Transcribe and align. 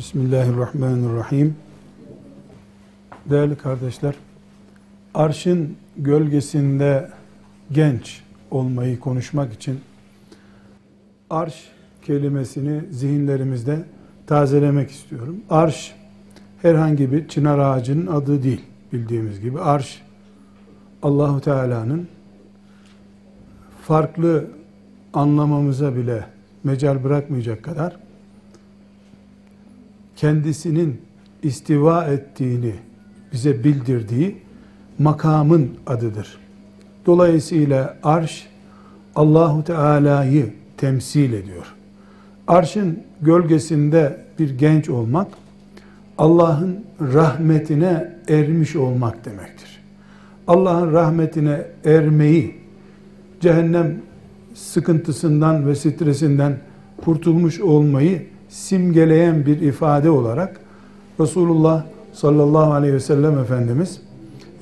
Bismillahirrahmanirrahim. 0.00 1.56
Değerli 3.30 3.56
kardeşler, 3.56 4.14
arşın 5.14 5.76
gölgesinde 5.96 7.10
genç 7.72 8.22
olmayı 8.50 9.00
konuşmak 9.00 9.52
için 9.52 9.80
arş 11.30 11.68
kelimesini 12.02 12.80
zihinlerimizde 12.90 13.84
tazelemek 14.26 14.90
istiyorum. 14.90 15.36
Arş 15.50 15.94
herhangi 16.62 17.12
bir 17.12 17.28
çınar 17.28 17.58
ağacının 17.58 18.06
adı 18.06 18.42
değil 18.42 18.64
bildiğimiz 18.92 19.40
gibi. 19.40 19.60
Arş 19.60 20.02
Allahu 21.02 21.40
Teala'nın 21.40 22.08
farklı 23.82 24.46
anlamamıza 25.14 25.96
bile 25.96 26.24
mecal 26.64 27.04
bırakmayacak 27.04 27.62
kadar 27.62 28.09
kendisinin 30.20 31.00
istiva 31.42 32.04
ettiğini 32.04 32.74
bize 33.32 33.64
bildirdiği 33.64 34.36
makamın 34.98 35.70
adıdır. 35.86 36.38
Dolayısıyla 37.06 37.96
arş 38.02 38.46
Allahu 39.16 39.64
Teala'yı 39.64 40.52
temsil 40.76 41.32
ediyor. 41.32 41.74
Arşın 42.48 43.02
gölgesinde 43.22 44.24
bir 44.38 44.58
genç 44.58 44.88
olmak 44.88 45.28
Allah'ın 46.18 46.84
rahmetine 47.00 48.16
ermiş 48.28 48.76
olmak 48.76 49.24
demektir. 49.24 49.80
Allah'ın 50.46 50.92
rahmetine 50.92 51.66
ermeyi 51.84 52.54
cehennem 53.40 54.02
sıkıntısından 54.54 55.66
ve 55.66 55.74
stresinden 55.74 56.58
kurtulmuş 57.04 57.60
olmayı 57.60 58.29
simgeleyen 58.50 59.46
bir 59.46 59.60
ifade 59.60 60.10
olarak 60.10 60.60
Resulullah 61.20 61.84
sallallahu 62.12 62.72
aleyhi 62.72 62.94
ve 62.94 63.00
sellem 63.00 63.38
Efendimiz 63.38 64.00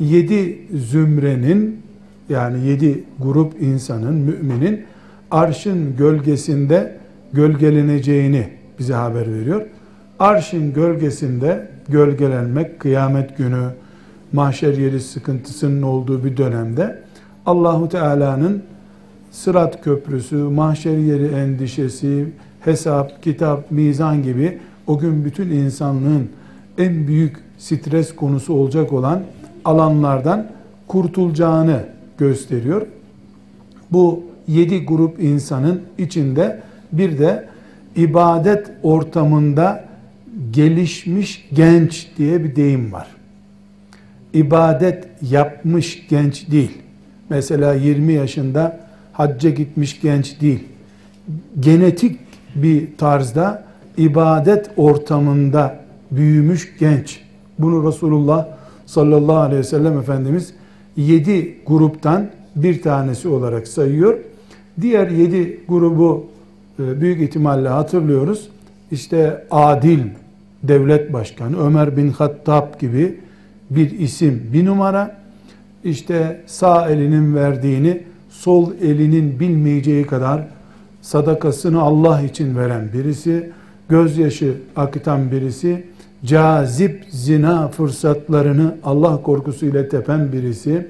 yedi 0.00 0.58
zümrenin 0.76 1.82
yani 2.28 2.66
yedi 2.66 3.04
grup 3.18 3.62
insanın, 3.62 4.14
müminin 4.14 4.84
arşın 5.30 5.96
gölgesinde 5.96 6.98
gölgeleneceğini 7.32 8.48
bize 8.78 8.94
haber 8.94 9.34
veriyor. 9.34 9.62
Arşın 10.18 10.72
gölgesinde 10.72 11.70
gölgelenmek 11.88 12.80
kıyamet 12.80 13.38
günü 13.38 13.64
mahşer 14.32 14.74
yeri 14.74 15.00
sıkıntısının 15.00 15.82
olduğu 15.82 16.24
bir 16.24 16.36
dönemde 16.36 17.02
Allahu 17.46 17.88
Teala'nın 17.88 18.62
Sırat 19.30 19.84
Köprüsü, 19.84 20.36
mahşer 20.36 20.98
yeri 20.98 21.26
endişesi, 21.26 22.28
hesap, 22.60 23.22
kitap, 23.22 23.70
mizan 23.70 24.22
gibi 24.22 24.58
o 24.86 24.98
gün 24.98 25.24
bütün 25.24 25.50
insanlığın 25.50 26.28
en 26.78 27.06
büyük 27.06 27.36
stres 27.58 28.14
konusu 28.14 28.54
olacak 28.54 28.92
olan 28.92 29.22
alanlardan 29.64 30.46
kurtulacağını 30.86 31.82
gösteriyor. 32.18 32.86
Bu 33.92 34.22
yedi 34.48 34.84
grup 34.84 35.22
insanın 35.22 35.82
içinde 35.98 36.60
bir 36.92 37.18
de 37.18 37.48
ibadet 37.96 38.70
ortamında 38.82 39.84
gelişmiş 40.50 41.48
genç 41.52 42.08
diye 42.18 42.44
bir 42.44 42.56
deyim 42.56 42.92
var. 42.92 43.08
İbadet 44.32 45.08
yapmış 45.22 46.06
genç 46.08 46.50
değil. 46.50 46.78
Mesela 47.30 47.74
20 47.74 48.12
yaşında 48.12 48.80
hacca 49.12 49.50
gitmiş 49.50 50.00
genç 50.00 50.40
değil. 50.40 50.64
Genetik 51.60 52.27
bir 52.62 52.96
tarzda 52.96 53.64
ibadet 53.96 54.70
ortamında 54.76 55.80
büyümüş 56.10 56.78
genç. 56.78 57.20
Bunu 57.58 57.88
Resulullah 57.88 58.46
sallallahu 58.86 59.36
aleyhi 59.36 59.60
ve 59.60 59.64
sellem 59.64 59.98
Efendimiz 59.98 60.54
yedi 60.96 61.58
gruptan 61.66 62.30
bir 62.56 62.82
tanesi 62.82 63.28
olarak 63.28 63.68
sayıyor. 63.68 64.18
Diğer 64.80 65.10
yedi 65.10 65.60
grubu 65.68 66.26
e, 66.78 67.00
büyük 67.00 67.20
ihtimalle 67.20 67.68
hatırlıyoruz. 67.68 68.48
İşte 68.90 69.44
adil 69.50 70.00
devlet 70.62 71.12
başkanı 71.12 71.66
Ömer 71.66 71.96
bin 71.96 72.10
Hattab 72.10 72.80
gibi 72.80 73.20
bir 73.70 73.90
isim 73.90 74.42
bir 74.52 74.66
numara. 74.66 75.16
İşte 75.84 76.40
sağ 76.46 76.88
elinin 76.88 77.34
verdiğini 77.34 78.02
sol 78.30 78.72
elinin 78.82 79.40
bilmeyeceği 79.40 80.06
kadar 80.06 80.46
sadakasını 81.02 81.80
Allah 81.82 82.22
için 82.22 82.56
veren 82.56 82.92
birisi, 82.92 83.50
gözyaşı 83.88 84.54
akıtan 84.76 85.30
birisi, 85.30 85.86
cazip 86.24 87.04
zina 87.10 87.68
fırsatlarını 87.68 88.74
Allah 88.84 89.22
korkusu 89.22 89.66
ile 89.66 89.88
tepen 89.88 90.32
birisi, 90.32 90.86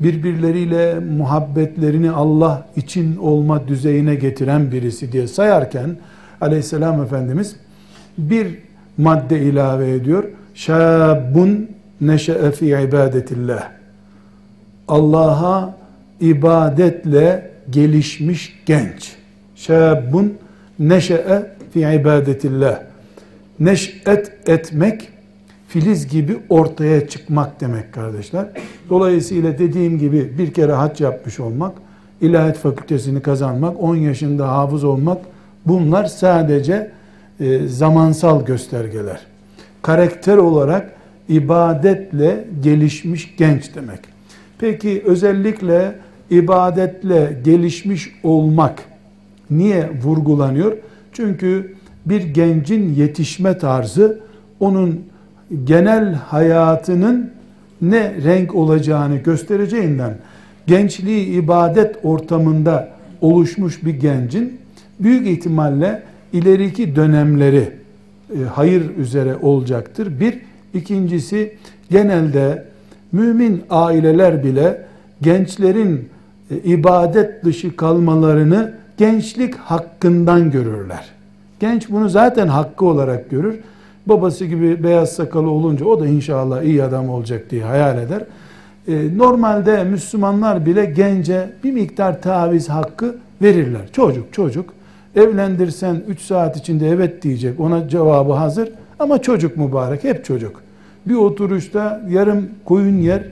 birbirleriyle 0.00 0.98
muhabbetlerini 0.98 2.10
Allah 2.10 2.66
için 2.76 3.16
olma 3.16 3.68
düzeyine 3.68 4.14
getiren 4.14 4.72
birisi 4.72 5.12
diye 5.12 5.26
sayarken 5.26 5.96
aleyhisselam 6.40 7.02
Efendimiz 7.02 7.56
bir 8.18 8.58
madde 8.98 9.40
ilave 9.40 9.90
ediyor. 9.90 10.24
Şabun 10.54 11.68
neşe'e 12.00 12.50
fi 12.50 12.66
ibadetillah. 12.66 13.70
Allah'a 14.88 15.76
ibadetle 16.20 17.50
gelişmiş 17.70 18.62
genç 18.66 19.23
şabun 19.66 20.34
neşe'e 20.78 21.50
fi 21.72 21.80
ibadetillah. 21.80 22.78
Neş'et 23.60 24.48
etmek, 24.48 25.08
filiz 25.68 26.08
gibi 26.08 26.36
ortaya 26.48 27.08
çıkmak 27.08 27.60
demek 27.60 27.92
kardeşler. 27.92 28.46
Dolayısıyla 28.90 29.58
dediğim 29.58 29.98
gibi 29.98 30.38
bir 30.38 30.52
kere 30.52 30.72
hac 30.72 31.00
yapmış 31.00 31.40
olmak, 31.40 31.72
ilahiyat 32.20 32.58
fakültesini 32.58 33.22
kazanmak, 33.22 33.82
10 33.82 33.96
yaşında 33.96 34.48
hafız 34.48 34.84
olmak 34.84 35.18
bunlar 35.66 36.04
sadece 36.04 36.90
e, 37.40 37.68
zamansal 37.68 38.44
göstergeler. 38.46 39.20
Karakter 39.82 40.36
olarak 40.36 40.92
ibadetle 41.28 42.44
gelişmiş 42.62 43.34
genç 43.38 43.74
demek. 43.74 44.00
Peki 44.58 45.02
özellikle 45.06 45.94
ibadetle 46.30 47.40
gelişmiş 47.44 48.12
olmak 48.22 48.93
Niye 49.56 49.90
vurgulanıyor? 50.02 50.76
Çünkü 51.12 51.74
bir 52.06 52.22
gencin 52.22 52.94
yetişme 52.94 53.58
tarzı 53.58 54.20
onun 54.60 55.00
genel 55.64 56.14
hayatının 56.14 57.30
ne 57.82 58.14
renk 58.24 58.54
olacağını 58.54 59.16
göstereceğinden 59.16 60.14
gençliği 60.66 61.26
ibadet 61.26 61.96
ortamında 62.02 62.88
oluşmuş 63.20 63.84
bir 63.84 63.94
gencin 63.94 64.58
büyük 65.00 65.26
ihtimalle 65.26 66.02
ileriki 66.32 66.96
dönemleri 66.96 67.70
e, 68.30 68.44
hayır 68.52 68.96
üzere 68.98 69.36
olacaktır. 69.36 70.20
Bir, 70.20 70.38
ikincisi 70.74 71.56
genelde 71.90 72.64
mümin 73.12 73.62
aileler 73.70 74.44
bile 74.44 74.84
gençlerin 75.22 76.08
e, 76.50 76.56
ibadet 76.56 77.44
dışı 77.44 77.76
kalmalarını 77.76 78.74
gençlik 78.98 79.56
hakkından 79.56 80.50
görürler. 80.50 81.04
Genç 81.60 81.90
bunu 81.90 82.08
zaten 82.08 82.48
hakkı 82.48 82.84
olarak 82.84 83.30
görür. 83.30 83.60
Babası 84.06 84.44
gibi 84.44 84.84
beyaz 84.84 85.12
sakalı 85.12 85.50
olunca 85.50 85.84
o 85.84 86.00
da 86.00 86.06
inşallah 86.06 86.62
iyi 86.62 86.82
adam 86.82 87.08
olacak 87.08 87.50
diye 87.50 87.64
hayal 87.64 87.98
eder. 87.98 88.22
Ee, 88.88 89.18
normalde 89.18 89.84
Müslümanlar 89.84 90.66
bile 90.66 90.84
gence 90.84 91.50
bir 91.64 91.72
miktar 91.72 92.22
taviz 92.22 92.68
hakkı 92.68 93.16
verirler. 93.42 93.92
Çocuk 93.92 94.32
çocuk 94.32 94.72
evlendirsen 95.16 96.02
3 96.08 96.20
saat 96.20 96.56
içinde 96.56 96.88
evet 96.88 97.22
diyecek 97.22 97.60
ona 97.60 97.88
cevabı 97.88 98.32
hazır 98.32 98.68
ama 98.98 99.22
çocuk 99.22 99.56
mübarek 99.56 100.04
hep 100.04 100.24
çocuk. 100.24 100.62
Bir 101.06 101.14
oturuşta 101.14 102.02
yarım 102.08 102.48
koyun 102.64 102.98
yer 102.98 103.22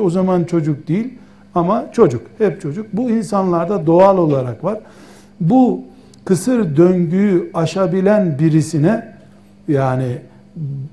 o 0.00 0.10
zaman 0.10 0.44
çocuk 0.44 0.88
değil 0.88 1.14
ama 1.54 1.86
çocuk 1.92 2.22
hep 2.38 2.60
çocuk. 2.60 2.86
Bu 2.92 3.10
insanlarda 3.10 3.86
doğal 3.86 4.18
olarak 4.18 4.64
var 4.64 4.78
bu 5.40 5.84
kısır 6.24 6.76
döngüyü 6.76 7.50
aşabilen 7.54 8.38
birisine 8.38 9.14
yani 9.68 10.18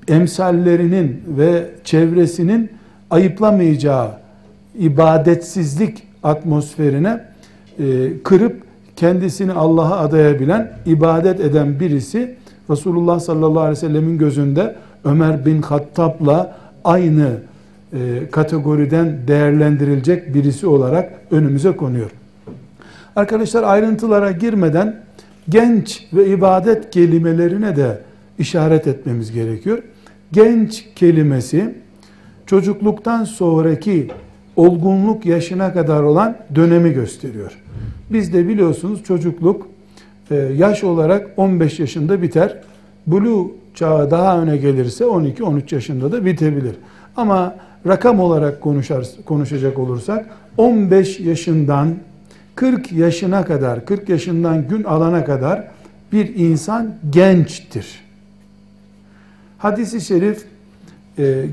emsallerinin 0.08 1.22
ve 1.28 1.66
çevresinin 1.84 2.70
ayıplamayacağı 3.10 4.10
ibadetsizlik 4.78 6.02
atmosferine 6.22 7.24
e, 7.78 7.84
kırıp 8.24 8.62
kendisini 8.96 9.52
Allah'a 9.52 9.98
adayabilen, 9.98 10.72
ibadet 10.86 11.40
eden 11.40 11.80
birisi 11.80 12.36
Resulullah 12.70 13.20
sallallahu 13.20 13.60
aleyhi 13.60 13.76
ve 13.76 13.88
sellemin 13.88 14.18
gözünde 14.18 14.76
Ömer 15.04 15.46
bin 15.46 15.62
Hattab'la 15.62 16.56
aynı 16.84 17.28
e, 17.92 18.30
kategoriden 18.30 19.18
değerlendirilecek 19.28 20.34
birisi 20.34 20.66
olarak 20.66 21.12
önümüze 21.30 21.76
konuyor. 21.76 22.10
Arkadaşlar 23.18 23.62
ayrıntılara 23.62 24.32
girmeden 24.32 25.00
genç 25.48 26.06
ve 26.12 26.26
ibadet 26.26 26.90
kelimelerine 26.90 27.76
de 27.76 28.00
işaret 28.38 28.86
etmemiz 28.86 29.32
gerekiyor. 29.32 29.78
Genç 30.32 30.84
kelimesi 30.96 31.74
çocukluktan 32.46 33.24
sonraki 33.24 34.10
olgunluk 34.56 35.26
yaşına 35.26 35.72
kadar 35.72 36.02
olan 36.02 36.36
dönemi 36.54 36.92
gösteriyor. 36.92 37.58
Biz 38.10 38.32
de 38.32 38.48
biliyorsunuz 38.48 39.04
çocukluk 39.04 39.68
e, 40.30 40.34
yaş 40.36 40.84
olarak 40.84 41.30
15 41.36 41.80
yaşında 41.80 42.22
biter. 42.22 42.56
Blue 43.06 43.50
çağı 43.74 44.10
daha 44.10 44.42
öne 44.42 44.56
gelirse 44.56 45.04
12-13 45.04 45.74
yaşında 45.74 46.12
da 46.12 46.24
bitebilir. 46.24 46.76
Ama 47.16 47.54
rakam 47.86 48.20
olarak 48.20 48.60
konuşar, 48.60 49.06
konuşacak 49.24 49.78
olursak 49.78 50.26
15 50.56 51.20
yaşından 51.20 51.94
40 52.58 52.92
yaşına 52.92 53.44
kadar, 53.44 53.84
40 53.84 54.08
yaşından 54.08 54.68
gün 54.68 54.84
alana 54.84 55.24
kadar 55.24 55.64
bir 56.12 56.34
insan 56.34 56.94
gençtir. 57.10 58.00
Hadis-i 59.58 60.00
şerif 60.00 60.44
e, 61.18 61.44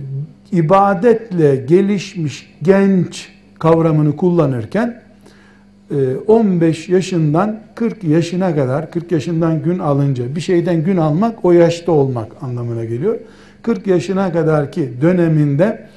ibadetle 0.51 1.55
gelişmiş 1.55 2.53
genç 2.61 3.29
kavramını 3.59 4.15
kullanırken 4.15 5.01
15 6.27 6.89
e, 6.89 6.93
yaşından 6.93 7.59
40 7.75 8.03
yaşına 8.03 8.55
kadar 8.55 8.91
40 8.91 9.11
yaşından 9.11 9.63
gün 9.63 9.79
alınca 9.79 10.35
bir 10.35 10.41
şeyden 10.41 10.83
gün 10.83 10.97
almak 10.97 11.45
o 11.45 11.51
yaşta 11.51 11.91
olmak 11.91 12.43
anlamına 12.43 12.85
geliyor. 12.85 13.19
40 13.61 13.87
yaşına 13.87 14.31
kadar 14.31 14.71
ki 14.71 14.93
döneminde 15.01 15.87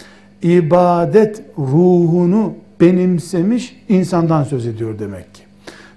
ibadet 0.43 1.43
ruhunu 1.59 2.55
benimsemiş 2.81 3.77
insandan 3.89 4.45
söz 4.45 4.67
ediyor 4.67 4.99
demek 4.99 5.35
ki. 5.35 5.43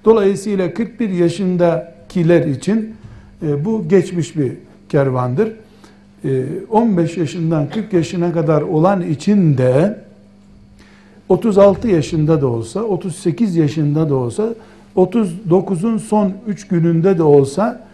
Dolayısıyla 0.06 0.74
41 0.74 1.10
yaşındakiler 1.10 2.46
için 2.46 2.96
e, 3.44 3.66
bu 3.66 3.88
geçmiş 3.88 4.38
bir 4.38 4.54
kervandır. 4.90 5.54
15 6.70 7.18
e, 7.18 7.20
yaşından 7.20 7.70
40 7.70 7.94
yaşına 7.94 8.34
kadar 8.34 8.62
olan 8.62 9.02
için 9.02 9.58
de 9.58 9.98
36 11.30 11.88
yaşında 11.88 12.42
da 12.42 12.48
olsa, 12.48 12.82
38 12.82 13.56
yaşında 13.56 14.10
da 14.10 14.16
olsa, 14.16 14.54
39'un 14.96 15.98
son 15.98 16.34
3 16.48 16.68
gününde 16.68 17.18
de 17.18 17.24
olsa 17.24 17.88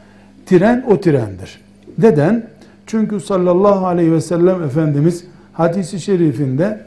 tren 0.45 0.85
o 0.89 0.99
trendir. 0.99 1.61
Neden? 1.97 2.49
Çünkü 2.85 3.19
sallallahu 3.19 3.85
aleyhi 3.85 4.11
ve 4.11 4.21
sellem 4.21 4.63
Efendimiz 4.63 5.23
hadisi 5.53 5.99
şerifinde 5.99 6.81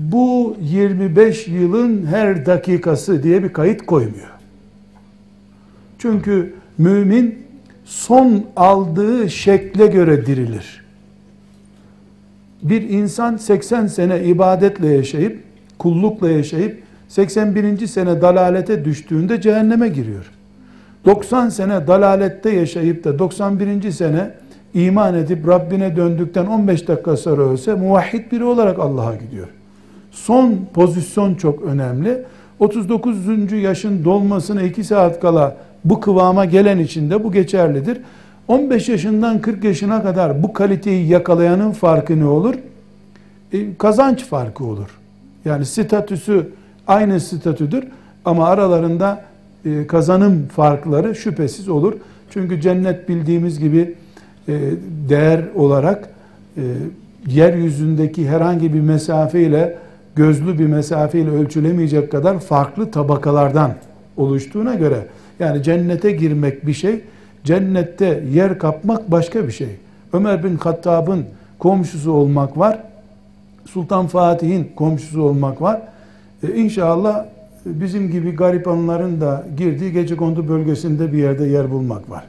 bu 0.00 0.56
25 0.60 1.48
yılın 1.48 2.06
her 2.06 2.46
dakikası 2.46 3.22
diye 3.22 3.42
bir 3.42 3.52
kayıt 3.52 3.86
koymuyor. 3.86 4.30
Çünkü 5.98 6.54
mümin 6.78 7.38
son 7.84 8.44
aldığı 8.56 9.30
şekle 9.30 9.86
göre 9.86 10.26
dirilir. 10.26 10.84
Bir 12.62 12.88
insan 12.88 13.36
80 13.36 13.86
sene 13.86 14.24
ibadetle 14.24 14.88
yaşayıp, 14.88 15.42
kullukla 15.78 16.30
yaşayıp 16.30 16.82
81. 17.08 17.86
sene 17.86 18.22
dalalete 18.22 18.84
düştüğünde 18.84 19.40
cehenneme 19.40 19.88
giriyor. 19.88 20.30
90 21.04 21.48
sene 21.48 21.86
dalalette 21.86 22.50
yaşayıp 22.50 23.04
da 23.04 23.18
91. 23.18 23.90
sene 23.90 24.30
iman 24.74 25.14
edip 25.14 25.48
Rabbine 25.48 25.96
döndükten 25.96 26.46
15 26.46 26.88
dakika 26.88 27.16
sonra 27.16 27.42
ölse 27.42 27.74
muvahhid 27.74 28.32
biri 28.32 28.44
olarak 28.44 28.78
Allah'a 28.78 29.14
gidiyor. 29.14 29.48
Son 30.10 30.58
pozisyon 30.74 31.34
çok 31.34 31.62
önemli. 31.62 32.22
39. 32.58 33.52
yaşın 33.52 34.04
dolmasına 34.04 34.62
2 34.62 34.84
saat 34.84 35.20
kala 35.20 35.56
bu 35.84 36.00
kıvama 36.00 36.44
gelen 36.44 36.78
için 36.78 37.10
de 37.10 37.24
bu 37.24 37.32
geçerlidir. 37.32 38.00
15 38.48 38.88
yaşından 38.88 39.40
40 39.40 39.64
yaşına 39.64 40.02
kadar 40.02 40.42
bu 40.42 40.52
kaliteyi 40.52 41.08
yakalayanın 41.08 41.72
farkı 41.72 42.20
ne 42.20 42.24
olur? 42.24 42.54
E, 43.52 43.76
kazanç 43.76 44.24
farkı 44.24 44.64
olur. 44.64 44.98
Yani 45.44 45.66
statüsü 45.66 46.48
aynı 46.86 47.20
statüdür 47.20 47.84
ama 48.24 48.48
aralarında 48.48 49.24
e, 49.64 49.86
kazanım 49.86 50.48
farkları 50.48 51.14
şüphesiz 51.14 51.68
olur. 51.68 51.94
Çünkü 52.30 52.60
cennet 52.60 53.08
bildiğimiz 53.08 53.58
gibi 53.58 53.94
e, 54.48 54.60
değer 55.08 55.40
olarak 55.54 56.10
e, 56.56 56.62
yeryüzündeki 57.26 58.28
herhangi 58.28 58.74
bir 58.74 58.80
mesafeyle 58.80 59.78
gözlü 60.20 60.58
bir 60.58 60.66
mesafeyle 60.66 61.30
ölçülemeyecek 61.30 62.12
kadar 62.12 62.38
farklı 62.38 62.90
tabakalardan 62.90 63.74
oluştuğuna 64.16 64.74
göre 64.74 65.06
yani 65.38 65.62
cennete 65.62 66.12
girmek 66.12 66.66
bir 66.66 66.72
şey, 66.72 67.00
cennette 67.44 68.24
yer 68.32 68.58
kapmak 68.58 69.10
başka 69.10 69.46
bir 69.46 69.52
şey. 69.52 69.68
Ömer 70.12 70.44
bin 70.44 70.56
Hattab'ın 70.56 71.24
komşusu 71.58 72.12
olmak 72.12 72.58
var. 72.58 72.78
Sultan 73.64 74.06
Fatih'in 74.06 74.70
komşusu 74.76 75.22
olmak 75.22 75.62
var. 75.62 75.82
Ee, 76.42 76.54
inşallah 76.54 77.24
bizim 77.66 78.10
gibi 78.10 78.36
garibanların 78.36 79.20
da 79.20 79.44
girdiği 79.56 79.92
gece 79.92 80.16
kondu 80.16 80.48
bölgesinde 80.48 81.12
bir 81.12 81.18
yerde 81.18 81.44
yer 81.44 81.70
bulmak 81.70 82.10
var. 82.10 82.24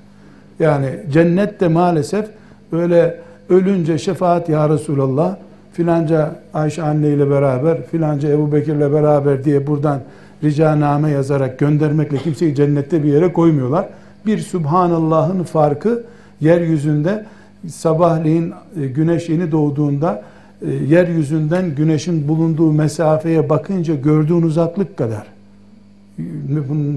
Yani 0.60 0.90
cennette 1.14 1.68
maalesef 1.68 2.26
öyle 2.72 3.20
ölünce 3.50 3.98
şefaat 3.98 4.50
ya 4.50 4.70
Resulallah 4.70 5.36
filanca 5.74 6.36
Ayşe 6.54 6.84
anne 6.84 7.08
ile 7.08 7.30
beraber 7.30 7.86
filanca 7.86 8.30
Ebu 8.30 8.52
Bekir 8.52 8.76
ile 8.76 8.94
beraber 8.94 9.44
diye 9.44 9.68
buradan 9.68 10.00
ricaname 10.44 11.12
yazarak 11.12 11.60
göndermekle 11.60 12.18
kimseyi 12.18 12.56
cennette 12.56 13.04
bir 13.04 13.14
yere 13.14 13.34
koymuyorlar. 13.34 13.90
Bir 14.26 14.38
Subhanallah'ın 14.38 15.44
farkı 15.44 16.04
yeryüzünde 16.42 17.26
sabahleyin 17.68 18.54
e, 18.82 18.88
güneş 18.88 19.30
yeni 19.30 19.52
doğduğunda 19.52 20.24
e, 20.62 20.72
yeryüzünden 20.72 21.76
güneşin 21.76 22.28
bulunduğu 22.28 22.72
mesafeye 22.72 23.50
bakınca 23.50 23.96
gördüğün 23.96 24.42
uzaklık 24.42 24.98
kadar. 24.98 25.28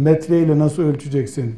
Metreyle 0.02 0.58
nasıl 0.58 0.82
ölçeceksin? 0.82 1.54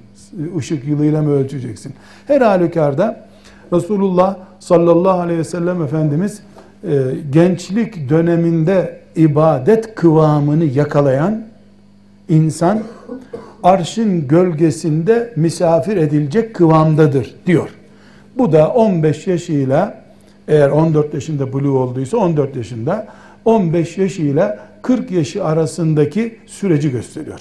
Işık 0.59 0.85
yılıyla 0.85 1.23
mı 1.23 1.31
ölçeceksin? 1.31 1.95
Her 2.27 2.41
halükarda 2.41 3.27
Resulullah 3.73 4.37
sallallahu 4.61 5.21
aleyhi 5.21 5.39
ve 5.39 5.45
sellem 5.45 5.83
Efendimiz 5.83 6.41
e, 6.41 6.56
gençlik 7.31 8.09
döneminde 8.09 9.01
ibadet 9.17 9.95
kıvamını 9.95 10.65
yakalayan 10.65 11.45
insan 12.29 12.83
arşın 13.63 14.29
gölgesinde 14.29 15.33
misafir 15.37 15.97
edilecek 15.97 16.55
kıvamdadır 16.55 17.35
diyor. 17.47 17.69
Bu 18.39 18.53
da 18.53 18.69
15 18.69 19.27
yaşıyla 19.27 20.03
eğer 20.49 20.69
14 20.69 21.15
yaşında 21.15 21.53
buluğ 21.53 21.79
olduysa 21.79 22.17
14 22.17 22.57
yaşında 22.57 23.07
15 23.45 23.99
yaşıyla 23.99 24.59
40 24.83 25.11
yaşı 25.11 25.45
arasındaki 25.45 26.37
süreci 26.47 26.91
gösteriyor. 26.91 27.41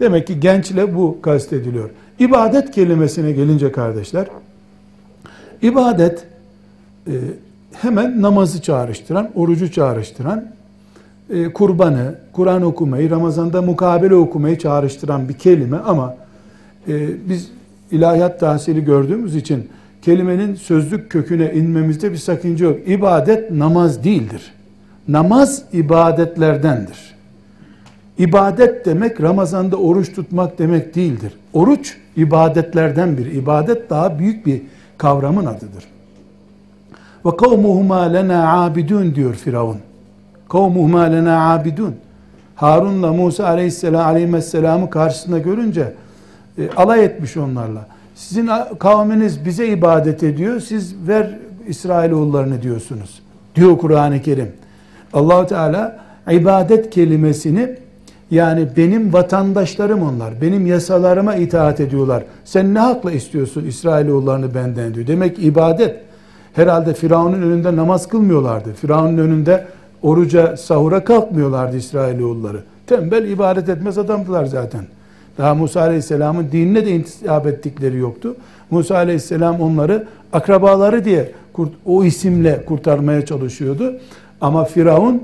Demek 0.00 0.26
ki 0.26 0.40
gençle 0.40 0.94
bu 0.94 1.22
kastediliyor. 1.22 1.90
İbadet 2.18 2.70
kelimesine 2.70 3.32
gelince 3.32 3.72
kardeşler, 3.72 4.26
ibadet 5.62 6.26
e, 7.06 7.12
hemen 7.82 8.22
namazı 8.22 8.62
çağrıştıran, 8.62 9.30
orucu 9.34 9.72
çağrıştıran, 9.72 10.44
e, 11.30 11.52
kurbanı, 11.52 12.14
Kur'an 12.32 12.62
okumayı, 12.62 13.10
Ramazan'da 13.10 13.62
mukabele 13.62 14.14
okumayı 14.14 14.58
çağrıştıran 14.58 15.28
bir 15.28 15.34
kelime 15.34 15.76
ama 15.76 16.14
e, 16.88 17.08
biz 17.28 17.50
ilahiyat 17.90 18.40
tahsili 18.40 18.84
gördüğümüz 18.84 19.36
için 19.36 19.68
kelimenin 20.02 20.54
sözlük 20.54 21.10
köküne 21.10 21.52
inmemizde 21.52 22.12
bir 22.12 22.16
sakınca 22.16 22.66
yok. 22.66 22.78
İbadet 22.86 23.50
namaz 23.50 24.04
değildir. 24.04 24.52
Namaz 25.08 25.62
ibadetlerdendir. 25.72 27.14
İbadet 28.18 28.86
demek 28.86 29.20
Ramazan'da 29.20 29.76
oruç 29.76 30.12
tutmak 30.12 30.58
demek 30.58 30.94
değildir. 30.94 31.32
Oruç 31.52 31.96
ibadetlerden 32.16 33.18
bir. 33.18 33.26
İbadet 33.26 33.90
daha 33.90 34.18
büyük 34.18 34.46
bir 34.46 34.62
kavramın 34.98 35.46
adıdır. 35.46 35.84
Ve 37.26 37.36
kavmuhuma 37.36 38.00
lena 38.00 38.62
abidun 38.62 39.14
diyor 39.14 39.34
Firavun. 39.34 39.78
Kavmuhuma 40.48 41.02
lena 41.02 41.52
abidun. 41.52 41.94
Harun'la 42.54 43.12
Musa 43.12 43.46
aleyhisselam 43.46 44.06
aleyhisselamı 44.06 44.90
karşısında 44.90 45.38
görünce 45.38 45.92
e, 46.58 46.70
alay 46.76 47.04
etmiş 47.04 47.36
onlarla. 47.36 47.86
Sizin 48.14 48.50
kavminiz 48.78 49.44
bize 49.44 49.68
ibadet 49.68 50.22
ediyor. 50.22 50.60
Siz 50.60 50.94
ver 51.08 51.38
İsrailoğullarını 51.68 52.62
diyorsunuz. 52.62 53.22
Diyor 53.54 53.78
Kur'an-ı 53.78 54.22
Kerim. 54.22 54.52
Allahu 55.12 55.46
Teala 55.46 55.98
ibadet 56.30 56.90
kelimesini 56.90 57.76
yani 58.30 58.68
benim 58.76 59.12
vatandaşlarım 59.12 60.02
onlar. 60.02 60.40
Benim 60.42 60.66
yasalarıma 60.66 61.34
itaat 61.34 61.80
ediyorlar. 61.80 62.24
Sen 62.44 62.74
ne 62.74 62.78
hakla 62.78 63.12
istiyorsun 63.12 63.64
İsrailoğullarını 63.64 64.54
benden 64.54 64.94
diyor. 64.94 65.06
Demek 65.06 65.38
ibadet. 65.38 66.09
Herhalde 66.54 66.94
Firavun'un 66.94 67.42
önünde 67.42 67.76
namaz 67.76 68.08
kılmıyorlardı. 68.08 68.72
Firavun'un 68.72 69.18
önünde 69.18 69.66
oruca, 70.02 70.56
sahura 70.56 71.04
kalkmıyorlardı 71.04 71.76
İsrailoğulları. 71.76 72.62
Tembel 72.86 73.28
ibadet 73.28 73.68
etmez 73.68 73.98
adamdılar 73.98 74.44
zaten. 74.44 74.84
Daha 75.38 75.54
Musa 75.54 75.80
Aleyhisselam'ın 75.80 76.48
dinine 76.52 76.86
de 76.86 76.90
intisap 76.90 77.46
ettikleri 77.46 77.96
yoktu. 77.96 78.36
Musa 78.70 78.96
aleyhisselam 78.96 79.60
onları 79.60 80.06
akrabaları 80.32 81.04
diye 81.04 81.32
o 81.86 82.04
isimle 82.04 82.64
kurtarmaya 82.64 83.26
çalışıyordu. 83.26 83.94
Ama 84.40 84.64
Firavun 84.64 85.22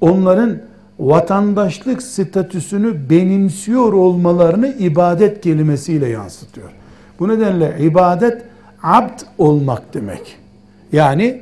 onların 0.00 0.58
vatandaşlık 0.98 2.02
statüsünü 2.02 3.10
benimsiyor 3.10 3.92
olmalarını 3.92 4.68
ibadet 4.68 5.40
kelimesiyle 5.40 6.08
yansıtıyor. 6.08 6.68
Bu 7.20 7.28
nedenle 7.28 7.76
ibadet 7.80 8.42
abd 8.82 9.20
olmak 9.38 9.94
demek. 9.94 10.43
Yani 10.94 11.40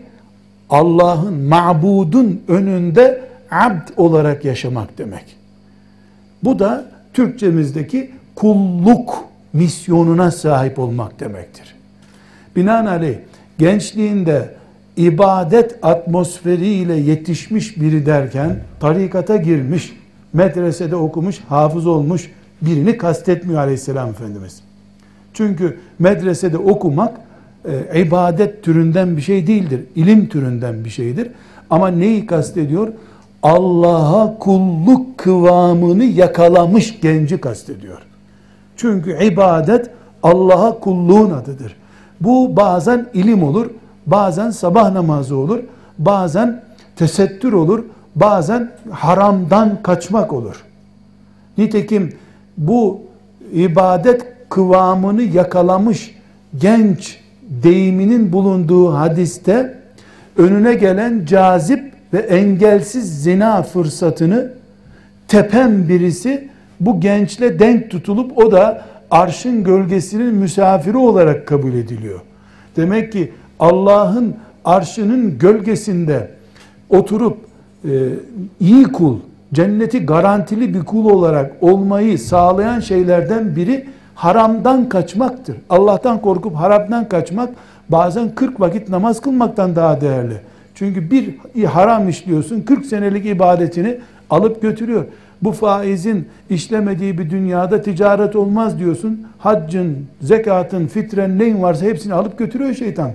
Allah'ın, 0.71 1.35
ma'budun 1.35 2.43
önünde 2.49 3.23
abd 3.51 3.89
olarak 3.97 4.45
yaşamak 4.45 4.99
demek. 4.99 5.37
Bu 6.43 6.59
da 6.59 6.85
Türkçemizdeki 7.15 8.11
kulluk 8.35 9.25
misyonuna 9.53 10.31
sahip 10.31 10.79
olmak 10.79 11.21
demektir. 11.21 11.75
Binaenaleyh 12.57 13.17
gençliğinde 13.59 14.55
ibadet 14.97 15.85
atmosferiyle 15.85 16.95
yetişmiş 16.95 17.81
biri 17.81 18.07
derken 18.07 18.61
tarikata 18.81 19.37
girmiş, 19.37 19.93
medresede 20.33 20.97
okumuş, 20.97 21.41
hafız 21.49 21.87
olmuş 21.87 22.31
birini 22.63 22.97
kastetmiyor 22.97 23.61
aleyhisselam 23.61 24.09
Efendimiz. 24.11 24.61
Çünkü 25.35 25.79
medresede 25.99 26.59
okumak 26.59 27.21
e, 27.65 28.01
ibadet 28.01 28.63
türünden 28.63 29.17
bir 29.17 29.23
şey 29.23 29.47
değildir. 29.47 29.81
ilim 29.95 30.29
türünden 30.29 30.85
bir 30.85 30.91
şeydir. 30.91 31.29
Ama 31.71 31.89
neyi 31.89 32.27
kastediyor? 32.27 32.89
Allah'a 33.43 34.39
kulluk 34.39 35.19
kıvamını 35.19 36.05
yakalamış 36.05 37.01
genci 37.01 37.41
kastediyor. 37.41 37.99
Çünkü 38.77 39.25
ibadet 39.25 39.91
Allah'a 40.23 40.81
kulluğun 40.81 41.31
adıdır. 41.31 41.77
Bu 42.21 42.57
bazen 42.57 43.07
ilim 43.15 43.43
olur, 43.43 43.71
bazen 44.07 44.51
sabah 44.51 44.93
namazı 44.93 45.37
olur, 45.37 45.61
bazen 45.99 46.63
tesettür 46.97 47.53
olur, 47.53 47.85
bazen 48.15 48.71
haramdan 48.91 49.83
kaçmak 49.83 50.33
olur. 50.33 50.65
Nitekim 51.59 52.17
bu 52.59 53.01
ibadet 53.53 54.27
kıvamını 54.49 55.23
yakalamış 55.23 56.15
genç 56.59 57.22
deyiminin 57.63 58.33
bulunduğu 58.33 58.95
hadiste 58.95 59.79
önüne 60.37 60.75
gelen 60.75 61.25
cazip 61.27 61.93
ve 62.13 62.19
engelsiz 62.19 63.23
zina 63.23 63.63
fırsatını 63.63 64.53
tepen 65.29 65.89
birisi 65.89 66.49
bu 66.81 67.01
gençle 67.01 67.59
denk 67.59 67.91
tutulup 67.91 68.39
o 68.39 68.53
da 68.53 68.85
arşın 69.11 69.65
gölgesinin 69.65 70.35
misafiri 70.35 70.97
olarak 70.97 71.47
kabul 71.47 71.75
ediliyor. 71.75 72.21
Demek 72.77 73.13
ki 73.13 73.33
Allah'ın 73.59 74.35
arşının 74.65 75.39
gölgesinde 75.39 76.31
oturup 76.91 77.39
e, 77.85 77.91
iyi 78.61 78.85
kul, 78.85 79.19
cenneti 79.55 80.07
garantili 80.07 80.75
bir 80.75 80.81
kul 80.81 81.11
olarak 81.11 81.53
olmayı 81.61 82.19
sağlayan 82.19 82.81
şeylerden 82.81 83.57
biri 83.57 83.87
haramdan 84.15 84.89
kaçmaktır. 84.89 85.57
Allah'tan 85.71 86.21
korkup 86.21 86.57
haramdan 86.57 87.09
kaçmak 87.09 87.51
bazen 87.89 88.35
40 88.35 88.61
vakit 88.61 88.89
namaz 88.89 89.21
kılmaktan 89.21 89.77
daha 89.77 90.01
değerli. 90.01 90.41
Çünkü 90.75 91.11
bir 91.11 91.65
haram 91.65 92.09
işliyorsun 92.09 92.61
40 92.61 92.87
senelik 92.87 93.27
ibadetini 93.27 93.99
alıp 94.31 94.63
götürüyor. 94.63 95.05
Bu 95.43 95.53
faizin 95.53 96.29
işlemediği 96.51 97.19
bir 97.19 97.31
dünyada 97.31 97.83
ticaret 97.83 98.37
olmaz 98.37 98.79
diyorsun. 98.79 99.27
Haccın, 99.39 100.07
zekatın, 100.21 100.87
fitren 100.87 101.39
neyin 101.39 101.63
varsa 101.63 101.87
hepsini 101.87 102.15
alıp 102.15 102.39
götürüyor 102.39 102.75
şeytan. 102.75 103.11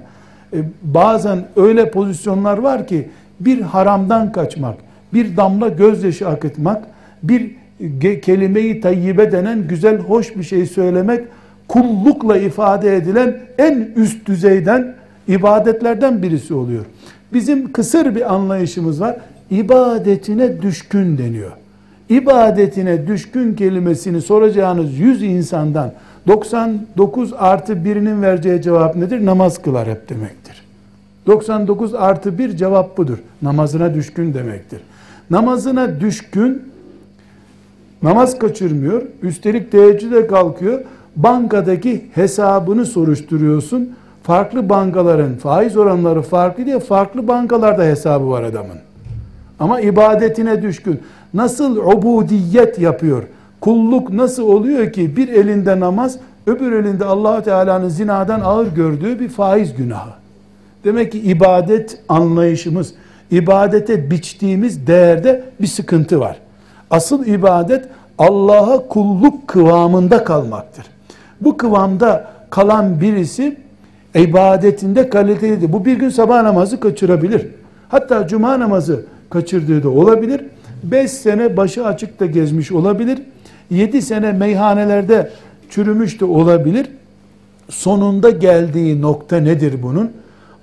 E, 0.53 0.57
bazen 0.81 1.45
öyle 1.55 1.91
pozisyonlar 1.91 2.57
var 2.57 2.87
ki 2.87 3.09
bir 3.39 3.61
haramdan 3.61 4.31
kaçmak, 4.31 4.75
bir 5.13 5.37
damla 5.37 5.67
gözyaşı 5.67 6.27
akıtmak, 6.27 6.83
bir 7.23 7.55
kelime-i 8.21 8.81
tayyibe 8.81 9.31
denen 9.31 9.67
güzel, 9.67 9.97
hoş 9.97 10.35
bir 10.35 10.43
şey 10.43 10.65
söylemek, 10.65 11.23
kullukla 11.67 12.37
ifade 12.37 12.95
edilen 12.95 13.37
en 13.57 13.89
üst 13.95 14.25
düzeyden 14.25 14.95
ibadetlerden 15.27 16.23
birisi 16.23 16.53
oluyor. 16.53 16.85
Bizim 17.33 17.71
kısır 17.71 18.15
bir 18.15 18.33
anlayışımız 18.33 19.01
var. 19.01 19.17
İbadetine 19.51 20.61
düşkün 20.61 21.17
deniyor. 21.17 21.51
İbadetine 22.09 23.07
düşkün 23.07 23.53
kelimesini 23.53 24.21
soracağınız 24.21 24.99
100 24.99 25.23
insandan 25.23 25.91
99 26.27 27.33
artı 27.37 27.85
birinin 27.85 28.21
vereceği 28.21 28.61
cevap 28.61 28.95
nedir? 28.95 29.25
Namaz 29.25 29.61
kılar 29.61 29.87
hep 29.87 30.09
demektir. 30.09 30.63
99 31.27 31.95
artı 31.95 32.37
bir 32.37 32.57
cevap 32.57 32.97
budur. 32.97 33.17
Namazına 33.41 33.93
düşkün 33.93 34.33
demektir. 34.33 34.79
Namazına 35.29 35.99
düşkün 35.99 36.63
namaz 38.03 38.39
kaçırmıyor. 38.39 39.01
Üstelik 39.23 39.71
teheccüde 39.71 40.27
kalkıyor. 40.27 40.81
Bankadaki 41.15 42.05
hesabını 42.15 42.85
soruşturuyorsun. 42.85 43.95
Farklı 44.23 44.69
bankaların 44.69 45.35
faiz 45.35 45.77
oranları 45.77 46.21
farklı 46.21 46.65
diye 46.65 46.79
farklı 46.79 47.27
bankalarda 47.27 47.83
hesabı 47.83 48.29
var 48.29 48.43
adamın. 48.43 48.77
Ama 49.59 49.81
ibadetine 49.81 50.61
düşkün. 50.61 50.99
Nasıl 51.33 51.77
ubudiyet 51.77 52.79
yapıyor? 52.79 53.23
Kulluk 53.61 54.09
nasıl 54.09 54.43
oluyor 54.43 54.91
ki 54.91 55.17
bir 55.17 55.27
elinde 55.27 55.79
namaz, 55.79 56.17
öbür 56.47 56.71
elinde 56.71 57.05
allah 57.05 57.43
Teala'nın 57.43 57.89
zinadan 57.89 58.39
ağır 58.39 58.67
gördüğü 58.67 59.19
bir 59.19 59.29
faiz 59.29 59.75
günahı. 59.75 60.09
Demek 60.83 61.11
ki 61.11 61.19
ibadet 61.19 61.99
anlayışımız, 62.09 62.93
ibadete 63.31 64.11
biçtiğimiz 64.11 64.87
değerde 64.87 65.43
bir 65.61 65.67
sıkıntı 65.67 66.19
var. 66.19 66.37
Asıl 66.91 67.25
ibadet 67.25 67.85
Allah'a 68.17 68.87
kulluk 68.87 69.47
kıvamında 69.47 70.23
kalmaktır. 70.23 70.85
Bu 71.41 71.57
kıvamda 71.57 72.27
kalan 72.49 73.01
birisi 73.01 73.57
ibadetinde 74.15 75.09
kalitelidir. 75.09 75.73
Bu 75.73 75.85
bir 75.85 75.93
gün 75.93 76.09
sabah 76.09 76.43
namazı 76.43 76.79
kaçırabilir. 76.79 77.47
Hatta 77.89 78.27
cuma 78.27 78.59
namazı 78.59 79.05
kaçırdığı 79.29 79.83
da 79.83 79.89
olabilir. 79.89 80.41
5 80.83 81.11
sene 81.11 81.57
başı 81.57 81.85
açıkta 81.85 82.25
gezmiş 82.25 82.71
olabilir. 82.71 83.19
7 83.69 84.01
sene 84.01 84.31
meyhanelerde 84.31 85.31
çürümüş 85.69 86.19
de 86.19 86.25
olabilir. 86.25 86.87
Sonunda 87.69 88.29
geldiği 88.29 89.01
nokta 89.01 89.37
nedir 89.37 89.83
bunun? 89.83 90.11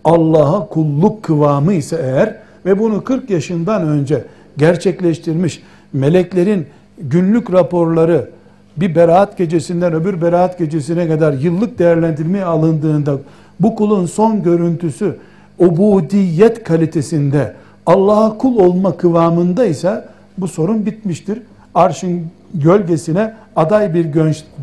Allah'a 0.05 0.69
kulluk 0.69 1.23
kıvamı 1.23 1.73
ise 1.73 2.01
eğer 2.03 2.37
ve 2.67 2.79
bunu 2.79 3.05
40 3.05 3.31
yaşından 3.31 3.83
önce 3.89 4.25
gerçekleştirmiş 4.57 5.63
meleklerin 5.95 6.67
günlük 6.99 7.53
raporları 7.53 8.31
bir 8.77 8.95
beraat 8.95 9.39
gecesinden 9.39 9.93
öbür 9.93 10.23
beraat 10.23 10.59
gecesine 10.59 11.09
kadar 11.09 11.33
yıllık 11.33 11.79
değerlendirmeye 11.79 12.45
alındığında 12.45 13.19
bu 13.61 13.75
kulun 13.75 14.07
son 14.07 14.43
görüntüsü 14.43 15.17
ubudiyet 15.59 16.65
kalitesinde 16.65 17.55
Allah'a 17.87 18.39
kul 18.39 18.57
olma 18.57 18.97
kıvamında 18.97 19.67
ise 19.67 20.05
bu 20.39 20.49
sorun 20.49 20.87
bitmiştir. 20.87 21.43
Arşın 21.75 22.27
gölgesine 22.55 23.35
aday 23.57 23.95
bir 23.95 24.07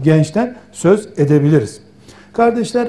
gençten 0.03 0.55
söz 0.71 1.09
edebiliriz. 1.17 1.81
Kardeşler 2.33 2.87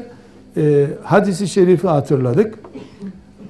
e, 0.56 0.86
hadisi 1.02 1.48
şerifi 1.48 1.88
hatırladık. 1.88 2.58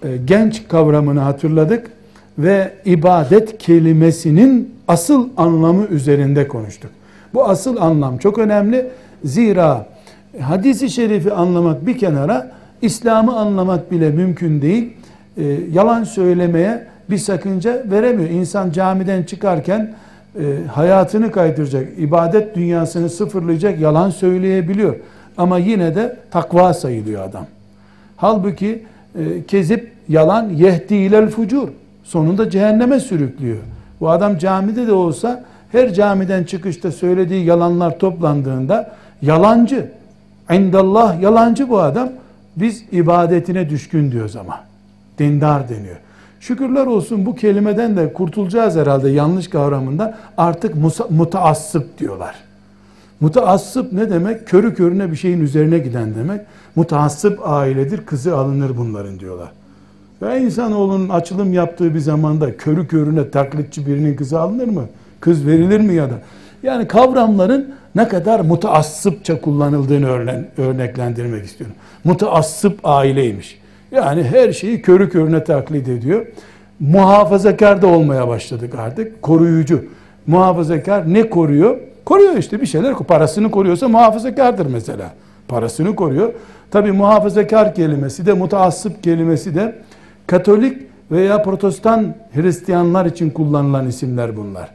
E, 0.05 0.17
genç 0.17 0.69
kavramını 0.69 1.21
hatırladık 1.21 1.91
ve 2.39 2.73
ibadet 2.85 3.59
kelimesinin 3.59 4.75
asıl 4.89 5.29
anlamı 5.37 5.87
üzerinde 5.87 6.49
konuştuk. 6.49 6.91
Bu 7.35 7.45
asıl 7.45 7.77
anlam 7.77 8.19
çok 8.19 8.39
önemli. 8.39 8.91
Zira 9.25 9.87
hadisi 10.41 10.91
şerifi 10.91 11.33
anlamak 11.33 11.87
bir 11.87 11.99
kenara, 11.99 12.53
İslam'ı 12.83 13.37
anlamak 13.37 13.91
bile 13.91 14.11
mümkün 14.11 14.63
değil. 14.63 14.93
E, 15.37 15.45
yalan 15.73 16.05
söylemeye 16.05 16.87
bir 17.11 17.19
sakınca 17.19 17.83
veremiyor. 17.91 18.31
İnsan 18.31 18.71
camiden 18.71 19.23
çıkarken 19.23 19.95
e, 20.41 20.67
hayatını 20.73 21.31
kaydıracak, 21.33 21.89
ibadet 21.99 22.57
dünyasını 22.57 23.11
sıfırlayacak 23.11 23.81
yalan 23.81 24.11
söyleyebiliyor. 24.11 24.97
Ama 25.37 25.59
yine 25.59 25.95
de 25.95 26.17
takva 26.31 26.75
sayılıyor 26.75 27.23
adam. 27.23 27.47
Halbuki 28.17 28.83
e, 29.19 29.45
kezip 29.49 29.93
yalan 30.09 30.49
yehdi 30.49 30.95
ilel 30.95 31.29
fucur. 31.29 31.69
Sonunda 32.05 32.51
cehenneme 32.51 33.01
sürüklüyor. 33.01 33.59
Bu 34.03 34.11
adam 34.11 34.39
camide 34.39 34.87
de 34.87 34.93
olsa 34.93 35.45
her 35.73 35.95
camiden 35.95 36.45
çıkışta 36.45 36.93
söylediği 36.93 37.45
yalanlar 37.45 37.99
toplandığında 37.99 38.93
yalancı. 39.23 39.91
İndallah 40.51 41.23
yalancı 41.23 41.69
bu 41.69 41.81
adam. 41.81 42.09
Biz 42.57 42.85
ibadetine 42.93 43.71
düşkün 43.71 44.13
diyoruz 44.13 44.37
ama. 44.37 44.61
Dindar 45.19 45.69
deniyor. 45.69 45.97
Şükürler 46.41 46.87
olsun 46.87 47.27
bu 47.27 47.35
kelimeden 47.35 47.97
de 47.97 48.13
kurtulacağız 48.13 48.77
herhalde 48.77 49.11
yanlış 49.11 49.49
kavramında. 49.49 50.19
Artık 50.37 50.75
mutaassıp 51.11 51.99
diyorlar. 51.99 52.35
Mutaassıp 53.21 53.93
ne 53.93 54.11
demek? 54.11 54.49
Körü 54.49 54.75
körüne 54.75 55.11
bir 55.11 55.17
şeyin 55.17 55.41
üzerine 55.41 55.79
giden 55.79 56.15
demek. 56.15 56.41
Mutaassıp 56.77 57.41
ailedir, 57.49 58.07
kızı 58.07 58.37
alınır 58.37 58.77
bunların 58.77 59.21
diyorlar. 59.21 59.53
Ve 60.23 60.41
insanoğlunun 60.41 61.09
açılım 61.09 61.53
yaptığı 61.53 61.95
bir 61.95 61.99
zamanda 61.99 62.57
körü 62.57 62.89
körüne 62.89 63.31
taklitçi 63.31 63.87
birinin 63.87 64.17
kızı 64.17 64.41
alınır 64.41 64.69
mı? 64.69 64.85
Kız 65.21 65.47
verilir 65.47 65.81
mi 65.81 65.95
ya 65.95 66.11
da? 66.11 66.15
Yani 66.63 66.89
kavramların 66.89 67.75
ne 67.95 68.09
kadar 68.09 68.41
mutaassıpça 68.41 69.41
kullanıldığını 69.41 70.09
örneklendirmek 70.57 71.45
istiyorum. 71.45 71.77
Mutaassıp 72.05 72.79
aileymiş. 72.85 73.59
Yani 73.93 74.25
her 74.25 74.53
şeyi 74.53 74.83
körü 74.83 75.09
körüne 75.09 75.45
taklit 75.45 75.89
ediyor. 75.89 76.27
Muhafazakar 76.81 77.83
da 77.83 77.87
olmaya 77.87 78.29
başladık 78.29 78.75
artık. 78.79 79.23
Koruyucu. 79.23 79.85
Muhafazakar 80.27 81.15
ne 81.15 81.31
koruyor? 81.31 81.77
Koruyor 82.05 82.37
işte 82.37 82.61
bir 82.61 82.67
şeyler. 82.67 82.95
Parasını 82.95 83.51
koruyorsa 83.51 83.89
muhafazakardır 83.89 84.67
mesela. 84.67 85.13
Parasını 85.49 85.97
koruyor. 85.97 86.33
Tabi 86.71 86.93
muhafazakar 86.93 87.75
kelimesi 87.75 88.27
de 88.27 88.33
mutaassıp 88.33 89.03
kelimesi 89.03 89.55
de 89.55 89.75
Katolik 90.33 90.79
veya 91.11 91.43
Protestan 91.43 92.15
Hristiyanlar 92.35 93.07
için 93.07 93.31
kullanılan 93.31 93.89
isimler 93.89 94.37
bunlar. 94.37 94.71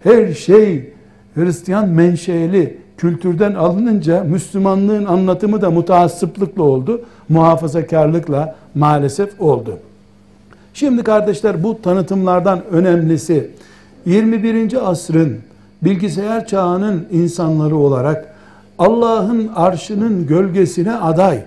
Her 0.00 0.34
şey 0.34 0.92
Hristiyan 1.34 1.88
menşeli 1.88 2.78
kültürden 2.96 3.54
alınınca 3.54 4.24
Müslümanlığın 4.24 5.04
anlatımı 5.04 5.62
da 5.62 5.70
mutaassıplıkla 5.70 6.62
oldu. 6.62 7.02
Muhafazakarlıkla 7.28 8.56
maalesef 8.74 9.40
oldu. 9.40 9.78
Şimdi 10.74 11.02
kardeşler 11.02 11.62
bu 11.62 11.82
tanıtımlardan 11.82 12.64
önemlisi 12.70 13.50
21. 14.06 14.90
asrın 14.90 15.38
bilgisayar 15.82 16.46
çağının 16.46 17.06
insanları 17.10 17.76
olarak 17.76 18.34
Allah'ın 18.78 19.50
arşının 19.54 20.26
gölgesine 20.26 20.94
aday 20.94 21.42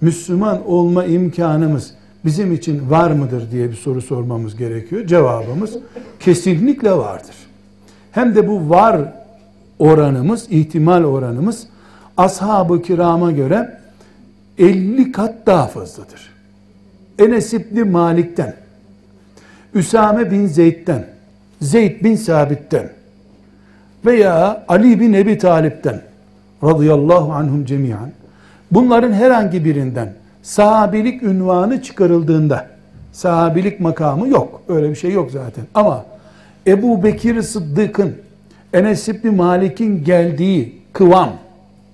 Müslüman 0.00 0.68
olma 0.68 1.04
imkanımız 1.04 1.95
bizim 2.26 2.52
için 2.52 2.90
var 2.90 3.10
mıdır 3.10 3.50
diye 3.50 3.70
bir 3.70 3.76
soru 3.76 4.02
sormamız 4.02 4.56
gerekiyor. 4.56 5.06
Cevabımız 5.06 5.76
kesinlikle 6.20 6.92
vardır. 6.92 7.36
Hem 8.12 8.34
de 8.34 8.48
bu 8.48 8.70
var 8.70 9.12
oranımız, 9.78 10.46
ihtimal 10.50 11.04
oranımız 11.04 11.66
ashab-ı 12.16 12.82
kirama 12.82 13.32
göre 13.32 13.80
50 14.58 15.12
kat 15.12 15.34
daha 15.46 15.66
fazladır. 15.66 16.32
Enes 17.18 17.54
İbni 17.54 17.84
Malik'ten, 17.84 18.56
Üsame 19.74 20.30
bin 20.30 20.46
Zeyd'den, 20.46 21.06
Zeyd 21.60 22.04
bin 22.04 22.16
Sabit'ten 22.16 22.90
veya 24.06 24.64
Ali 24.68 25.00
bin 25.00 25.12
Ebi 25.12 25.38
Talip'ten 25.38 26.02
radıyallahu 26.64 27.32
anhum 27.32 27.64
cemiyan 27.64 28.10
bunların 28.70 29.12
herhangi 29.12 29.64
birinden 29.64 30.14
sahabilik 30.46 31.22
ünvanı 31.22 31.82
çıkarıldığında 31.82 32.66
sahabilik 33.12 33.80
makamı 33.80 34.28
yok. 34.28 34.60
Öyle 34.68 34.90
bir 34.90 34.94
şey 34.94 35.12
yok 35.12 35.30
zaten. 35.30 35.64
Ama 35.74 36.04
Ebu 36.66 37.04
Bekir 37.04 37.42
Sıddık'ın 37.42 38.14
Enes 38.72 39.08
İbni 39.08 39.30
Malik'in 39.30 40.04
geldiği 40.04 40.82
kıvam, 40.92 41.32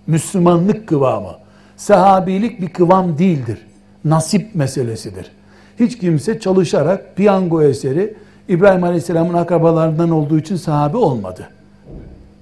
Müslümanlık 0.06 0.87
kıvamı, 0.87 1.32
sahabilik 1.76 2.61
bir 2.61 2.68
kıvam 2.68 3.18
değildir. 3.18 3.59
Nasip 4.04 4.54
meselesidir. 4.54 5.30
Hiç 5.80 5.99
kimse 5.99 6.40
çalışarak 6.40 7.16
piyango 7.16 7.62
eseri 7.62 8.14
İbrahim 8.49 8.85
Aleyhisselam'ın 8.85 9.35
akrabalarından 9.35 10.11
olduğu 10.11 10.38
için 10.38 10.56
sahabe 10.56 10.97
olmadı. 10.97 11.49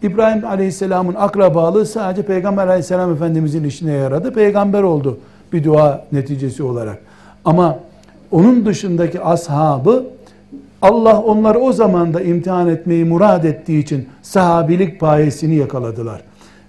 İbrahim 0.02 0.46
Aleyhisselam'ın 0.46 1.14
akrabalığı 1.14 1.86
sadece 1.86 2.22
Peygamber 2.22 2.66
Aleyhisselam 2.66 3.12
Efendimizin 3.12 3.64
işine 3.64 3.92
yaradı. 3.92 4.34
Peygamber 4.34 4.82
oldu 4.82 5.18
bir 5.52 5.64
dua 5.64 6.04
neticesi 6.12 6.62
olarak. 6.62 6.98
Ama 7.44 7.78
onun 8.30 8.66
dışındaki 8.66 9.20
ashabı 9.20 10.06
Allah 10.82 11.22
onları 11.22 11.58
o 11.58 11.72
zaman 11.72 12.14
da 12.14 12.20
imtihan 12.20 12.68
etmeyi 12.68 13.04
murad 13.04 13.44
ettiği 13.44 13.82
için 13.82 14.08
sahabilik 14.22 15.00
payesini 15.00 15.54
yakaladılar. 15.54 16.22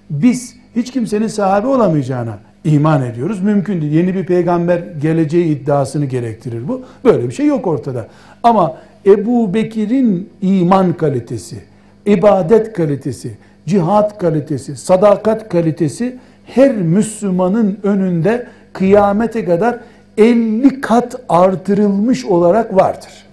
Biz 0.10 0.56
hiç 0.76 0.92
kimsenin 0.92 1.28
sahabe 1.28 1.68
olamayacağına 1.68 2.38
iman 2.64 3.04
ediyoruz. 3.04 3.42
Mümkün 3.42 3.82
değil. 3.82 3.92
Yeni 3.94 4.16
bir 4.16 4.26
peygamber 4.26 4.84
geleceği 5.02 5.46
iddiasını 5.46 6.06
gerektirir 6.06 6.68
bu. 6.68 6.82
Böyle 7.06 7.28
bir 7.28 7.34
şey 7.34 7.46
yok 7.46 7.68
ortada. 7.68 8.08
Ama 8.44 8.78
Ebu 9.06 9.54
Bekir'in 9.54 10.30
iman 10.42 10.94
kalitesi, 10.94 11.58
ibadet 12.06 12.74
kalitesi, 12.74 13.38
cihat 13.66 14.18
kalitesi, 14.18 14.78
sadakat 14.78 15.50
kalitesi 15.50 16.18
her 16.46 16.76
Müslümanın 16.76 17.80
önünde 17.84 18.48
kıyamete 18.74 19.46
kadar 19.46 19.80
50 20.18 20.82
kat 20.82 21.16
artırılmış 21.30 22.26
olarak 22.26 22.76
vardır. 22.76 23.26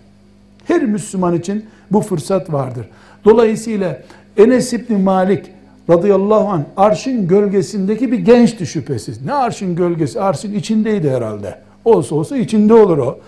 Her 0.65 0.83
Müslüman 0.83 1.35
için 1.35 1.65
bu 1.91 2.01
fırsat 2.01 2.53
vardır. 2.53 2.89
Dolayısıyla 3.25 3.99
Enes 4.37 4.73
İbni 4.73 4.97
Malik 4.97 5.47
radıyallahu 5.91 6.49
anh 6.49 6.63
arşın 6.77 7.29
gölgesindeki 7.29 8.13
bir 8.13 8.19
gençti 8.19 8.67
şüphesiz. 8.67 9.25
Ne 9.25 9.33
arşın 9.33 9.77
gölgesi? 9.77 10.21
Arşın 10.21 10.55
içindeydi 10.55 11.11
herhalde. 11.11 11.59
Olsa 11.85 12.15
olsa 12.15 12.37
içinde 12.37 12.75
olur 12.75 12.99
o. 12.99 13.19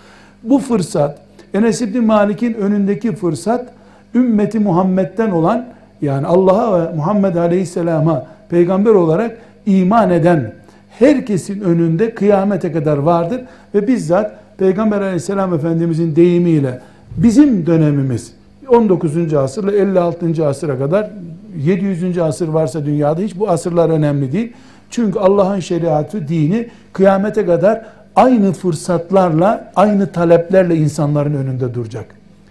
Bu 0.43 0.59
fırsat 0.59 1.19
Enes 1.55 1.83
İbni 1.83 2.01
Malik'in 2.01 2.55
önündeki 2.55 3.17
fırsat 3.17 3.69
ümmeti 4.15 4.59
Muhammed'den 4.59 5.31
olan 5.31 5.67
yani 6.03 6.27
Allah'a 6.27 6.81
ve 6.81 6.95
Muhammed 6.95 7.35
Aleyhisselam'a 7.35 8.27
peygamber 8.49 8.91
olarak 8.91 9.39
iman 9.67 10.11
eden 10.11 10.53
herkesin 11.01 11.61
önünde 11.61 12.15
kıyamete 12.15 12.73
kadar 12.73 12.99
vardır 12.99 13.41
ve 13.75 13.89
bizzat 13.89 14.33
Peygamber 14.59 15.01
Aleyhisselam 15.01 15.55
Efendimizin 15.55 16.17
deyimiyle 16.17 16.81
bizim 17.17 17.67
dönemimiz 17.67 18.33
19. 18.69 19.35
asırla 19.35 19.73
56. 19.73 20.47
asıra 20.47 20.79
kadar 20.79 21.11
700. 21.57 22.19
asır 22.19 22.49
varsa 22.49 22.85
dünyada 22.87 23.21
hiç 23.21 23.39
bu 23.39 23.49
asırlar 23.49 23.91
önemli 23.91 24.33
değil. 24.33 24.53
Çünkü 24.91 25.19
Allah'ın 25.19 25.61
şeriatı, 25.61 26.29
dini 26.29 26.69
kıyamete 26.93 27.47
kadar 27.47 27.85
aynı 28.17 28.53
fırsatlarla, 28.53 29.73
aynı 29.77 30.07
taleplerle 30.07 30.77
insanların 30.77 31.35
önünde 31.35 31.75
duracak. 31.75 32.07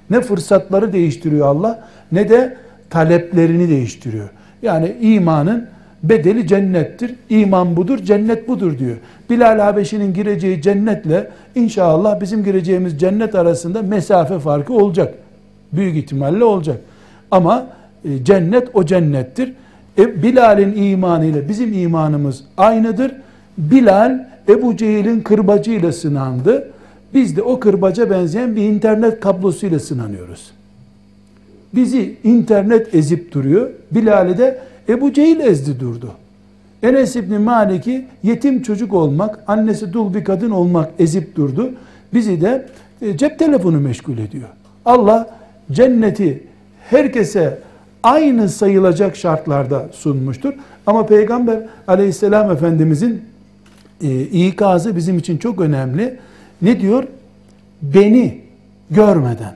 Ne 0.09 0.21
fırsatları 0.21 0.93
değiştiriyor 0.93 1.47
Allah 1.47 1.79
ne 2.11 2.29
de 2.29 2.57
taleplerini 2.89 3.69
değiştiriyor. 3.69 4.29
Yani 4.61 4.95
imanın 5.01 5.67
bedeli 6.03 6.47
cennettir. 6.47 7.15
İman 7.29 7.75
budur, 7.75 7.97
cennet 7.97 8.47
budur 8.47 8.79
diyor. 8.79 8.95
Bilal 9.29 9.59
Habeşi'nin 9.59 10.13
gireceği 10.13 10.61
cennetle 10.61 11.29
inşallah 11.55 12.21
bizim 12.21 12.43
gireceğimiz 12.43 12.99
cennet 12.99 13.35
arasında 13.35 13.81
mesafe 13.81 14.39
farkı 14.39 14.73
olacak. 14.73 15.13
Büyük 15.73 15.95
ihtimalle 15.95 16.43
olacak. 16.43 16.77
Ama 17.31 17.67
e, 18.05 18.23
cennet 18.23 18.67
o 18.73 18.85
cennettir. 18.85 19.53
E, 19.97 20.23
Bilal'in 20.23 20.83
imanı 20.83 21.25
ile 21.25 21.49
bizim 21.49 21.73
imanımız 21.73 22.43
aynıdır. 22.57 23.11
Bilal 23.57 24.25
Ebu 24.49 24.77
Cehil'in 24.77 25.21
kırbacıyla 25.21 25.91
sınandı. 25.91 26.71
Biz 27.13 27.37
de 27.37 27.41
o 27.41 27.59
kırbaca 27.59 28.09
benzeyen 28.09 28.55
bir 28.55 28.61
internet 28.61 29.19
kablosuyla 29.19 29.79
sınanıyoruz. 29.79 30.51
Bizi 31.73 32.15
internet 32.23 32.95
ezip 32.95 33.33
duruyor. 33.33 33.69
Bilal'i 33.91 34.37
de 34.37 34.59
Ebu 34.89 35.13
Cehil 35.13 35.39
ezdi 35.39 35.79
durdu. 35.79 36.11
Enes 36.83 37.15
İbni 37.15 37.37
Malik'i 37.37 38.05
yetim 38.23 38.61
çocuk 38.61 38.93
olmak, 38.93 39.39
annesi 39.47 39.93
dul 39.93 40.13
bir 40.13 40.23
kadın 40.23 40.49
olmak 40.49 40.91
ezip 40.99 41.35
durdu. 41.35 41.73
Bizi 42.13 42.41
de 42.41 42.65
e, 43.01 43.17
cep 43.17 43.39
telefonu 43.39 43.79
meşgul 43.79 44.17
ediyor. 44.17 44.49
Allah 44.85 45.29
cenneti 45.71 46.43
herkese 46.89 47.59
aynı 48.03 48.49
sayılacak 48.49 49.15
şartlarda 49.15 49.89
sunmuştur. 49.91 50.53
Ama 50.87 51.05
Peygamber 51.05 51.59
aleyhisselam 51.87 52.51
efendimizin 52.51 53.21
e, 54.01 54.21
ikazı 54.21 54.95
bizim 54.95 55.17
için 55.17 55.37
çok 55.37 55.61
önemli. 55.61 56.19
Ne 56.61 56.79
diyor? 56.79 57.03
Beni 57.81 58.41
görmeden 58.91 59.55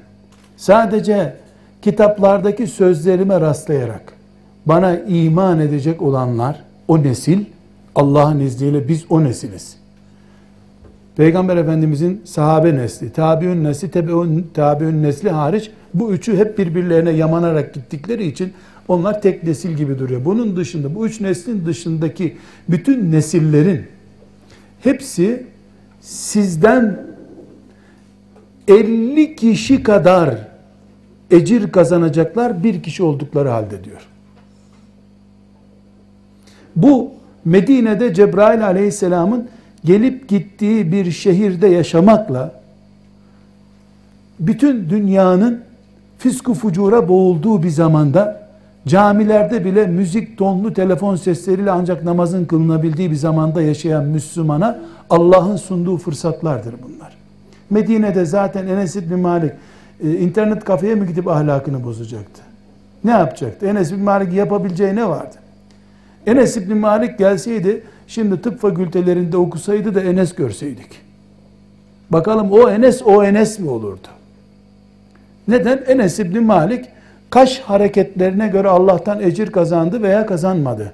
sadece 0.57 1.33
kitaplardaki 1.81 2.67
sözlerime 2.67 3.41
rastlayarak 3.41 4.13
bana 4.65 4.99
iman 4.99 5.59
edecek 5.59 6.01
olanlar 6.01 6.63
o 6.87 7.03
nesil 7.03 7.39
Allah'ın 7.95 8.39
izniyle 8.39 8.87
biz 8.87 9.05
o 9.09 9.23
nesiliz. 9.23 9.75
Peygamber 11.15 11.57
Efendimizin 11.57 12.21
sahabe 12.25 12.75
nesli, 12.75 13.13
tabiün 13.13 13.63
nesli, 13.63 13.91
tebeün, 13.91 14.47
tabiün 14.53 15.03
nesli 15.03 15.29
hariç 15.29 15.71
bu 15.93 16.11
üçü 16.11 16.37
hep 16.37 16.57
birbirlerine 16.57 17.11
yamanarak 17.11 17.73
gittikleri 17.73 18.27
için 18.27 18.53
onlar 18.87 19.21
tek 19.21 19.43
nesil 19.43 19.69
gibi 19.69 19.99
duruyor. 19.99 20.25
Bunun 20.25 20.55
dışında 20.55 20.95
bu 20.95 21.07
üç 21.07 21.21
neslin 21.21 21.65
dışındaki 21.65 22.37
bütün 22.69 23.11
nesillerin 23.11 23.85
hepsi 24.83 25.47
sizden 26.01 27.05
50 28.67 29.35
kişi 29.35 29.83
kadar 29.83 30.47
ecir 31.31 31.71
kazanacaklar 31.71 32.63
bir 32.63 32.83
kişi 32.83 33.03
oldukları 33.03 33.49
halde 33.49 33.83
diyor. 33.83 34.07
Bu 36.75 37.11
Medine'de 37.45 38.13
Cebrail 38.13 38.65
aleyhisselamın 38.65 39.47
gelip 39.85 40.27
gittiği 40.29 40.91
bir 40.91 41.11
şehirde 41.11 41.67
yaşamakla 41.67 42.51
bütün 44.39 44.89
dünyanın 44.89 45.61
fisku 46.17 46.53
fucura 46.53 47.07
boğulduğu 47.07 47.63
bir 47.63 47.69
zamanda 47.69 48.43
camilerde 48.87 49.65
bile 49.65 49.87
müzik 49.87 50.37
tonlu 50.37 50.73
telefon 50.73 51.15
sesleriyle 51.15 51.71
ancak 51.71 52.03
namazın 52.03 52.45
kılınabildiği 52.45 53.11
bir 53.11 53.15
zamanda 53.15 53.61
yaşayan 53.61 54.03
Müslümana 54.03 54.79
Allah'ın 55.09 55.55
sunduğu 55.55 55.97
fırsatlardır 55.97 56.75
bunlar. 56.83 57.13
Medine'de 57.69 58.25
zaten 58.25 58.67
Enes 58.67 58.95
İbni 58.95 59.15
Malik 59.15 59.51
e, 60.03 60.11
internet 60.11 60.63
kafeye 60.63 60.95
mi 60.95 61.07
gidip 61.07 61.27
ahlakını 61.27 61.83
bozacaktı? 61.83 62.41
Ne 63.03 63.11
yapacaktı? 63.11 63.65
Enes 63.65 63.91
İbni 63.91 64.03
Malik 64.03 64.33
yapabileceği 64.33 64.95
ne 64.95 65.09
vardı? 65.09 65.35
Enes 66.27 66.57
İbni 66.57 66.73
Malik 66.73 67.17
gelseydi 67.17 67.83
şimdi 68.07 68.41
tıp 68.41 68.59
fakültelerinde 68.59 69.37
okusaydı 69.37 69.95
da 69.95 70.01
Enes 70.01 70.35
görseydik. 70.35 70.89
Bakalım 72.09 72.51
o 72.51 72.69
Enes 72.69 73.01
o 73.05 73.23
Enes 73.23 73.59
mi 73.59 73.69
olurdu? 73.69 74.07
Neden? 75.47 75.83
Enes 75.87 76.19
İbni 76.19 76.39
Malik 76.39 76.85
kaş 77.29 77.59
hareketlerine 77.59 78.47
göre 78.47 78.67
Allah'tan 78.67 79.21
ecir 79.21 79.51
kazandı 79.51 80.01
veya 80.01 80.25
kazanmadı. 80.25 80.93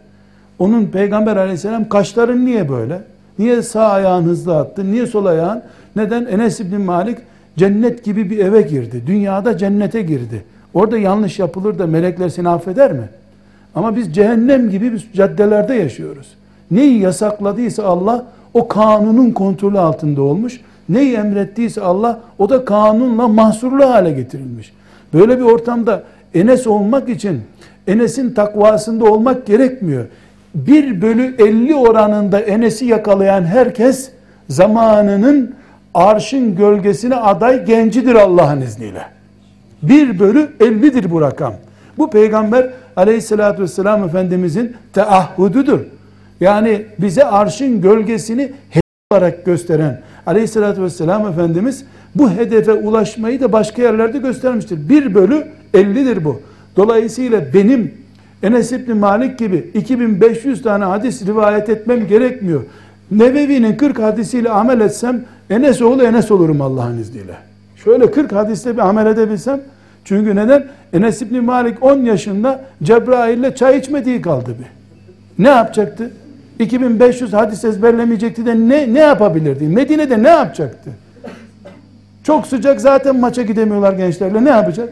Onun 0.59 0.85
Peygamber 0.85 1.35
aleyhisselam 1.35 1.89
kaşların 1.89 2.45
niye 2.45 2.69
böyle? 2.69 3.01
Niye 3.39 3.61
sağ 3.61 3.87
ayağın 3.87 4.23
hızlı 4.23 4.57
attı? 4.57 4.91
Niye 4.91 5.07
sol 5.07 5.25
ayağın? 5.25 5.61
Neden? 5.95 6.25
Enes 6.25 6.59
İbni 6.59 6.77
Malik 6.77 7.17
cennet 7.57 8.03
gibi 8.03 8.29
bir 8.29 8.37
eve 8.37 8.61
girdi. 8.61 9.03
Dünyada 9.07 9.57
cennete 9.57 10.01
girdi. 10.01 10.43
Orada 10.73 10.97
yanlış 10.97 11.39
yapılır 11.39 11.79
da 11.79 11.87
melekler 11.87 12.29
seni 12.29 12.49
affeder 12.49 12.91
mi? 12.93 13.09
Ama 13.75 13.95
biz 13.95 14.15
cehennem 14.15 14.69
gibi 14.69 14.93
bir 14.93 15.09
caddelerde 15.13 15.73
yaşıyoruz. 15.73 16.27
Neyi 16.71 16.99
yasakladıysa 16.99 17.83
Allah 17.83 18.25
o 18.53 18.67
kanunun 18.67 19.31
kontrolü 19.31 19.79
altında 19.79 20.21
olmuş. 20.21 20.61
Neyi 20.89 21.15
emrettiyse 21.15 21.81
Allah 21.81 22.19
o 22.39 22.49
da 22.49 22.65
kanunla 22.65 23.27
mahsurlu 23.27 23.89
hale 23.89 24.11
getirilmiş. 24.11 24.73
Böyle 25.13 25.37
bir 25.37 25.43
ortamda 25.43 26.03
Enes 26.33 26.67
olmak 26.67 27.09
için 27.09 27.41
Enes'in 27.87 28.33
takvasında 28.33 29.05
olmak 29.05 29.45
gerekmiyor. 29.45 30.05
1 30.55 31.01
bölü 31.01 31.35
50 31.37 31.75
oranında 31.75 32.39
Enes'i 32.39 32.85
yakalayan 32.85 33.43
herkes 33.43 34.11
zamanının 34.49 35.55
arşın 35.93 36.55
gölgesine 36.55 37.15
aday 37.15 37.65
gencidir 37.65 38.15
Allah'ın 38.15 38.61
izniyle. 38.61 39.01
1 39.83 40.19
bölü 40.19 40.49
50'dir 40.59 41.11
bu 41.11 41.21
rakam. 41.21 41.53
Bu 41.97 42.09
peygamber 42.09 42.69
aleyhissalatü 42.99 43.63
vesselam 43.63 44.03
Efendimizin 44.03 44.75
teahhududur. 44.93 45.79
Yani 46.41 46.85
bize 46.99 47.25
arşın 47.25 47.81
gölgesini 47.81 48.51
hedef 48.69 48.83
olarak 49.11 49.45
gösteren 49.45 50.01
aleyhissalatü 50.25 50.83
vesselam 50.83 51.27
Efendimiz 51.27 51.85
bu 52.15 52.31
hedefe 52.31 52.73
ulaşmayı 52.73 53.41
da 53.41 53.51
başka 53.51 53.81
yerlerde 53.81 54.17
göstermiştir. 54.17 54.89
1 54.89 55.15
bölü 55.15 55.47
50'dir 55.73 56.25
bu. 56.25 56.41
Dolayısıyla 56.75 57.53
benim 57.53 57.93
Enes 58.43 58.71
İbni 58.71 58.93
Malik 58.93 59.39
gibi 59.39 59.71
2500 59.73 60.61
tane 60.61 60.85
hadis 60.85 61.25
rivayet 61.25 61.69
etmem 61.69 62.07
gerekmiyor. 62.07 62.61
Nevevi'nin 63.11 63.75
40 63.75 63.99
hadisiyle 63.99 64.49
amel 64.49 64.79
etsem 64.79 65.23
Enes 65.49 65.81
oğlu 65.81 66.03
Enes 66.03 66.31
olurum 66.31 66.61
Allah'ın 66.61 66.97
izniyle. 66.97 67.35
Şöyle 67.83 68.11
40 68.11 68.31
hadiste 68.31 68.73
bir 68.73 68.81
amel 68.81 69.05
edebilsem 69.05 69.61
çünkü 70.05 70.35
neden? 70.35 70.65
Enes 70.93 71.21
İbni 71.21 71.41
Malik 71.41 71.83
10 71.83 71.99
yaşında 71.99 72.61
Cebrail'le 72.83 73.55
çay 73.55 73.77
içmediği 73.79 74.21
kaldı 74.21 74.55
bir. 74.59 74.79
Ne 75.43 75.49
yapacaktı? 75.49 76.11
2500 76.59 77.33
hadis 77.33 77.65
ezberlemeyecekti 77.65 78.45
de 78.45 78.55
ne, 78.55 78.93
ne 78.93 78.99
yapabilirdi? 78.99 79.63
Medine'de 79.63 80.23
ne 80.23 80.29
yapacaktı? 80.29 80.89
Çok 82.23 82.47
sıcak 82.47 82.81
zaten 82.81 83.19
maça 83.19 83.41
gidemiyorlar 83.41 83.93
gençlerle. 83.93 84.45
Ne 84.45 84.49
yapacak? 84.49 84.89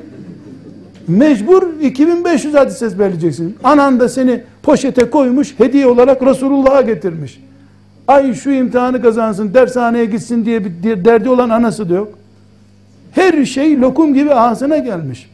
Mecbur 1.07 1.79
2500 1.81 2.53
hadis 2.53 2.81
ezberleyeceksin. 2.81 3.55
Anan 3.63 3.99
da 3.99 4.09
seni 4.09 4.41
poşete 4.63 5.09
koymuş, 5.09 5.59
hediye 5.59 5.87
olarak 5.87 6.23
Resulullah'a 6.23 6.81
getirmiş. 6.81 7.39
Ay 8.07 8.33
şu 8.33 8.51
imtihanı 8.51 9.01
kazansın, 9.01 9.53
dershaneye 9.53 10.05
gitsin 10.05 10.45
diye 10.45 10.65
bir 10.65 11.05
derdi 11.05 11.29
olan 11.29 11.49
anası 11.49 11.89
da 11.89 11.93
yok. 11.93 12.16
Her 13.11 13.45
şey 13.45 13.81
lokum 13.81 14.13
gibi 14.13 14.33
ağzına 14.33 14.77
gelmiş. 14.77 15.29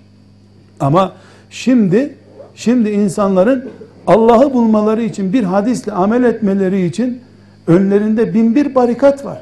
Ama 0.80 1.14
şimdi 1.50 2.16
şimdi 2.56 2.90
insanların 2.90 3.70
Allah'ı 4.08 4.54
bulmaları 4.54 5.04
için 5.04 5.34
bir 5.34 5.44
hadisle 5.44 5.92
amel 5.92 6.24
etmeleri 6.24 6.86
için 6.86 7.22
önlerinde 7.68 8.34
bin 8.34 8.56
bir 8.56 8.76
barikat 8.76 9.26
var. 9.26 9.42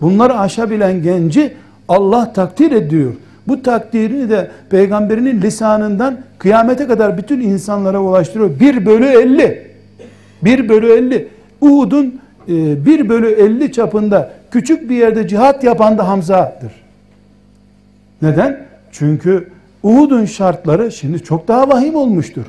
Bunları 0.00 0.38
aşabilen 0.38 1.02
genci 1.02 1.54
Allah 1.88 2.32
takdir 2.32 2.72
ediyor. 2.72 3.12
Bu 3.48 3.62
takdirini 3.62 4.30
de 4.30 4.50
peygamberinin 4.70 5.42
lisanından 5.42 6.18
kıyamete 6.38 6.86
kadar 6.86 7.18
bütün 7.18 7.40
insanlara 7.40 8.00
ulaştırıyor. 8.00 8.60
1 8.60 8.86
bölü 8.86 9.06
50. 9.06 9.70
1 10.42 10.68
bölü 10.68 10.92
50. 10.92 11.28
Uhud'un 11.60 12.20
1 12.48 13.00
e, 13.00 13.08
bölü 13.08 13.30
50 13.30 13.72
çapında 13.72 14.30
küçük 14.50 14.90
bir 14.90 14.96
yerde 14.96 15.28
cihat 15.28 15.64
yapan 15.64 15.98
da 15.98 16.08
Hamza'dır. 16.08 16.83
Neden? 18.22 18.66
Çünkü 18.92 19.48
Uhud'un 19.82 20.24
şartları 20.24 20.92
şimdi 20.92 21.22
çok 21.22 21.48
daha 21.48 21.68
vahim 21.68 21.94
olmuştur. 21.94 22.44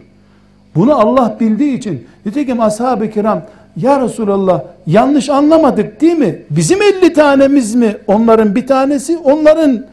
Bunu 0.76 0.96
Allah 0.96 1.38
bildiği 1.40 1.78
için 1.78 2.08
nitekim 2.26 2.62
ashab-ı 2.62 3.10
kiram 3.10 3.42
ya 3.78 4.02
Resulallah 4.02 4.64
yanlış 4.88 5.30
anlamadık 5.30 6.02
değil 6.02 6.18
mi? 6.18 6.42
Bizim 6.50 6.82
50 6.82 7.14
tanemiz 7.14 7.76
mi 7.76 7.98
onların 8.08 8.56
bir 8.56 8.68
tanesi? 8.68 9.18
Onların 9.18 9.86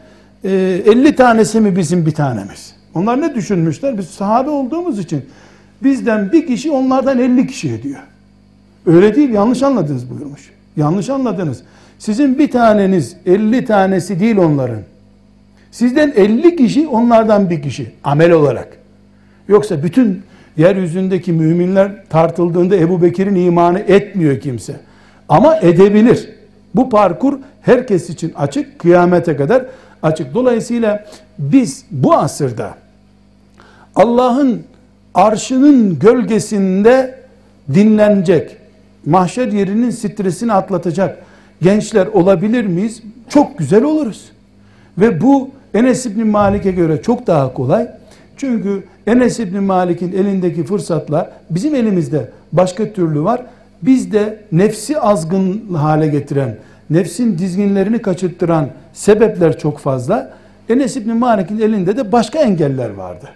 e, 0.43 0.49
50 0.51 1.15
tanesi 1.15 1.59
mi 1.59 1.75
bizim 1.75 2.05
bir 2.05 2.11
tanemiz? 2.11 2.75
Onlar 2.95 3.21
ne 3.21 3.35
düşünmüşler? 3.35 3.97
Biz 3.97 4.07
sahabe 4.07 4.49
olduğumuz 4.49 4.99
için 4.99 5.25
bizden 5.83 6.31
bir 6.31 6.47
kişi 6.47 6.71
onlardan 6.71 7.19
50 7.19 7.47
kişi 7.47 7.73
ediyor. 7.73 7.99
Öyle 8.85 9.15
değil 9.15 9.29
yanlış 9.29 9.63
anladınız 9.63 10.09
buyurmuş. 10.09 10.51
Yanlış 10.77 11.09
anladınız. 11.09 11.63
Sizin 11.99 12.39
bir 12.39 12.51
taneniz 12.51 13.15
50 13.25 13.65
tanesi 13.65 14.19
değil 14.19 14.37
onların. 14.37 14.79
Sizden 15.73 16.13
50 16.15 16.55
kişi 16.55 16.87
onlardan 16.87 17.49
bir 17.49 17.61
kişi 17.61 17.91
amel 18.03 18.31
olarak. 18.31 18.67
Yoksa 19.47 19.83
bütün 19.83 20.21
yeryüzündeki 20.57 21.33
müminler 21.33 21.91
tartıldığında 22.09 22.75
Ebu 22.75 23.01
Bekir'in 23.01 23.35
imanı 23.35 23.79
etmiyor 23.79 24.39
kimse. 24.39 24.75
Ama 25.29 25.57
edebilir. 25.57 26.29
Bu 26.75 26.89
parkur 26.89 27.39
herkes 27.61 28.09
için 28.09 28.33
açık, 28.35 28.79
kıyamete 28.79 29.35
kadar 29.35 29.65
açık. 30.03 30.33
Dolayısıyla 30.33 31.05
biz 31.39 31.85
bu 31.91 32.13
asırda 32.13 32.73
Allah'ın 33.95 34.63
arşının 35.13 35.99
gölgesinde 35.99 37.19
dinlenecek, 37.73 38.57
mahşer 39.05 39.47
yerinin 39.47 39.89
stresini 39.89 40.53
atlatacak 40.53 41.23
gençler 41.61 42.07
olabilir 42.07 42.65
miyiz? 42.65 43.01
Çok 43.29 43.57
güzel 43.57 43.83
oluruz. 43.83 44.31
Ve 44.97 45.21
bu 45.21 45.49
Enes 45.73 46.05
İbni 46.05 46.23
Malik'e 46.23 46.71
göre 46.71 47.01
çok 47.01 47.27
daha 47.27 47.53
kolay. 47.53 47.87
Çünkü 48.37 48.83
Enes 49.07 49.39
İbni 49.39 49.59
Malik'in 49.59 50.11
elindeki 50.11 50.63
fırsatlar 50.63 51.29
bizim 51.49 51.75
elimizde 51.75 52.29
başka 52.51 52.93
türlü 52.93 53.23
var. 53.23 53.41
Bizde 53.81 54.39
nefsi 54.51 54.99
azgın 54.99 55.73
hale 55.73 56.07
getiren, 56.07 56.57
nefsin 56.89 57.37
dizginlerini 57.37 58.01
kaçırttıran 58.01 58.67
sebepler 58.93 59.59
çok 59.59 59.79
fazla. 59.79 60.33
Enes 60.69 60.97
İbni 60.97 61.13
Malik'in 61.13 61.59
elinde 61.59 61.97
de 61.97 62.11
başka 62.11 62.39
engeller 62.39 62.89
vardı. 62.89 63.29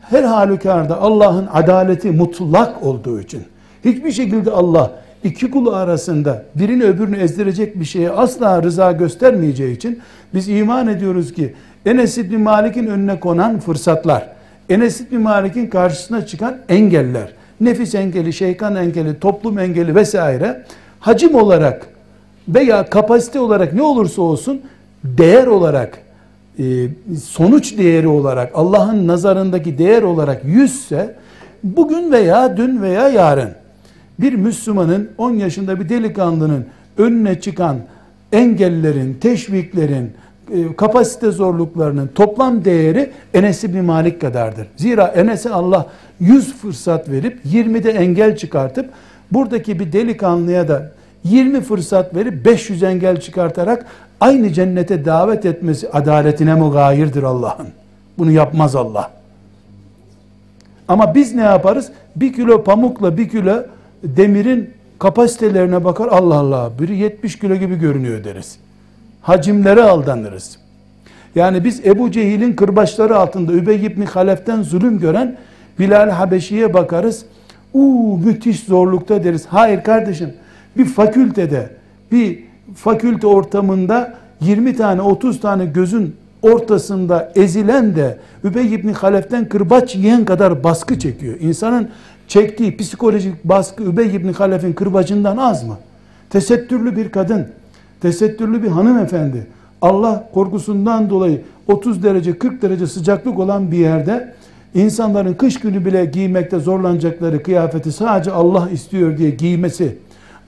Her 0.00 0.22
halükarda 0.22 1.00
Allah'ın 1.00 1.48
adaleti 1.52 2.10
mutlak 2.10 2.82
olduğu 2.82 3.20
için 3.20 3.42
hiçbir 3.84 4.12
şekilde 4.12 4.50
Allah 4.50 4.90
iki 5.24 5.50
kulu 5.50 5.72
arasında 5.74 6.44
birini 6.54 6.84
öbürünü 6.84 7.16
ezdirecek 7.16 7.80
bir 7.80 7.84
şeye 7.84 8.10
asla 8.10 8.62
rıza 8.62 8.92
göstermeyeceği 8.92 9.76
için 9.76 10.00
biz 10.34 10.48
iman 10.48 10.88
ediyoruz 10.88 11.32
ki 11.34 11.54
Enes 11.86 12.18
İbni 12.18 12.36
Malik'in 12.36 12.86
önüne 12.86 13.20
konan 13.20 13.60
fırsatlar, 13.60 14.28
Enes 14.68 15.00
İbni 15.00 15.18
Malik'in 15.18 15.66
karşısına 15.66 16.26
çıkan 16.26 16.56
engeller, 16.68 17.32
nefis 17.60 17.94
engeli, 17.94 18.32
şeytan 18.32 18.76
engeli, 18.76 19.20
toplum 19.20 19.58
engeli 19.58 19.94
vesaire 19.94 20.64
hacim 21.00 21.34
olarak 21.34 21.86
veya 22.48 22.90
kapasite 22.90 23.40
olarak 23.40 23.72
ne 23.72 23.82
olursa 23.82 24.22
olsun 24.22 24.60
değer 25.04 25.46
olarak 25.46 25.98
e, 26.58 26.64
sonuç 27.24 27.78
değeri 27.78 28.08
olarak 28.08 28.50
Allah'ın 28.54 29.06
nazarındaki 29.06 29.78
değer 29.78 30.02
olarak 30.02 30.44
yüzse 30.44 31.14
bugün 31.64 32.12
veya 32.12 32.56
dün 32.56 32.82
veya 32.82 33.08
yarın 33.08 33.50
bir 34.18 34.32
Müslümanın 34.32 35.10
10 35.18 35.30
yaşında 35.30 35.80
bir 35.80 35.88
delikanlının 35.88 36.66
önüne 36.98 37.40
çıkan 37.40 37.76
engellerin, 38.32 39.14
teşviklerin, 39.20 40.12
kapasite 40.76 41.30
zorluklarının 41.30 42.10
toplam 42.14 42.64
değeri 42.64 43.10
Enes 43.34 43.64
İbni 43.64 43.82
Malik 43.82 44.20
kadardır. 44.20 44.66
Zira 44.76 45.06
Enes'e 45.06 45.50
Allah 45.50 45.86
100 46.20 46.54
fırsat 46.54 47.08
verip 47.08 47.38
20'de 47.46 47.90
engel 47.90 48.36
çıkartıp 48.36 48.90
buradaki 49.32 49.80
bir 49.80 49.92
delikanlıya 49.92 50.68
da 50.68 50.92
20 51.24 51.60
fırsat 51.60 52.14
verip 52.14 52.44
500 52.44 52.82
engel 52.82 53.20
çıkartarak 53.20 53.86
aynı 54.20 54.52
cennete 54.52 55.04
davet 55.04 55.46
etmesi 55.46 55.90
adaletine 55.90 56.54
mugayirdir 56.54 57.22
Allah'ın. 57.22 57.68
Bunu 58.18 58.30
yapmaz 58.30 58.76
Allah. 58.76 59.10
Ama 60.88 61.14
biz 61.14 61.34
ne 61.34 61.42
yaparız? 61.42 61.92
Bir 62.16 62.32
kilo 62.32 62.64
pamukla 62.64 63.16
bir 63.16 63.28
kilo 63.28 63.62
demirin 64.02 64.70
kapasitelerine 64.98 65.84
bakar 65.84 66.08
Allah 66.08 66.34
Allah 66.34 66.70
biri 66.78 66.96
70 66.96 67.38
kilo 67.38 67.54
gibi 67.54 67.76
görünüyor 67.76 68.24
deriz. 68.24 68.58
Hacimlere 69.22 69.82
aldanırız. 69.82 70.58
Yani 71.34 71.64
biz 71.64 71.86
Ebu 71.86 72.10
Cehil'in 72.10 72.52
kırbaçları 72.52 73.16
altında 73.16 73.52
Übey 73.52 73.86
ibn 73.86 74.02
Halef'ten 74.02 74.62
zulüm 74.62 74.98
gören 74.98 75.36
Bilal 75.78 76.10
Habeşi'ye 76.10 76.74
bakarız. 76.74 77.24
Uuu 77.74 78.18
müthiş 78.18 78.60
zorlukta 78.60 79.24
deriz. 79.24 79.46
Hayır 79.46 79.82
kardeşim 79.82 80.32
bir 80.76 80.84
fakültede 80.84 81.70
bir 82.12 82.38
fakülte 82.74 83.26
ortamında 83.26 84.14
20 84.40 84.76
tane 84.76 85.02
30 85.02 85.40
tane 85.40 85.66
gözün 85.66 86.16
ortasında 86.42 87.32
ezilen 87.34 87.96
de 87.96 88.18
Übey 88.44 88.74
ibn 88.74 88.88
Halef'ten 88.88 89.48
kırbaç 89.48 89.96
yiyen 89.96 90.24
kadar 90.24 90.64
baskı 90.64 90.98
çekiyor. 90.98 91.34
İnsanın 91.40 91.88
çektiği 92.28 92.76
psikolojik 92.76 93.44
baskı 93.44 93.82
Übey 93.82 94.16
ibn 94.16 94.32
Halef'in 94.32 94.72
kırbacından 94.72 95.36
az 95.36 95.64
mı? 95.64 95.76
Tesettürlü 96.30 96.96
bir 96.96 97.08
kadın, 97.08 97.46
tesettürlü 98.00 98.62
bir 98.62 98.68
hanımefendi, 98.68 99.46
Allah 99.82 100.28
korkusundan 100.34 101.10
dolayı 101.10 101.42
30 101.68 102.02
derece 102.02 102.38
40 102.38 102.62
derece 102.62 102.86
sıcaklık 102.86 103.38
olan 103.38 103.72
bir 103.72 103.78
yerde 103.78 104.34
insanların 104.74 105.34
kış 105.34 105.60
günü 105.60 105.84
bile 105.84 106.04
giymekte 106.04 106.58
zorlanacakları 106.58 107.42
kıyafeti 107.42 107.92
sadece 107.92 108.32
Allah 108.32 108.70
istiyor 108.70 109.18
diye 109.18 109.30
giymesi 109.30 109.96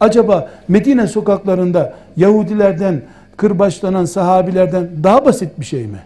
acaba 0.00 0.50
Medine 0.68 1.06
sokaklarında 1.06 1.94
Yahudilerden 2.16 3.02
kırbaçlanan 3.36 4.04
sahabilerden 4.04 4.88
daha 5.02 5.24
basit 5.24 5.60
bir 5.60 5.64
şey 5.64 5.86
mi? 5.86 5.98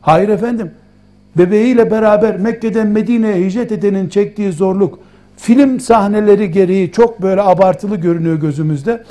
Hayır 0.00 0.28
efendim. 0.28 0.70
Bebeğiyle 1.38 1.90
beraber 1.90 2.36
Mekke'den 2.36 2.86
Medine'ye 2.86 3.46
hicret 3.46 3.72
edenin 3.72 4.08
çektiği 4.08 4.52
zorluk 4.52 4.98
film 5.36 5.80
sahneleri 5.80 6.50
gereği 6.50 6.92
çok 6.92 7.22
böyle 7.22 7.42
abartılı 7.42 7.96
görünüyor 7.96 8.36
gözümüzde. 8.36 9.02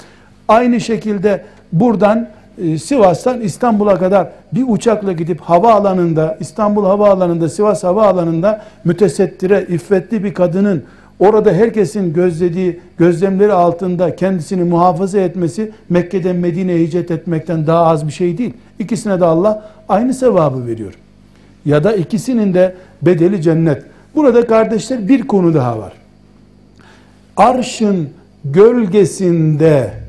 Aynı 0.48 0.82
şekilde 0.82 1.44
buradan 1.72 2.28
e, 2.58 2.78
Sivas'tan 2.78 3.42
İstanbul'a 3.42 4.00
kadar 4.00 4.28
bir 4.54 4.64
uçakla 4.68 5.12
gidip 5.12 5.42
havaalanında 5.42 6.38
İstanbul 6.40 6.86
havaalanında 6.86 7.50
Sivas 7.50 7.84
havaalanında 7.84 8.62
mütesettire 8.84 9.66
iffetli 9.70 10.24
bir 10.24 10.34
kadının 10.34 10.84
orada 11.20 11.52
herkesin 11.52 12.14
gözlediği 12.14 12.80
gözlemleri 12.98 13.54
altında 13.54 14.16
kendisini 14.16 14.64
muhafaza 14.64 15.20
etmesi 15.20 15.72
Mekke'den 15.90 16.36
Medine'ye 16.36 16.80
hicret 16.80 17.12
etmekten 17.12 17.68
daha 17.68 17.86
az 17.86 18.08
bir 18.08 18.12
şey 18.12 18.38
değil. 18.38 18.54
İkisine 18.80 19.20
de 19.20 19.26
Allah 19.26 19.70
aynı 19.90 20.14
sevabı 20.14 20.68
veriyor. 20.68 20.94
Ya 21.66 21.84
da 21.84 21.94
ikisinin 21.94 22.54
de 22.54 22.76
bedeli 23.02 23.42
cennet. 23.42 23.84
Burada 24.16 24.48
kardeşler 24.48 25.08
bir 25.08 25.22
konu 25.22 25.54
daha 25.54 25.80
var. 25.80 25.94
Arşın 27.38 28.10
gölgesinde 28.46 30.05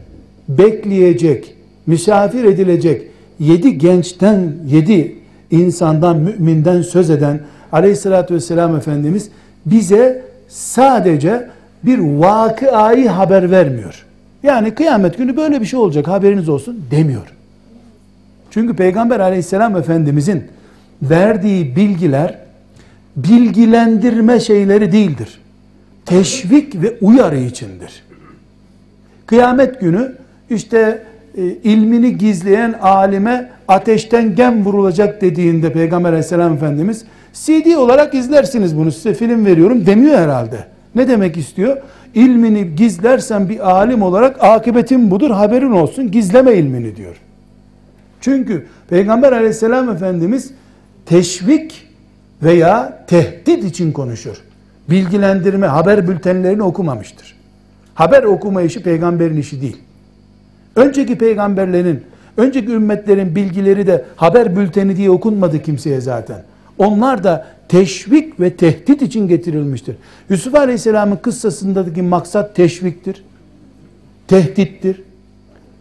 bekleyecek, 0.48 1.54
misafir 1.87 2.44
edilecek 2.44 3.02
yedi 3.38 3.78
gençten, 3.78 4.52
yedi 4.66 5.16
insandan, 5.50 6.16
müminden 6.16 6.82
söz 6.82 7.11
eden 7.11 7.40
aleyhissalatü 7.72 8.35
vesselam 8.35 8.76
Efendimiz 8.76 9.28
bize 9.66 10.22
sadece 10.48 11.50
bir 11.82 11.98
vakıayı 11.98 13.09
haber 13.09 13.50
vermiyor. 13.50 14.06
Yani 14.42 14.74
kıyamet 14.74 15.18
günü 15.18 15.37
böyle 15.37 15.61
bir 15.61 15.66
şey 15.66 15.78
olacak 15.78 16.09
haberiniz 16.09 16.48
olsun 16.48 16.85
demiyor. 16.90 17.32
Çünkü 18.50 18.76
Peygamber 18.76 19.20
aleyhisselam 19.20 19.76
efendimizin 19.76 20.44
verdiği 21.02 21.76
bilgiler 21.76 22.38
bilgilendirme 23.16 24.40
şeyleri 24.40 24.92
değildir. 24.92 25.40
Teşvik 26.06 26.82
ve 26.82 26.96
uyarı 27.00 27.38
içindir. 27.38 28.02
Kıyamet 29.26 29.80
günü 29.80 30.14
işte 30.50 31.02
e, 31.37 31.42
ilmini 31.44 32.18
gizleyen 32.18 32.72
alime 32.72 33.50
ateşten 33.68 34.35
gem 34.35 34.64
vurulacak 34.64 35.20
dediğinde 35.20 35.72
Peygamber 35.72 36.09
aleyhisselam 36.09 36.54
efendimiz 36.54 37.04
CD 37.32 37.76
olarak 37.76 38.14
izlersiniz 38.14 38.76
bunu 38.76 38.92
size 38.92 39.14
film 39.14 39.46
veriyorum 39.46 39.87
demiyor 39.87 40.18
herhalde. 40.18 40.66
Ne 40.94 41.09
demek 41.09 41.37
istiyor? 41.37 41.76
İlmini 42.14 42.76
gizlersen 42.76 43.48
bir 43.48 43.70
alim 43.70 44.02
olarak 44.02 44.44
akıbetin 44.44 45.11
budur 45.11 45.30
haberin 45.30 45.70
olsun 45.70 46.11
gizleme 46.11 46.54
ilmini 46.54 46.96
diyor. 46.96 47.16
Çünkü 48.20 48.66
Peygamber 48.88 49.32
aleyhisselam 49.32 49.90
efendimiz 49.90 50.50
teşvik 51.06 51.87
veya 52.42 53.04
tehdit 53.06 53.64
için 53.64 53.92
konuşur. 53.92 54.37
Bilgilendirme, 54.90 55.66
haber 55.66 56.09
bültenlerini 56.09 56.62
okumamıştır. 56.62 57.37
Haber 57.94 58.22
okuma 58.22 58.62
işi 58.62 58.82
peygamberin 58.82 59.37
işi 59.37 59.61
değil. 59.62 59.76
Önceki 60.77 61.19
peygamberlerin, 61.19 62.03
önceki 62.37 62.73
ümmetlerin 62.73 63.37
bilgileri 63.37 63.87
de 63.87 64.05
haber 64.17 64.57
bülteni 64.57 64.97
diye 64.97 65.11
okunmadı 65.11 65.62
kimseye 65.62 66.01
zaten. 66.01 66.43
Onlar 66.79 67.25
da 67.25 67.47
teşvik 67.69 68.41
ve 68.41 68.57
tehdit 68.57 69.03
için 69.03 69.29
getirilmiştir. 69.29 69.97
Yusuf 70.31 70.55
Aleyhisselam'ın 70.55 71.17
kıssasındaki 71.17 72.03
maksat 72.03 72.55
teşviktir, 72.55 73.25
tehdittir. 74.29 75.03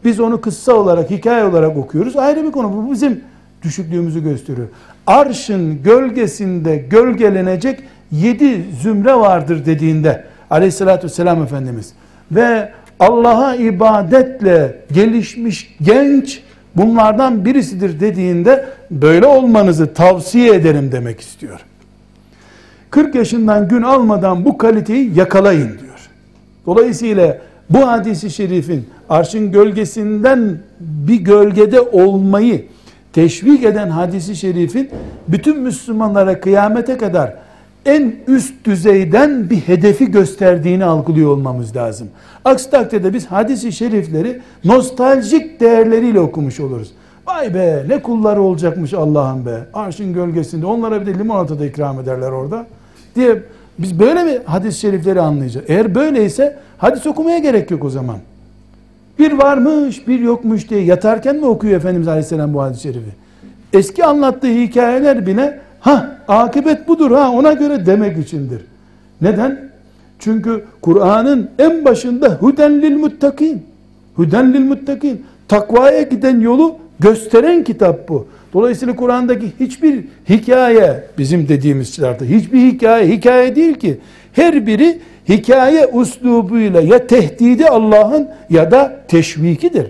Biz 0.06 0.20
onu 0.20 0.42
kıssa 0.42 0.74
olarak, 0.74 1.12
hikaye 1.12 1.44
olarak 1.44 1.78
okuyoruz. 1.78 2.16
Ayrı 2.16 2.44
bir 2.44 2.52
konu. 2.52 2.74
Bu 2.74 2.92
bizim 2.92 3.22
düşüklüğümüzü 3.64 4.24
gösteriyor. 4.24 4.68
Arşın 5.08 5.84
gölgesinde 5.84 6.78
gölgelenecek 6.78 7.80
yedi 8.12 8.66
zümre 8.82 9.16
vardır 9.16 9.66
dediğinde 9.66 10.24
aleyhissalatü 10.50 11.04
vesselam 11.04 11.44
Efendimiz 11.44 11.94
ve 12.32 12.72
Allah'a 13.00 13.56
ibadetle 13.56 14.76
gelişmiş 14.92 15.76
genç 15.82 16.42
bunlardan 16.76 17.46
birisidir 17.46 18.00
dediğinde 18.00 18.66
böyle 18.92 19.26
olmanızı 19.26 19.94
tavsiye 19.94 20.56
ederim 20.56 20.92
demek 20.92 21.20
istiyor. 21.20 21.60
40 22.90 23.16
yaşından 23.16 23.68
gün 23.68 23.82
almadan 23.82 24.46
bu 24.46 24.58
kaliteyi 24.58 25.18
yakalayın 25.18 25.68
diyor. 25.68 26.10
Dolayısıyla 26.66 27.38
bu 27.70 27.88
hadisi 27.88 28.30
şerifin 28.30 28.90
arşın 29.10 29.52
gölgesinden 29.52 30.58
bir 30.80 31.16
gölgede 31.16 31.82
olmayı 31.82 32.66
teşvik 33.14 33.64
eden 33.64 33.90
hadisi 33.90 34.36
şerifin 34.36 34.90
bütün 35.28 35.60
Müslümanlara 35.60 36.40
kıyamete 36.40 36.98
kadar 36.98 37.34
en 37.86 38.16
üst 38.28 38.66
düzeyden 38.66 39.50
bir 39.50 39.58
hedefi 39.58 40.12
gösterdiğini 40.12 40.86
algılıyor 40.86 41.30
olmamız 41.30 41.76
lazım. 41.76 42.08
Aksi 42.46 42.70
takdirde 42.70 43.14
biz 43.14 43.26
hadisi 43.26 43.72
şerifleri 43.72 44.42
nostaljik 44.66 45.60
değerleriyle 45.60 46.20
okumuş 46.20 46.60
oluruz. 46.60 46.92
Vay 47.28 47.54
be 47.54 47.86
ne 47.88 48.02
kulları 48.02 48.42
olacakmış 48.42 48.94
Allah'ın 48.94 49.46
be. 49.46 49.66
Arşın 49.74 50.14
gölgesinde 50.14 50.66
onlara 50.66 51.02
bir 51.02 51.06
de 51.06 51.20
limonata 51.20 51.60
da 51.60 51.66
ikram 51.66 52.00
ederler 52.00 52.32
orada. 52.32 52.66
Diye 53.16 53.42
biz 53.80 54.00
böyle 54.00 54.24
mi 54.24 54.40
hadis-i 54.46 54.80
şerifleri 54.80 55.22
anlayacağız? 55.22 55.66
Eğer 55.70 55.96
böyleyse 55.96 56.58
hadis 56.78 57.08
okumaya 57.08 57.38
gerek 57.38 57.72
yok 57.72 57.84
o 57.84 57.90
zaman. 57.90 58.18
Bir 59.20 59.32
varmış 59.32 60.08
bir 60.08 60.20
yokmuş 60.20 60.70
diye 60.70 60.82
yatarken 60.82 61.36
mi 61.36 61.46
okuyor 61.46 61.78
Efendimiz 61.78 62.08
Aleyhisselam 62.08 62.54
bu 62.54 62.62
hadis-i 62.62 62.82
şerifi? 62.82 63.10
Eski 63.74 64.06
anlattığı 64.06 64.48
hikayeler 64.48 65.28
bile 65.28 65.60
ha 65.86 66.18
akıbet 66.28 66.88
budur 66.88 67.12
ha 67.12 67.32
ona 67.32 67.54
göre 67.54 67.86
demek 67.86 68.18
içindir. 68.18 68.62
Neden? 69.22 69.70
Çünkü 70.20 70.64
Kur'an'ın 70.82 71.50
en 71.60 71.86
başında 71.86 72.30
huden 72.30 72.82
lil 72.82 72.98
muttakin. 72.98 73.64
Huden 74.16 74.54
lil 74.54 74.66
muttakin. 74.66 75.26
Takvaya 75.48 76.02
giden 76.02 76.40
yolu 76.40 76.76
gösteren 77.00 77.64
kitap 77.64 78.10
bu. 78.10 78.28
Dolayısıyla 78.54 78.96
Kur'an'daki 78.96 79.52
hiçbir 79.60 80.04
hikaye 80.30 81.04
bizim 81.18 81.48
dediğimiz 81.48 81.96
şeylerde 81.96 82.30
hiçbir 82.30 82.60
hikaye 82.60 83.08
hikaye 83.08 83.56
değil 83.56 83.74
ki. 83.74 83.98
Her 84.34 84.68
biri 84.68 85.00
hikaye 85.30 85.88
uslubuyla 85.88 86.82
ya 86.82 87.08
tehdidi 87.08 87.66
Allah'ın 87.66 88.28
ya 88.50 88.72
da 88.72 89.00
teşvikidir. 89.08 89.88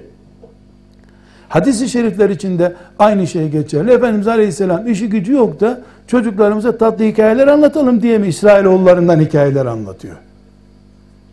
Hadis-i 1.55 1.89
şerifler 1.89 2.29
içinde 2.29 2.73
aynı 2.99 3.27
şey 3.27 3.49
geçerli. 3.49 3.91
Efendimiz 3.91 4.27
Aleyhisselam 4.27 4.87
işi 4.87 5.09
gücü 5.09 5.33
yok 5.33 5.59
da 5.59 5.81
çocuklarımıza 6.07 6.77
tatlı 6.77 7.05
hikayeler 7.05 7.47
anlatalım 7.47 8.01
diye 8.01 8.17
mi 8.17 8.27
İsrailoğullarından 8.27 9.19
hikayeler 9.19 9.65
anlatıyor? 9.65 10.15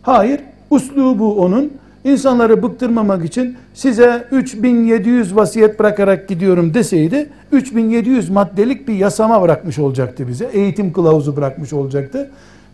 Hayır, 0.01 0.39
uslubu 0.69 1.41
onun 1.41 1.73
insanları 2.03 2.63
bıktırmamak 2.63 3.25
için 3.25 3.57
size 3.73 4.27
3700 4.31 5.35
vasiyet 5.35 5.79
bırakarak 5.79 6.27
gidiyorum 6.27 6.73
deseydi 6.73 7.29
3700 7.51 8.29
maddelik 8.29 8.87
bir 8.87 8.93
yasama 8.93 9.41
bırakmış 9.41 9.79
olacaktı 9.79 10.27
bize. 10.27 10.49
Eğitim 10.53 10.93
kılavuzu 10.93 11.35
bırakmış 11.35 11.73
olacaktı. 11.73 12.29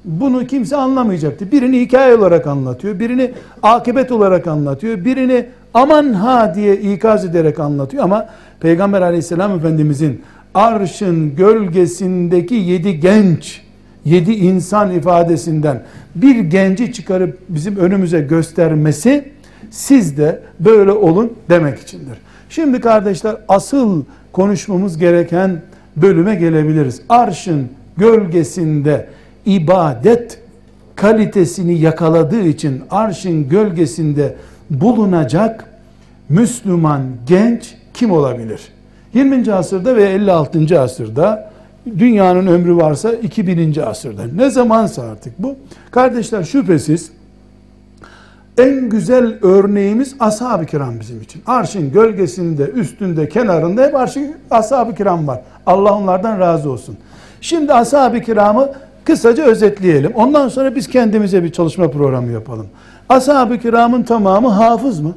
Bunu 0.10 0.48
kimse 0.48 0.76
anlamayacaktı. 0.76 1.52
Birini 1.52 1.82
hikaye 1.82 2.16
olarak 2.16 2.48
anlatıyor, 2.48 3.00
birini 3.00 3.32
akıbet 3.64 4.12
olarak 4.12 4.48
anlatıyor, 4.48 5.06
birini 5.06 5.46
aman 5.74 6.14
ha 6.14 6.56
diye 6.56 6.78
ikaz 6.78 7.26
ederek 7.26 7.60
anlatıyor 7.60 8.04
ama 8.04 8.30
Peygamber 8.60 9.02
aleyhisselam 9.02 9.56
efendimizin 9.56 10.22
arşın 10.54 11.36
gölgesindeki 11.36 12.56
yedi 12.56 13.00
genç, 13.00 13.62
yedi 14.06 14.32
insan 14.32 14.92
ifadesinden 14.92 15.84
bir 16.16 16.40
genci 16.40 16.94
çıkarıp 16.94 17.40
bizim 17.50 17.78
önümüze 17.78 18.22
göstermesi 18.22 19.32
siz 19.70 20.18
de 20.18 20.42
böyle 20.60 20.92
olun 20.92 21.34
demek 21.50 21.80
içindir. 21.80 22.18
Şimdi 22.50 22.82
kardeşler 22.82 23.36
asıl 23.48 24.04
konuşmamız 24.32 24.98
gereken 24.98 25.62
bölüme 25.96 26.36
gelebiliriz. 26.36 27.02
Arşın 27.10 27.68
gölgesinde 27.98 29.08
ibadet 29.50 30.40
kalitesini 30.96 31.80
yakaladığı 31.80 32.42
için 32.42 32.84
arşın 32.92 33.50
gölgesinde 33.50 34.36
bulunacak 34.70 35.66
Müslüman 36.30 37.02
genç 37.28 37.76
kim 37.94 38.12
olabilir? 38.12 38.62
20. 39.14 39.54
asırda 39.54 39.96
ve 39.96 40.04
56. 40.04 40.82
asırda 40.82 41.52
dünyanın 41.98 42.48
ömrü 42.48 42.76
varsa 42.76 43.12
2000. 43.12 43.80
asırda 43.80 44.22
ne 44.36 44.50
zamansa 44.50 45.02
artık 45.02 45.40
bu. 45.40 45.56
Kardeşler 45.92 46.44
şüphesiz 46.44 47.12
en 48.58 48.90
güzel 48.90 49.34
örneğimiz 49.42 50.16
ashab-ı 50.20 50.66
kiram 50.66 51.00
bizim 51.00 51.22
için. 51.22 51.42
Arşın 51.46 51.92
gölgesinde, 51.92 52.64
üstünde, 52.64 53.30
kenarında 53.30 53.84
hep 53.84 53.96
arşın 53.96 54.36
ashab-ı 54.52 54.96
kiram 54.96 55.28
var. 55.28 55.42
Allah 55.66 55.94
onlardan 55.94 56.40
razı 56.40 56.72
olsun. 56.72 56.98
Şimdi 57.42 57.74
ashab-ı 57.74 58.22
kiramı 58.22 58.70
kısaca 59.10 59.44
özetleyelim. 59.44 60.12
Ondan 60.16 60.48
sonra 60.48 60.76
biz 60.76 60.88
kendimize 60.88 61.44
bir 61.44 61.52
çalışma 61.52 61.92
programı 61.92 62.32
yapalım. 62.32 62.68
Ashab-ı 63.10 63.60
kiramın 63.60 64.04
tamamı 64.04 64.48
hafız 64.48 65.00
mı? 65.00 65.16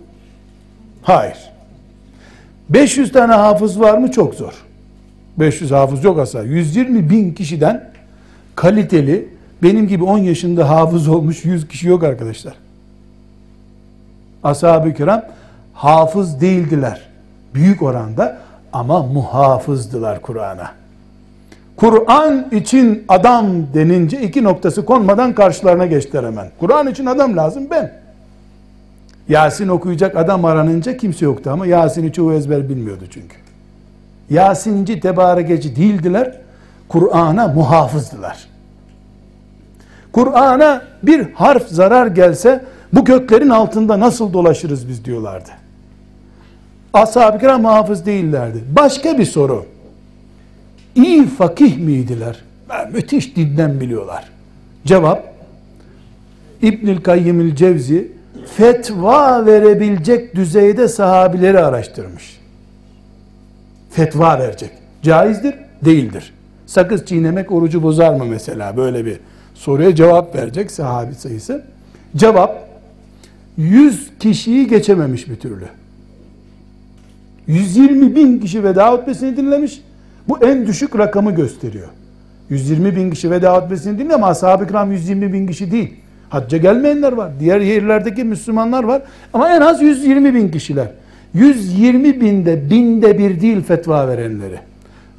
Hayır. 1.02 1.38
500 2.70 3.12
tane 3.12 3.32
hafız 3.32 3.80
var 3.80 3.98
mı? 3.98 4.10
Çok 4.10 4.34
zor. 4.34 4.52
500 5.36 5.70
hafız 5.70 6.04
yok 6.04 6.18
asla. 6.18 6.42
120 6.42 7.10
bin 7.10 7.34
kişiden 7.34 7.90
kaliteli, 8.54 9.28
benim 9.62 9.88
gibi 9.88 10.04
10 10.04 10.18
yaşında 10.18 10.68
hafız 10.68 11.08
olmuş 11.08 11.44
100 11.44 11.68
kişi 11.68 11.88
yok 11.88 12.04
arkadaşlar. 12.04 12.54
Ashab-ı 14.44 14.94
kiram 14.94 15.22
hafız 15.74 16.40
değildiler. 16.40 17.00
Büyük 17.54 17.82
oranda 17.82 18.38
ama 18.72 19.02
muhafızdılar 19.02 20.22
Kur'an'a. 20.22 20.81
Kur'an 21.76 22.46
için 22.50 23.04
adam 23.08 23.46
denince 23.74 24.20
iki 24.22 24.44
noktası 24.44 24.84
konmadan 24.84 25.34
karşılarına 25.34 25.86
geçtiler 25.86 26.24
hemen. 26.24 26.46
Kur'an 26.60 26.86
için 26.86 27.06
adam 27.06 27.36
lazım 27.36 27.66
ben. 27.70 27.92
Yasin 29.28 29.68
okuyacak 29.68 30.16
adam 30.16 30.44
aranınca 30.44 30.96
kimse 30.96 31.24
yoktu 31.24 31.50
ama 31.50 31.66
Yasin'i 31.66 32.12
çoğu 32.12 32.32
ezber 32.32 32.68
bilmiyordu 32.68 33.04
çünkü. 33.10 33.36
Yasinci, 34.30 35.00
tebarekeci 35.00 35.76
değildiler. 35.76 36.36
Kur'an'a 36.88 37.48
muhafızdılar. 37.48 38.48
Kur'an'a 40.12 40.82
bir 41.02 41.32
harf 41.32 41.68
zarar 41.68 42.06
gelse 42.06 42.64
bu 42.92 43.04
göklerin 43.04 43.48
altında 43.48 44.00
nasıl 44.00 44.32
dolaşırız 44.32 44.88
biz 44.88 45.04
diyorlardı. 45.04 45.50
Ashab-ı 46.92 47.38
kiram 47.38 47.64
hafız 47.64 48.06
değillerdi. 48.06 48.64
Başka 48.76 49.18
bir 49.18 49.24
soru. 49.24 49.66
İyi 50.94 51.26
fakih 51.26 51.78
miydiler? 51.78 52.38
Müthiş 52.92 53.36
dinden 53.36 53.80
biliyorlar. 53.80 54.24
Cevap 54.84 55.32
İbnül 56.62 57.00
Kayyimül 57.00 57.54
Cevzi 57.54 58.12
fetva 58.56 59.46
verebilecek 59.46 60.34
düzeyde 60.34 60.88
sahabileri 60.88 61.58
araştırmış. 61.58 62.40
Fetva 63.90 64.38
verecek. 64.38 64.70
Caizdir, 65.02 65.54
değildir. 65.84 66.32
Sakız 66.66 67.06
çiğnemek 67.06 67.52
orucu 67.52 67.82
bozar 67.82 68.14
mı 68.14 68.24
mesela? 68.24 68.76
Böyle 68.76 69.04
bir 69.04 69.20
soruya 69.54 69.94
cevap 69.94 70.34
verecek 70.34 70.70
sahabi 70.70 71.14
sayısı. 71.14 71.64
Cevap 72.16 72.68
100 73.56 74.10
kişiyi 74.20 74.68
geçememiş 74.68 75.28
bir 75.28 75.36
türlü. 75.36 75.64
120 77.46 78.16
bin 78.16 78.38
kişi 78.38 78.64
veda 78.64 78.92
hutbesini 78.92 79.36
dinlemiş. 79.36 79.80
Bu 80.28 80.44
en 80.44 80.66
düşük 80.66 80.98
rakamı 80.98 81.34
gösteriyor. 81.34 81.88
120 82.50 82.96
bin 82.96 83.10
kişi 83.10 83.30
veda 83.30 83.56
hutbesini 83.56 83.98
dinliyor 83.98 84.14
ama 84.14 84.26
ashab-ı 84.26 84.66
kiram 84.66 84.92
120 84.92 85.32
bin 85.32 85.46
kişi 85.46 85.70
değil. 85.70 85.94
Hacca 86.28 86.58
gelmeyenler 86.58 87.12
var. 87.12 87.32
Diğer 87.40 87.60
yerlerdeki 87.60 88.24
Müslümanlar 88.24 88.84
var. 88.84 89.02
Ama 89.32 89.56
en 89.56 89.60
az 89.60 89.82
120 89.82 90.34
bin 90.34 90.48
kişiler. 90.48 90.86
120 91.34 92.20
binde 92.20 92.70
binde 92.70 93.18
bir 93.18 93.40
değil 93.40 93.62
fetva 93.62 94.08
verenleri. 94.08 94.58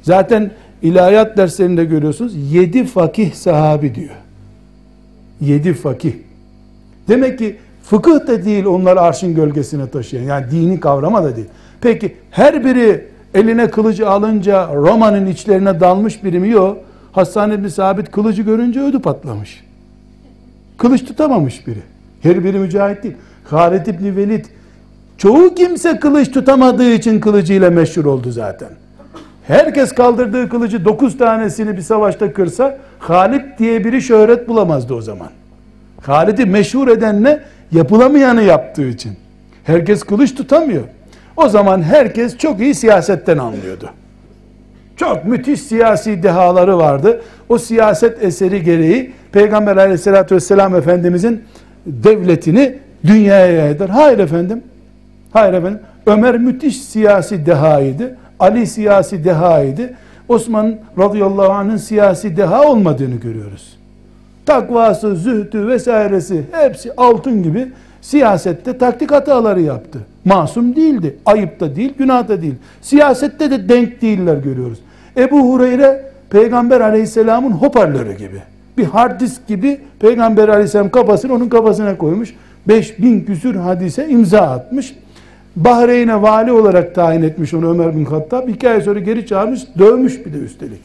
Zaten 0.02 0.50
ilahiyat 0.82 1.36
derslerinde 1.36 1.84
görüyorsunuz. 1.84 2.52
7 2.52 2.84
fakih 2.84 3.34
sahabi 3.34 3.94
diyor. 3.94 4.14
7 5.40 5.74
fakih. 5.74 6.12
Demek 7.08 7.38
ki 7.38 7.56
fıkıh 7.82 8.26
da 8.26 8.44
değil 8.44 8.64
onlar 8.64 8.96
arşın 8.96 9.34
gölgesine 9.34 9.88
taşıyan. 9.88 10.22
Yani 10.22 10.50
dini 10.50 10.80
kavrama 10.80 11.24
da 11.24 11.36
değil. 11.36 11.48
Peki 11.80 12.14
her 12.30 12.64
biri 12.64 13.13
eline 13.34 13.70
kılıcı 13.70 14.08
alınca 14.08 14.74
Roma'nın 14.74 15.26
içlerine 15.26 15.80
dalmış 15.80 16.24
biri 16.24 16.38
mi? 16.38 16.48
Yok. 16.48 16.78
Hassan 17.12 17.50
ibn 17.50 17.68
Sabit 17.68 18.10
kılıcı 18.10 18.42
görünce 18.42 18.80
ödü 18.80 18.98
patlamış. 18.98 19.64
Kılıç 20.76 21.04
tutamamış 21.04 21.66
biri. 21.66 21.82
Her 22.22 22.44
biri 22.44 22.58
mücahit 22.58 23.02
değil. 23.02 23.14
Halid 23.44 23.86
ibn 23.86 24.16
Velid 24.16 24.44
çoğu 25.18 25.54
kimse 25.54 25.98
kılıç 26.00 26.30
tutamadığı 26.30 26.90
için 26.90 27.20
kılıcıyla 27.20 27.70
meşhur 27.70 28.04
oldu 28.04 28.30
zaten. 28.30 28.68
Herkes 29.46 29.92
kaldırdığı 29.92 30.48
kılıcı 30.48 30.84
dokuz 30.84 31.18
tanesini 31.18 31.76
bir 31.76 31.82
savaşta 31.82 32.32
kırsa 32.32 32.78
Halid 32.98 33.58
diye 33.58 33.84
biri 33.84 34.02
şöhret 34.02 34.48
bulamazdı 34.48 34.94
o 34.94 35.00
zaman. 35.00 35.28
Halid'i 36.02 36.46
meşhur 36.46 36.88
eden 36.88 37.24
ne? 37.24 37.40
Yapılamayanı 37.72 38.42
yaptığı 38.42 38.88
için. 38.88 39.12
Herkes 39.64 40.02
kılıç 40.02 40.34
tutamıyor. 40.34 40.84
O 41.36 41.48
zaman 41.48 41.82
herkes 41.82 42.38
çok 42.38 42.60
iyi 42.60 42.74
siyasetten 42.74 43.38
anlıyordu. 43.38 43.90
Çok 44.96 45.24
müthiş 45.24 45.60
siyasi 45.60 46.22
dehaları 46.22 46.78
vardı. 46.78 47.20
O 47.48 47.58
siyaset 47.58 48.22
eseri 48.22 48.62
gereği 48.62 49.12
Peygamber 49.32 49.76
aleyhissalatü 49.76 50.34
vesselam 50.34 50.76
Efendimizin 50.76 51.44
devletini 51.86 52.78
dünyaya 53.06 53.46
yaydılar. 53.52 53.90
Hayır 53.90 54.18
efendim. 54.18 54.62
Hayır 55.32 55.52
efendim. 55.52 55.80
Ömer 56.06 56.38
müthiş 56.38 56.82
siyasi 56.82 57.46
dehaydı. 57.46 58.16
Ali 58.40 58.66
siyasi 58.66 59.24
dehaydı. 59.24 59.94
Osman 60.28 60.74
radıyallahu 60.98 61.52
anh'ın 61.52 61.76
siyasi 61.76 62.36
deha 62.36 62.62
olmadığını 62.70 63.14
görüyoruz. 63.14 63.78
Takvası, 64.46 65.16
zühdü 65.16 65.68
vesairesi 65.68 66.42
hepsi 66.52 66.92
altın 66.96 67.42
gibi 67.42 67.68
siyasette 68.00 68.78
taktik 68.78 69.12
hataları 69.12 69.60
yaptı. 69.60 69.98
Masum 70.24 70.76
değildi. 70.76 71.16
Ayıp 71.26 71.60
da 71.60 71.76
değil, 71.76 71.94
günah 71.98 72.28
da 72.28 72.42
değil. 72.42 72.54
Siyasette 72.82 73.50
de 73.50 73.68
denk 73.68 74.02
değiller 74.02 74.36
görüyoruz. 74.36 74.78
Ebu 75.16 75.52
Hureyre 75.52 76.02
Peygamber 76.30 76.80
aleyhisselamın 76.80 77.50
hoparlörü 77.50 78.12
gibi. 78.12 78.42
Bir 78.78 78.84
hard 78.84 79.20
disk 79.20 79.46
gibi 79.46 79.80
Peygamber 80.00 80.48
aleyhisselam 80.48 80.90
kafasını 80.90 81.34
onun 81.34 81.48
kafasına 81.48 81.98
koymuş. 81.98 82.34
5000 82.68 83.20
küsür 83.20 83.54
hadise 83.54 84.08
imza 84.08 84.40
atmış. 84.40 84.94
Bahreyn'e 85.56 86.22
vali 86.22 86.52
olarak 86.52 86.94
tayin 86.94 87.22
etmiş 87.22 87.54
onu 87.54 87.70
Ömer 87.70 87.96
bin 87.96 88.04
Hattab. 88.04 88.48
İki 88.48 88.68
ay 88.68 88.80
sonra 88.80 89.00
geri 89.00 89.26
çağırmış, 89.26 89.62
dövmüş 89.78 90.26
bir 90.26 90.32
de 90.32 90.38
üstelik. 90.38 90.80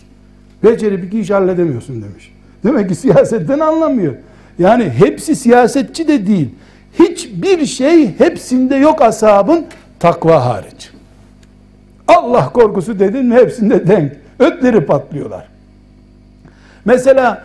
Becerip 0.63 1.04
iki 1.04 1.19
iş 1.19 1.30
halledemiyorsun 1.30 2.02
demiş. 2.02 2.34
Demek 2.63 2.89
ki 2.89 2.95
siyasetten 2.95 3.60
anlamıyor. 3.60 4.13
Yani 4.60 4.90
hepsi 4.90 5.36
siyasetçi 5.36 6.08
de 6.08 6.27
değil. 6.27 6.50
Hiçbir 7.00 7.65
şey 7.65 8.17
hepsinde 8.17 8.75
yok 8.75 9.02
ashabın 9.02 9.65
takva 10.00 10.46
hariç. 10.46 10.92
Allah 12.08 12.50
korkusu 12.54 13.00
dedin 13.00 13.25
mi 13.25 13.36
hepsinde 13.36 13.88
denk. 13.88 14.12
Ötleri 14.40 14.86
patlıyorlar. 14.86 15.48
Mesela 16.86 17.44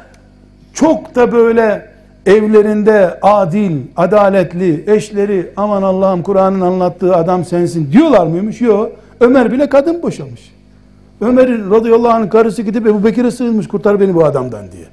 çok 0.72 1.14
da 1.14 1.32
böyle 1.32 1.86
evlerinde 2.26 3.18
adil, 3.22 3.76
adaletli, 3.96 4.84
eşleri 4.86 5.50
aman 5.56 5.82
Allah'ım 5.82 6.22
Kur'an'ın 6.22 6.60
anlattığı 6.60 7.16
adam 7.16 7.44
sensin 7.44 7.92
diyorlar 7.92 8.26
mıymış? 8.26 8.60
Yok. 8.60 8.92
Ömer 9.20 9.52
bile 9.52 9.68
kadın 9.68 10.02
boşamış. 10.02 10.54
Ömer'in 11.20 11.70
radıyallahu 11.70 12.12
anh'ın 12.12 12.28
karısı 12.28 12.62
gidip 12.62 12.86
Ebu 12.86 13.04
Bekir'e 13.04 13.30
sığınmış 13.30 13.68
kurtar 13.68 14.00
beni 14.00 14.14
bu 14.14 14.24
adamdan 14.24 14.72
diye. 14.72 14.84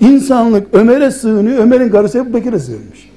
İnsanlık 0.00 0.74
Ömer'e 0.74 1.10
sığınıyor, 1.10 1.58
Ömer'in 1.58 1.90
karısı 1.90 2.18
Ebu 2.18 2.34
Bekir'e 2.34 2.58
sığınmış. 2.58 3.10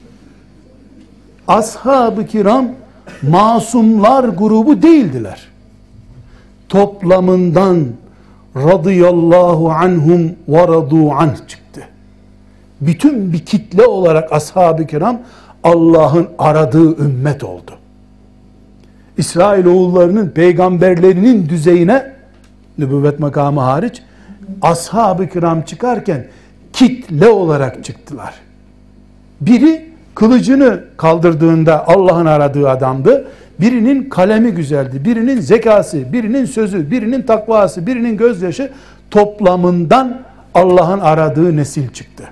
Ashab-ı 1.48 2.26
kiram 2.26 2.68
masumlar 3.22 4.24
grubu 4.24 4.82
değildiler. 4.82 5.48
Toplamından 6.70 7.86
radıyallahu 8.56 9.72
anhum 9.72 10.32
ve 10.48 10.68
radu 10.68 11.12
anh 11.12 11.48
çıktı. 11.48 11.82
bütün 12.82 13.34
bir 13.34 13.46
kitle 13.46 13.86
olarak 13.86 14.34
ashab-ı 14.34 14.88
kiram 14.88 15.20
Allah'ın 15.64 16.28
aradığı 16.38 17.04
ümmet 17.04 17.44
oldu. 17.44 17.72
İsrail 19.18 19.66
oğullarının 19.66 20.30
peygamberlerinin 20.30 21.50
düzeyine 21.50 22.14
nübüvvet 22.78 23.20
makamı 23.20 23.60
hariç 23.60 24.02
ashab-ı 24.62 25.30
kiram 25.30 25.62
çıkarken 25.62 26.28
kitle 26.74 27.28
olarak 27.28 27.84
çıktılar. 27.84 28.34
Biri 29.42 29.90
kılıcını 30.16 30.84
kaldırdığında 30.98 31.88
Allah'ın 31.88 32.26
aradığı 32.26 32.70
adamdı. 32.70 33.28
Birinin 33.60 34.10
kalemi 34.10 34.52
güzeldi, 34.52 35.06
birinin 35.06 35.40
zekası, 35.40 36.14
birinin 36.14 36.46
sözü, 36.46 36.92
birinin 36.92 37.22
takvası, 37.22 37.88
birinin 37.88 38.18
gözyaşı 38.18 38.72
toplamından 39.12 40.22
Allah'ın 40.54 41.00
aradığı 41.00 41.58
nesil 41.58 41.90
çıktı. 41.90 42.24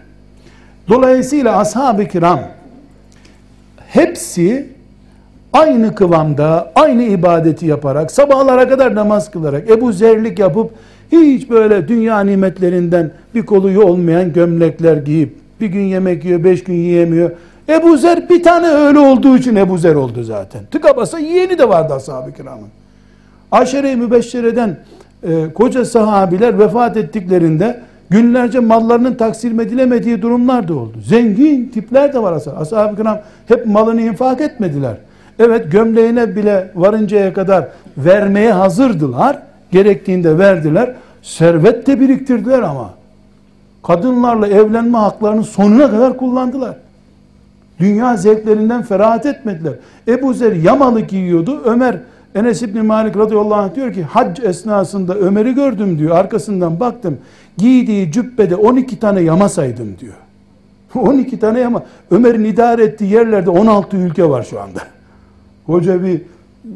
Dolayısıyla 0.90 1.58
ashab-ı 1.58 2.08
kiram 2.08 2.40
hepsi 3.88 4.70
aynı 5.54 5.96
kıvamda, 5.96 6.72
aynı 6.76 7.04
ibadeti 7.04 7.66
yaparak, 7.66 8.12
sabahlara 8.12 8.70
kadar 8.70 8.96
namaz 8.96 9.32
kılarak, 9.32 9.70
Ebu 9.70 9.92
Zerlik 9.92 10.40
yapıp, 10.40 10.72
hiç 11.12 11.50
böyle 11.50 11.88
dünya 11.88 12.20
nimetlerinden 12.20 13.12
bir 13.36 13.46
koluyu 13.46 13.82
olmayan 13.82 14.34
gömlekler 14.34 14.98
giyip, 14.98 15.36
bir 15.62 15.68
gün 15.68 15.82
yemek 15.82 16.26
yiyor, 16.26 16.44
beş 16.44 16.64
gün 16.64 16.74
yiyemiyor. 16.74 17.32
Ebu 17.70 17.98
Zer 17.98 18.30
bir 18.30 18.44
tane 18.44 18.68
öyle 18.68 19.00
olduğu 19.00 19.38
için 19.38 19.56
Ebu 19.56 19.78
Zer 19.78 19.96
oldu 19.96 20.24
zaten. 20.24 20.62
Tıka 20.72 20.98
basa 20.98 21.20
yiyeni 21.20 21.58
de 21.58 21.70
vardı 21.70 21.94
ashab-ı 21.94 22.34
kiramın. 22.34 22.68
Aşere-i 23.52 23.96
Mübeşşere'den 23.96 24.78
e, 25.24 25.54
koca 25.54 25.86
sahabiler 25.86 26.60
vefat 26.60 26.98
ettiklerinde 26.98 27.82
günlerce 28.10 28.60
mallarının 28.60 29.14
taksim 29.14 29.60
edilemediği 29.60 30.22
durumlar 30.22 30.68
da 30.68 30.74
oldu. 30.74 30.98
Zengin 31.06 31.66
tipler 31.66 32.14
de 32.14 32.24
var 32.24 32.34
ashab. 32.34 32.58
Ashab-ı 32.58 32.96
kiram 32.96 33.20
hep 33.48 33.66
malını 33.66 34.02
infak 34.02 34.42
etmediler. 34.42 34.98
Evet 35.40 35.72
gömleğine 35.72 36.36
bile 36.36 36.72
varıncaya 36.76 37.34
kadar 37.34 37.68
vermeye 37.98 38.52
hazırdılar. 38.52 39.38
Gerektiğinde 39.72 40.38
verdiler. 40.38 40.96
Servet 41.22 41.88
de 41.88 42.00
biriktirdiler 42.00 42.62
ama. 42.62 42.94
Kadınlarla 43.84 44.48
evlenme 44.48 44.98
haklarını 44.98 45.44
sonuna 45.44 45.92
kadar 45.92 46.18
kullandılar. 46.18 46.76
Dünya 47.80 48.18
zevklerinden 48.18 48.82
ferahat 48.82 49.26
etmediler. 49.26 49.74
Ebu 50.08 50.34
Zer 50.34 50.54
yamalı 50.54 51.00
giyiyordu. 51.00 51.62
Ömer 51.66 51.98
Enes 52.36 52.62
İbni 52.62 52.82
Malik 52.82 53.18
radıyallahu 53.18 53.56
anh 53.56 53.76
diyor 53.76 53.94
ki 53.94 54.04
hac 54.04 54.40
esnasında 54.40 55.16
Ömer'i 55.16 55.56
gördüm 55.56 56.00
diyor. 56.00 56.16
Arkasından 56.16 56.80
baktım. 56.80 57.18
Giydiği 57.58 58.12
cübbede 58.12 58.56
12 58.56 59.00
tane 59.00 59.22
yama 59.22 59.50
saydım 59.50 59.96
diyor. 60.00 60.14
12 60.96 61.40
tane 61.40 61.60
yama. 61.60 61.84
Ömer'in 62.12 62.44
idare 62.44 62.84
ettiği 62.84 63.14
yerlerde 63.14 63.50
16 63.50 63.98
ülke 63.98 64.30
var 64.30 64.44
şu 64.44 64.62
anda. 64.62 64.80
Hoca 65.66 66.04
bir 66.04 66.22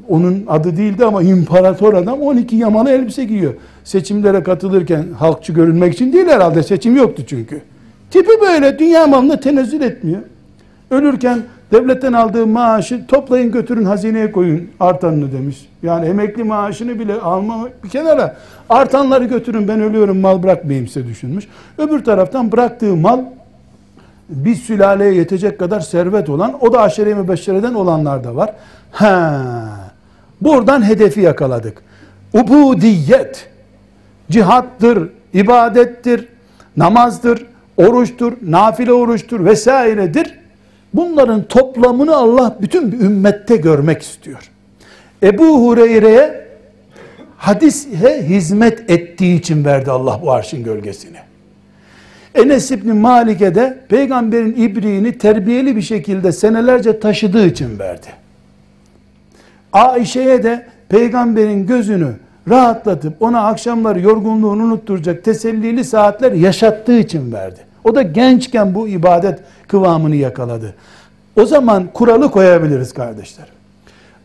onun 0.10 0.44
adı 0.48 0.78
değildi 0.78 1.06
ama 1.06 1.24
imparator 1.24 1.94
adam 1.94 2.22
12 2.22 2.56
yamalı 2.56 2.90
elbise 2.90 3.26
giyiyor. 3.26 3.54
Seçimlere 3.84 4.44
katılırken 4.44 5.06
halkçı 5.18 5.54
görünmek 5.54 5.94
için 5.94 6.14
değil 6.14 6.28
herhalde 6.28 6.64
seçim 6.64 6.96
yoktu 6.96 7.24
çünkü. 7.28 7.62
Tipi 8.12 8.42
böyle 8.42 8.80
dünya 8.80 9.08
malına 9.08 9.40
tenezzül 9.40 9.82
etmiyor. 9.82 10.22
Ölürken 10.92 11.40
devletten 11.72 12.14
aldığı 12.14 12.48
maaşı 12.48 13.08
toplayın 13.08 13.52
götürün 13.52 13.86
hazineye 13.86 14.32
koyun 14.32 14.70
artanını 14.80 15.32
demiş. 15.32 15.70
Yani 15.84 16.06
emekli 16.06 16.44
maaşını 16.44 17.00
bile 17.00 17.14
alma 17.14 17.70
bir 17.84 17.90
kenara 17.90 18.38
artanları 18.70 19.26
götürün 19.26 19.68
ben 19.68 19.82
ölüyorum 19.82 20.20
mal 20.20 20.44
bırakmayayım 20.44 20.88
size 20.88 21.08
düşünmüş. 21.08 21.48
Öbür 21.78 22.04
taraftan 22.04 22.52
bıraktığı 22.52 22.96
mal 22.96 23.20
bir 24.30 24.56
sülaleye 24.56 25.14
yetecek 25.14 25.60
kadar 25.60 25.80
servet 25.80 26.30
olan 26.30 26.66
o 26.66 26.74
da 26.74 26.82
aşere-i 26.82 27.16
mübeşşereden 27.16 27.74
olanlar 27.74 28.24
da 28.24 28.36
var. 28.36 28.54
Ha, 28.92 29.42
buradan 30.42 30.88
hedefi 30.90 31.22
yakaladık. 31.22 31.84
Ubudiyet, 32.34 33.50
cihattır, 34.32 35.10
ibadettir, 35.34 36.28
namazdır, 36.78 37.46
oruçtur, 37.78 38.34
nafile 38.42 38.94
oruçtur 38.94 39.46
vesairedir. 39.46 40.40
Bunların 40.94 41.44
toplamını 41.44 42.16
Allah 42.16 42.58
bütün 42.62 42.92
bir 42.92 43.00
ümmette 43.00 43.56
görmek 43.56 44.02
istiyor. 44.02 44.52
Ebu 45.24 45.68
Hureyre'ye 45.68 46.48
hadise 47.38 48.28
hizmet 48.28 48.90
ettiği 48.90 49.40
için 49.40 49.66
verdi 49.66 49.92
Allah 49.92 50.20
bu 50.22 50.32
arşın 50.32 50.64
gölgesini. 50.64 51.25
Enes 52.36 52.72
İbni 52.72 52.94
Malik'e 52.94 53.56
de 53.56 53.78
peygamberin 53.90 54.56
ibriğini 54.58 55.18
terbiyeli 55.18 55.76
bir 55.76 55.82
şekilde 55.82 56.32
senelerce 56.32 57.00
taşıdığı 57.00 57.46
için 57.46 57.80
verdi. 57.80 58.08
Ayşe'ye 59.74 60.44
de 60.44 60.66
peygamberin 60.90 61.68
gözünü 61.68 62.14
rahatlatıp 62.50 63.22
ona 63.22 63.48
akşamları 63.48 64.00
yorgunluğunu 64.00 64.64
unutturacak 64.64 65.24
tesellili 65.24 65.84
saatler 65.84 66.32
yaşattığı 66.32 67.00
için 67.00 67.34
verdi. 67.34 67.60
O 67.84 67.96
da 67.96 68.02
gençken 68.02 68.76
bu 68.76 68.88
ibadet 68.88 69.40
kıvamını 69.68 70.16
yakaladı. 70.16 70.76
O 71.40 71.46
zaman 71.46 71.88
kuralı 71.94 72.32
koyabiliriz 72.32 72.94
kardeşler. 72.94 73.46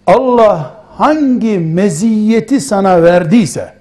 Allah 0.06 0.74
hangi 0.96 1.58
meziyeti 1.58 2.60
sana 2.60 3.02
verdiyse, 3.02 3.72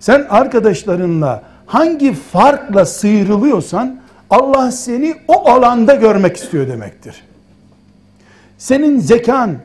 sen 0.00 0.26
arkadaşlarınla 0.30 1.42
hangi 1.68 2.14
farkla 2.14 2.84
sıyrılıyorsan, 2.84 4.00
Allah 4.30 4.70
seni 4.70 5.14
o 5.28 5.50
alanda 5.50 5.94
görmek 5.94 6.36
istiyor 6.36 6.68
demektir. 6.68 7.24
Senin 8.58 9.00
zekan 9.00 9.56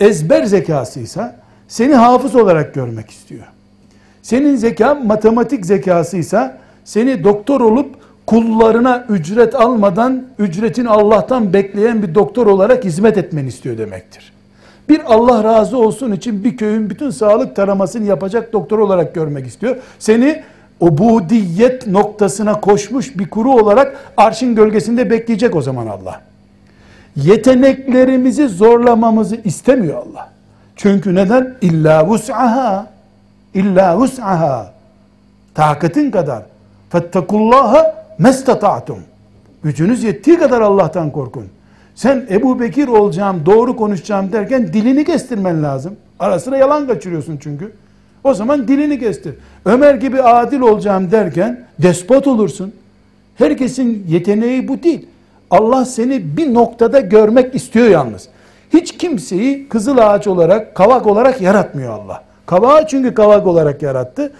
ezber 0.00 0.44
zekasıysa, 0.44 1.36
seni 1.68 1.94
hafız 1.94 2.36
olarak 2.36 2.74
görmek 2.74 3.10
istiyor. 3.10 3.44
Senin 4.22 4.56
zekan 4.56 5.06
matematik 5.06 5.66
zekasıysa, 5.66 6.58
seni 6.84 7.24
doktor 7.24 7.60
olup 7.60 7.96
kullarına 8.26 9.06
ücret 9.08 9.54
almadan 9.54 10.24
ücretin 10.38 10.84
Allah'tan 10.84 11.52
bekleyen 11.52 12.02
bir 12.02 12.14
doktor 12.14 12.46
olarak 12.46 12.84
hizmet 12.84 13.18
etmeni 13.18 13.48
istiyor 13.48 13.78
demektir. 13.78 14.32
Bir 14.88 15.14
Allah 15.14 15.44
razı 15.44 15.78
olsun 15.78 16.12
için 16.12 16.44
bir 16.44 16.56
köyün 16.56 16.90
bütün 16.90 17.10
sağlık 17.10 17.56
taramasını 17.56 18.04
yapacak 18.06 18.52
doktor 18.52 18.78
olarak 18.78 19.14
görmek 19.14 19.46
istiyor. 19.46 19.76
Seni 19.98 20.42
o 20.80 20.98
budiyet 20.98 21.86
noktasına 21.86 22.60
koşmuş 22.60 23.18
bir 23.18 23.30
kuru 23.30 23.50
olarak 23.52 24.12
arşın 24.16 24.54
gölgesinde 24.54 25.10
bekleyecek 25.10 25.56
o 25.56 25.62
zaman 25.62 25.86
Allah. 25.86 26.20
Yeteneklerimizi 27.16 28.48
zorlamamızı 28.48 29.36
istemiyor 29.44 29.96
Allah. 29.96 30.30
Çünkü 30.76 31.14
neden? 31.14 31.54
İlla 31.60 32.06
vus'aha. 32.06 32.86
İlla 33.54 33.98
vus'aha. 33.98 34.72
Takatın 35.54 36.10
kadar. 36.10 36.42
Fettekullaha 36.90 38.04
mestata'tum. 38.18 38.98
Gücünüz 39.62 40.04
yettiği 40.04 40.38
kadar 40.38 40.60
Allah'tan 40.60 41.10
korkun. 41.10 41.44
Sen 41.94 42.26
Ebu 42.30 42.60
Bekir 42.60 42.88
olacağım, 42.88 43.46
doğru 43.46 43.76
konuşacağım 43.76 44.32
derken 44.32 44.66
dilini 44.66 45.04
kestirmen 45.04 45.62
lazım. 45.62 45.96
Arasına 46.18 46.56
yalan 46.56 46.86
kaçırıyorsun 46.86 47.38
çünkü. 47.42 47.72
O 48.24 48.34
zaman 48.34 48.68
dilini 48.68 48.98
kestir. 48.98 49.34
Ömer 49.64 49.94
gibi 49.94 50.22
adil 50.22 50.60
olacağım 50.60 51.10
derken 51.10 51.64
despot 51.82 52.26
olursun. 52.26 52.72
Herkesin 53.34 54.06
yeteneği 54.08 54.68
bu 54.68 54.82
değil. 54.82 55.06
Allah 55.50 55.84
seni 55.84 56.36
bir 56.36 56.54
noktada 56.54 57.00
görmek 57.00 57.54
istiyor 57.54 57.88
yalnız. 57.88 58.28
Hiç 58.72 58.98
kimseyi 58.98 59.68
kızıl 59.68 59.98
ağaç 59.98 60.26
olarak, 60.26 60.74
kavak 60.74 61.06
olarak 61.06 61.40
yaratmıyor 61.40 61.92
Allah. 61.92 62.24
Kavağı 62.46 62.86
çünkü 62.86 63.14
kavak 63.14 63.46
olarak 63.46 63.82
yarattı 63.82 64.32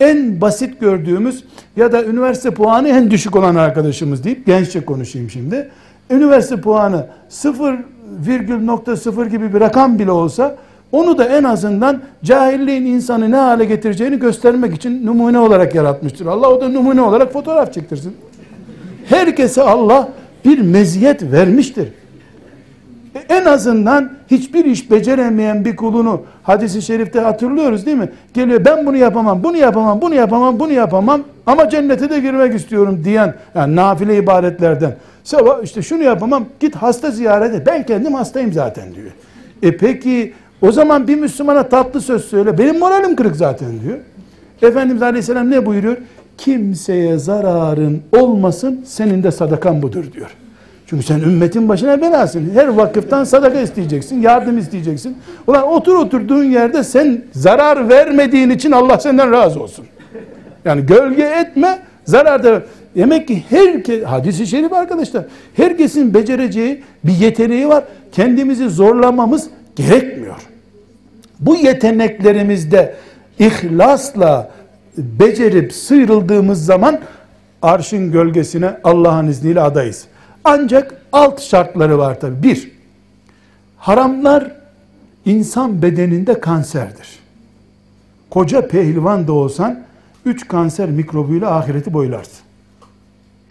en 0.00 0.40
basit 0.40 0.80
gördüğümüz 0.80 1.44
ya 1.76 1.92
da 1.92 2.04
üniversite 2.04 2.50
puanı 2.50 2.88
en 2.88 3.10
düşük 3.10 3.36
olan 3.36 3.54
arkadaşımız 3.54 4.24
deyip 4.24 4.46
genççe 4.46 4.84
konuşayım 4.84 5.30
şimdi. 5.30 5.70
Üniversite 6.10 6.60
puanı 6.60 7.06
0,0 7.30 9.28
gibi 9.28 9.54
bir 9.54 9.60
rakam 9.60 9.98
bile 9.98 10.10
olsa 10.10 10.56
onu 10.96 11.18
da 11.18 11.24
en 11.24 11.44
azından 11.44 12.00
cahilliğin 12.24 12.86
insanı 12.86 13.30
ne 13.30 13.36
hale 13.36 13.64
getireceğini 13.64 14.18
göstermek 14.18 14.74
için 14.74 15.06
numune 15.06 15.38
olarak 15.38 15.74
yaratmıştır. 15.74 16.26
Allah 16.26 16.50
o 16.50 16.60
da 16.60 16.68
numune 16.68 17.02
olarak 17.02 17.32
fotoğraf 17.32 17.72
çektirsin. 17.72 18.16
Herkese 19.08 19.62
Allah 19.62 20.08
bir 20.44 20.58
meziyet 20.58 21.22
vermiştir. 21.22 21.88
En 23.28 23.44
azından 23.44 24.10
hiçbir 24.30 24.64
iş 24.64 24.90
beceremeyen 24.90 25.64
bir 25.64 25.76
kulunu 25.76 26.22
hadisi 26.42 26.82
şerifte 26.82 27.20
hatırlıyoruz 27.20 27.86
değil 27.86 27.96
mi? 27.96 28.10
Geliyor 28.34 28.64
ben 28.64 28.86
bunu 28.86 28.96
yapamam, 28.96 29.42
bunu 29.44 29.56
yapamam, 29.56 30.00
bunu 30.00 30.14
yapamam, 30.14 30.60
bunu 30.60 30.72
yapamam 30.72 31.22
ama 31.46 31.68
cennete 31.68 32.10
de 32.10 32.20
girmek 32.20 32.54
istiyorum 32.54 33.00
diyen 33.04 33.34
yani 33.54 33.76
nafile 33.76 34.16
ibadetlerden. 34.16 34.96
Sabah 35.24 35.62
işte 35.62 35.82
şunu 35.82 36.02
yapamam 36.02 36.44
git 36.60 36.76
hasta 36.76 37.10
ziyaret 37.10 37.54
et. 37.54 37.66
Ben 37.66 37.86
kendim 37.86 38.14
hastayım 38.14 38.52
zaten 38.52 38.94
diyor. 38.94 39.10
E 39.62 39.76
peki 39.76 40.34
o 40.62 40.72
zaman 40.72 41.08
bir 41.08 41.16
Müslümana 41.16 41.68
tatlı 41.68 42.00
söz 42.00 42.24
söyle. 42.24 42.58
Benim 42.58 42.78
moralim 42.78 43.16
kırık 43.16 43.36
zaten 43.36 43.68
diyor. 43.84 43.98
Efendimiz 44.62 45.02
Aleyhisselam 45.02 45.50
ne 45.50 45.66
buyuruyor? 45.66 45.96
kimseye 46.38 47.18
zararın 47.18 48.02
olmasın 48.12 48.80
senin 48.84 49.22
de 49.22 49.30
sadakan 49.30 49.82
budur 49.82 50.04
diyor. 50.12 50.30
Çünkü 50.86 51.02
sen 51.02 51.20
ümmetin 51.20 51.68
başına 51.68 52.02
belasın. 52.02 52.50
Her 52.54 52.68
vakıftan 52.68 53.24
sadaka 53.24 53.60
isteyeceksin, 53.60 54.20
yardım 54.20 54.58
isteyeceksin. 54.58 55.16
Ulan 55.46 55.68
otur 55.68 55.94
oturduğun 55.94 56.44
yerde 56.44 56.84
sen 56.84 57.22
zarar 57.32 57.88
vermediğin 57.88 58.50
için 58.50 58.72
Allah 58.72 58.98
senden 58.98 59.32
razı 59.32 59.62
olsun. 59.62 59.84
Yani 60.64 60.86
gölge 60.86 61.22
etme, 61.22 61.78
zarar 62.04 62.44
da 62.44 62.62
Demek 62.96 63.28
ki 63.28 63.44
herkes, 63.48 64.04
hadisi 64.04 64.46
şerif 64.46 64.72
arkadaşlar, 64.72 65.24
herkesin 65.54 66.14
becereceği 66.14 66.82
bir 67.04 67.12
yeteneği 67.12 67.68
var. 67.68 67.84
Kendimizi 68.12 68.68
zorlamamız 68.68 69.50
gerekmiyor. 69.76 70.36
Bu 71.40 71.56
yeteneklerimizde 71.56 72.96
ihlasla 73.38 74.50
becerip 74.96 75.72
sıyrıldığımız 75.72 76.64
zaman 76.64 77.00
arşın 77.62 78.12
gölgesine 78.12 78.80
Allah'ın 78.84 79.28
izniyle 79.28 79.60
adayız. 79.60 80.06
Ancak 80.44 80.94
alt 81.12 81.40
şartları 81.40 81.98
var 81.98 82.20
tabi. 82.20 82.42
Bir, 82.42 82.70
haramlar 83.78 84.52
insan 85.24 85.82
bedeninde 85.82 86.40
kanserdir. 86.40 87.18
Koca 88.30 88.68
pehlivan 88.68 89.26
da 89.26 89.32
olsan 89.32 89.84
üç 90.24 90.48
kanser 90.48 90.90
mikrobuyla 90.90 91.56
ahireti 91.56 91.92
boylarsın. 91.92 92.46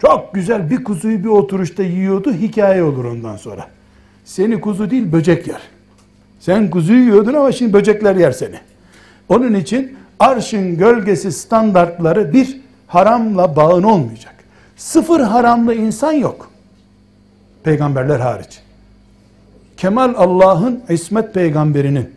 Çok 0.00 0.34
güzel 0.34 0.70
bir 0.70 0.84
kuzuyu 0.84 1.24
bir 1.24 1.28
oturuşta 1.28 1.82
yiyordu 1.82 2.32
hikaye 2.32 2.82
olur 2.82 3.04
ondan 3.04 3.36
sonra. 3.36 3.66
Seni 4.24 4.60
kuzu 4.60 4.90
değil 4.90 5.12
böcek 5.12 5.46
yer. 5.48 5.60
Sen 6.46 6.70
kuzuyu 6.70 7.00
yiyordun 7.00 7.34
ama 7.34 7.52
şimdi 7.52 7.72
böcekler 7.72 8.16
yer 8.16 8.32
seni. 8.32 8.56
Onun 9.28 9.54
için 9.54 9.96
arşın 10.18 10.78
gölgesi 10.78 11.32
standartları 11.32 12.32
bir 12.32 12.60
haramla 12.86 13.56
bağın 13.56 13.82
olmayacak. 13.82 14.34
Sıfır 14.76 15.20
haramlı 15.20 15.74
insan 15.74 16.12
yok. 16.12 16.50
Peygamberler 17.64 18.20
hariç. 18.20 18.60
Kemal 19.76 20.14
Allah'ın 20.16 20.82
İsmet 20.88 21.34
peygamberinin 21.34 22.10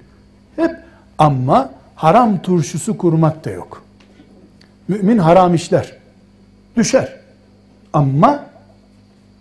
hep 0.56 0.72
ama 1.18 1.72
haram 1.96 2.42
turşusu 2.42 2.98
kurmak 2.98 3.46
da 3.46 3.50
yok. 3.50 3.84
Mümin 4.88 5.18
haram 5.18 5.56
işler. 5.56 5.94
Düşer. 6.76 7.20
Ama 7.94 8.46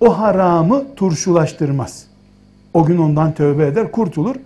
o 0.00 0.18
haramı 0.18 0.94
turşulaştırmaz. 0.94 2.06
O 2.74 2.84
gün 2.84 2.98
ondan 2.98 3.32
tövbe 3.32 3.66
eder, 3.66 3.92
kurtulur 3.92 4.36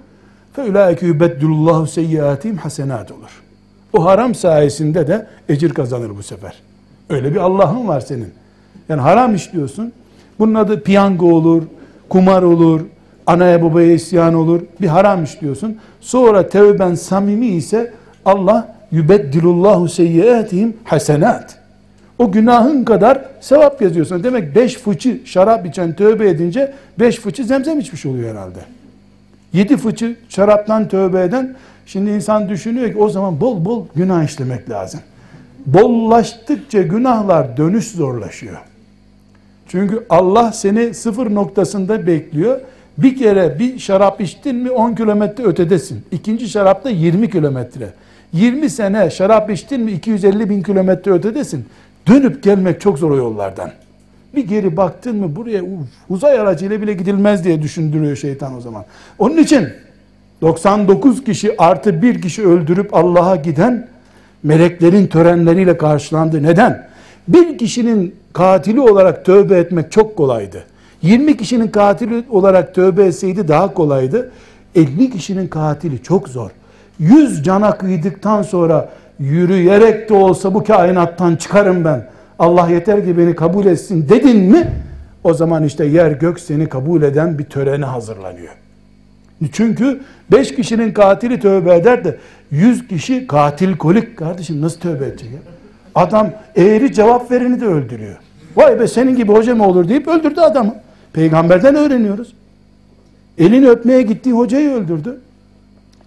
fe 0.52 0.62
ulaike 0.62 1.06
yubeddülullahu 1.06 1.86
seyyiatihim 1.86 2.56
hasenat 2.56 3.12
olur. 3.12 3.42
O 3.92 4.04
haram 4.04 4.34
sayesinde 4.34 5.06
de 5.06 5.26
ecir 5.48 5.74
kazanır 5.74 6.16
bu 6.18 6.22
sefer. 6.22 6.54
Öyle 7.10 7.34
bir 7.34 7.36
Allah'ın 7.36 7.88
var 7.88 8.00
senin. 8.00 8.28
Yani 8.88 9.00
haram 9.00 9.34
işliyorsun. 9.34 9.92
Bunun 10.38 10.54
adı 10.54 10.82
piyango 10.82 11.26
olur, 11.26 11.62
kumar 12.08 12.42
olur, 12.42 12.80
anaya 13.26 13.62
babaya 13.62 13.92
isyan 13.92 14.34
olur. 14.34 14.60
Bir 14.80 14.86
haram 14.86 15.24
işliyorsun. 15.24 15.78
Sonra 16.00 16.48
tevben 16.48 16.94
samimi 16.94 17.46
ise 17.46 17.92
Allah 18.24 18.74
yubeddilullahu 18.92 19.88
seyyiatihim 19.88 20.76
hasenat. 20.84 21.58
O 22.18 22.32
günahın 22.32 22.84
kadar 22.84 23.24
sevap 23.40 23.82
yazıyorsun. 23.82 24.24
Demek 24.24 24.56
beş 24.56 24.76
fıçı 24.76 25.20
şarap 25.24 25.66
içen 25.66 25.96
tövbe 25.96 26.28
edince 26.28 26.72
beş 26.98 27.16
fıçı 27.16 27.44
zemzem 27.44 27.80
içmiş 27.80 28.06
oluyor 28.06 28.30
herhalde. 28.30 28.58
Yedi 29.52 29.76
fıçı 29.76 30.16
şaraptan 30.28 30.88
tövbe 30.88 31.22
eden 31.22 31.56
şimdi 31.86 32.10
insan 32.10 32.48
düşünüyor 32.48 32.92
ki 32.92 32.98
o 32.98 33.08
zaman 33.08 33.40
bol 33.40 33.64
bol 33.64 33.86
günah 33.96 34.24
işlemek 34.24 34.70
lazım. 34.70 35.00
Bollaştıkça 35.66 36.82
günahlar 36.82 37.56
dönüş 37.56 37.90
zorlaşıyor. 37.90 38.56
Çünkü 39.68 40.06
Allah 40.10 40.52
seni 40.52 40.94
sıfır 40.94 41.34
noktasında 41.34 42.06
bekliyor. 42.06 42.60
Bir 42.98 43.16
kere 43.16 43.58
bir 43.58 43.78
şarap 43.78 44.20
içtin 44.20 44.56
mi 44.56 44.70
10 44.70 44.94
kilometre 44.94 45.44
ötedesin. 45.44 46.04
İkinci 46.12 46.48
şarapta 46.48 46.90
20 46.90 47.30
kilometre. 47.30 47.88
20 48.32 48.70
sene 48.70 49.10
şarap 49.10 49.50
içtin 49.50 49.80
mi 49.80 49.92
250 49.92 50.50
bin 50.50 50.62
kilometre 50.62 51.10
ötedesin. 51.10 51.66
Dönüp 52.08 52.42
gelmek 52.42 52.80
çok 52.80 52.98
zor 52.98 53.10
o 53.10 53.16
yollardan. 53.16 53.70
Bir 54.34 54.46
geri 54.46 54.76
baktın 54.76 55.16
mı 55.16 55.36
buraya 55.36 55.62
uzay 56.08 56.40
aracıyla 56.40 56.82
bile 56.82 56.92
gidilmez 56.92 57.44
diye 57.44 57.62
düşündürüyor 57.62 58.16
şeytan 58.16 58.56
o 58.56 58.60
zaman. 58.60 58.84
Onun 59.18 59.36
için 59.36 59.68
99 60.42 61.24
kişi 61.24 61.62
artı 61.62 62.02
bir 62.02 62.22
kişi 62.22 62.46
öldürüp 62.46 62.94
Allah'a 62.94 63.36
giden 63.36 63.88
meleklerin 64.42 65.06
törenleriyle 65.06 65.76
karşılandı. 65.76 66.42
Neden? 66.42 66.88
Bir 67.28 67.58
kişinin 67.58 68.14
katili 68.32 68.80
olarak 68.80 69.24
tövbe 69.24 69.58
etmek 69.58 69.92
çok 69.92 70.16
kolaydı. 70.16 70.64
20 71.02 71.36
kişinin 71.36 71.68
katili 71.68 72.24
olarak 72.30 72.74
tövbe 72.74 73.04
etseydi 73.04 73.48
daha 73.48 73.74
kolaydı. 73.74 74.30
50 74.74 75.10
kişinin 75.10 75.48
katili 75.48 76.02
çok 76.02 76.28
zor. 76.28 76.50
100 76.98 77.44
cana 77.44 77.78
kıydıktan 77.78 78.42
sonra 78.42 78.88
yürüyerek 79.18 80.08
de 80.08 80.14
olsa 80.14 80.54
bu 80.54 80.64
kainattan 80.64 81.36
çıkarım 81.36 81.84
ben. 81.84 82.11
Allah 82.38 82.70
yeter 82.70 83.04
ki 83.04 83.18
beni 83.18 83.34
kabul 83.34 83.66
etsin 83.66 84.08
dedin 84.08 84.38
mi? 84.38 84.72
O 85.24 85.34
zaman 85.34 85.64
işte 85.64 85.84
yer 85.84 86.10
gök 86.10 86.40
seni 86.40 86.68
kabul 86.68 87.02
eden 87.02 87.38
bir 87.38 87.44
törene 87.44 87.84
hazırlanıyor. 87.84 88.52
Çünkü 89.52 90.00
beş 90.32 90.54
kişinin 90.54 90.92
katili 90.92 91.40
tövbe 91.40 91.74
eder 91.74 92.04
de 92.04 92.18
yüz 92.50 92.88
kişi 92.88 93.26
katil 93.26 93.76
kolik 93.76 94.16
kardeşim 94.16 94.60
nasıl 94.60 94.80
tövbe 94.80 95.06
edecek 95.06 95.32
ya? 95.32 95.38
Adam 95.94 96.30
eğri 96.56 96.92
cevap 96.92 97.30
vereni 97.30 97.60
de 97.60 97.66
öldürüyor. 97.66 98.16
Vay 98.56 98.80
be 98.80 98.88
senin 98.88 99.16
gibi 99.16 99.32
hoca 99.32 99.54
mı 99.54 99.66
olur 99.66 99.88
deyip 99.88 100.08
öldürdü 100.08 100.40
adamı. 100.40 100.74
Peygamberden 101.12 101.74
öğreniyoruz. 101.74 102.34
Elini 103.38 103.68
öpmeye 103.68 104.02
gittiği 104.02 104.32
hocayı 104.32 104.70
öldürdü. 104.70 105.20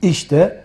İşte 0.01 0.61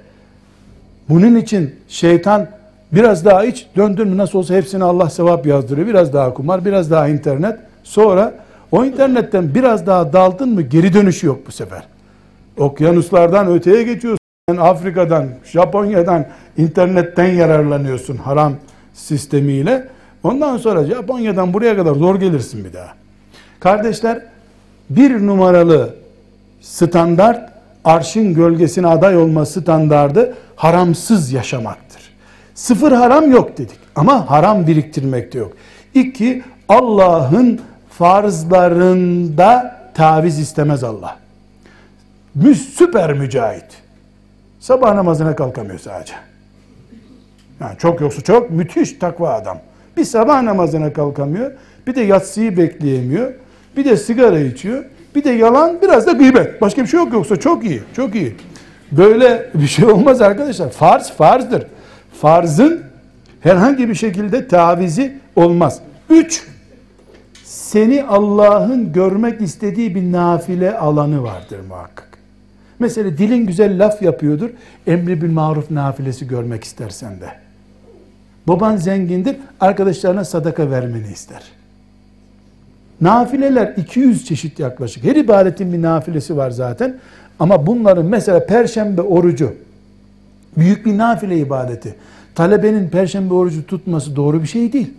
bunun 1.09 1.37
için 1.37 1.75
şeytan 1.89 2.49
biraz 2.93 3.25
daha 3.25 3.45
iç 3.45 3.67
döndün 3.77 4.09
mü 4.09 4.17
nasıl 4.17 4.39
olsa 4.39 4.55
hepsini 4.55 4.85
Allah 4.85 5.11
sevap 5.11 5.47
yazdırıyor. 5.47 5.87
Biraz 5.87 6.13
daha 6.13 6.35
kumar, 6.35 6.65
biraz 6.65 6.91
daha 6.91 7.09
internet. 7.09 7.59
Sonra 7.83 8.35
o 8.73 8.85
internetten 8.85 9.55
biraz 9.55 9.87
daha 9.87 10.13
daldın 10.13 10.49
mı 10.49 10.63
geri 10.63 10.93
dönüşü 10.93 11.27
yok 11.27 11.41
bu 11.47 11.53
sefer. 11.53 11.83
Okyanuslardan 12.59 13.53
öteye 13.53 13.83
geçiyorsun. 13.83 14.21
Afrika'dan, 14.59 15.29
Japonya'dan, 15.45 16.27
internetten 16.57 17.29
yararlanıyorsun 17.29 18.17
haram 18.17 18.53
sistemiyle. 18.95 19.89
Ondan 20.23 20.57
sonra 20.57 20.85
Japonya'dan 20.85 21.53
buraya 21.53 21.77
kadar 21.77 21.95
zor 21.95 22.21
gelirsin 22.21 22.65
bir 22.65 22.73
daha. 22.73 22.89
Kardeşler 23.61 24.23
bir 24.91 25.27
numaralı 25.27 25.95
standart 26.61 27.51
arşın 27.85 28.35
gölgesine 28.35 28.87
aday 28.87 29.17
olma 29.17 29.47
standardı 29.47 30.35
haramsız 30.57 31.33
yaşamaktır. 31.33 31.90
Sıfır 32.61 32.93
haram 32.93 33.31
yok 33.31 33.59
dedik 33.59 33.79
ama 33.97 34.31
haram 34.31 34.67
biriktirmek 34.67 35.33
de 35.33 35.39
yok. 35.39 35.53
İki, 35.95 36.43
Allah'ın 36.69 37.61
farzlarında 37.91 39.77
taviz 39.95 40.39
istemez 40.39 40.85
Allah. 40.85 41.17
Süper 42.77 43.13
mücahit. 43.13 43.65
Sabah 44.59 44.95
namazına 44.95 45.37
kalkamıyor 45.37 45.79
sadece. 45.79 46.13
Yani 47.61 47.79
çok 47.79 48.01
yoksa 48.01 48.23
çok 48.23 48.51
müthiş 48.51 48.93
takva 48.93 49.35
adam. 49.35 49.59
Bir 49.97 50.05
sabah 50.05 50.43
namazına 50.43 50.93
kalkamıyor. 50.93 51.53
Bir 51.87 51.95
de 51.95 52.01
yatsıyı 52.01 52.57
bekleyemiyor. 52.57 53.33
Bir 53.77 53.85
de 53.85 53.97
sigara 53.97 54.39
içiyor. 54.39 54.85
Bir 55.15 55.25
de 55.25 55.31
yalan 55.31 55.83
biraz 55.83 56.07
da 56.07 56.13
gıybet. 56.13 56.61
Başka 56.61 56.83
bir 56.83 56.87
şey 56.87 57.01
yok 57.01 57.13
yoksa 57.13 57.37
çok 57.37 57.65
iyi. 57.65 57.83
Çok 57.97 58.15
iyi. 58.15 58.37
Böyle 58.93 59.51
bir 59.55 59.67
şey 59.67 59.85
olmaz 59.85 60.21
arkadaşlar. 60.21 60.71
Farz 60.71 61.11
farzdır. 61.11 61.67
Farzın 62.21 62.83
herhangi 63.41 63.89
bir 63.89 63.95
şekilde 63.95 64.49
tavizi 64.49 65.19
olmaz. 65.37 65.81
Üç, 66.11 66.47
seni 67.45 68.05
Allah'ın 68.05 68.93
görmek 68.93 69.41
istediği 69.41 69.95
bir 69.95 70.13
nafile 70.13 70.79
alanı 70.79 71.23
vardır 71.23 71.61
muhakkak. 71.69 72.09
Mesela 72.79 73.19
dilin 73.19 73.47
güzel 73.47 73.85
laf 73.85 74.03
yapıyordur. 74.03 74.51
Emri 74.87 75.23
bil 75.23 75.31
maruf 75.31 75.71
nafilesi 75.71 76.29
görmek 76.29 76.65
istersen 76.65 77.21
de. 77.21 77.29
Baban 78.49 78.77
zengindir. 78.77 79.37
Arkadaşlarına 79.61 80.25
sadaka 80.25 80.71
vermeni 80.71 81.13
ister. 81.13 81.43
Nafileler 83.01 83.75
200 83.77 84.25
çeşit 84.25 84.59
yaklaşık. 84.59 85.05
Her 85.05 85.17
ibadetin 85.17 85.73
bir 85.73 85.83
nafilesi 85.83 86.37
var 86.37 86.51
zaten. 86.51 86.99
Ama 87.39 87.67
bunların 87.67 88.07
mesela 88.07 88.47
perşembe 88.47 89.03
orucu 89.03 89.55
büyük 90.57 90.87
bir 90.87 90.99
nafile 90.99 91.39
ibadeti. 91.39 91.95
Talebenin 92.35 92.89
perşembe 92.89 93.35
orucu 93.35 93.67
tutması 93.67 94.17
doğru 94.17 94.43
bir 94.43 94.49
şey 94.49 94.73
değil. 94.73 94.95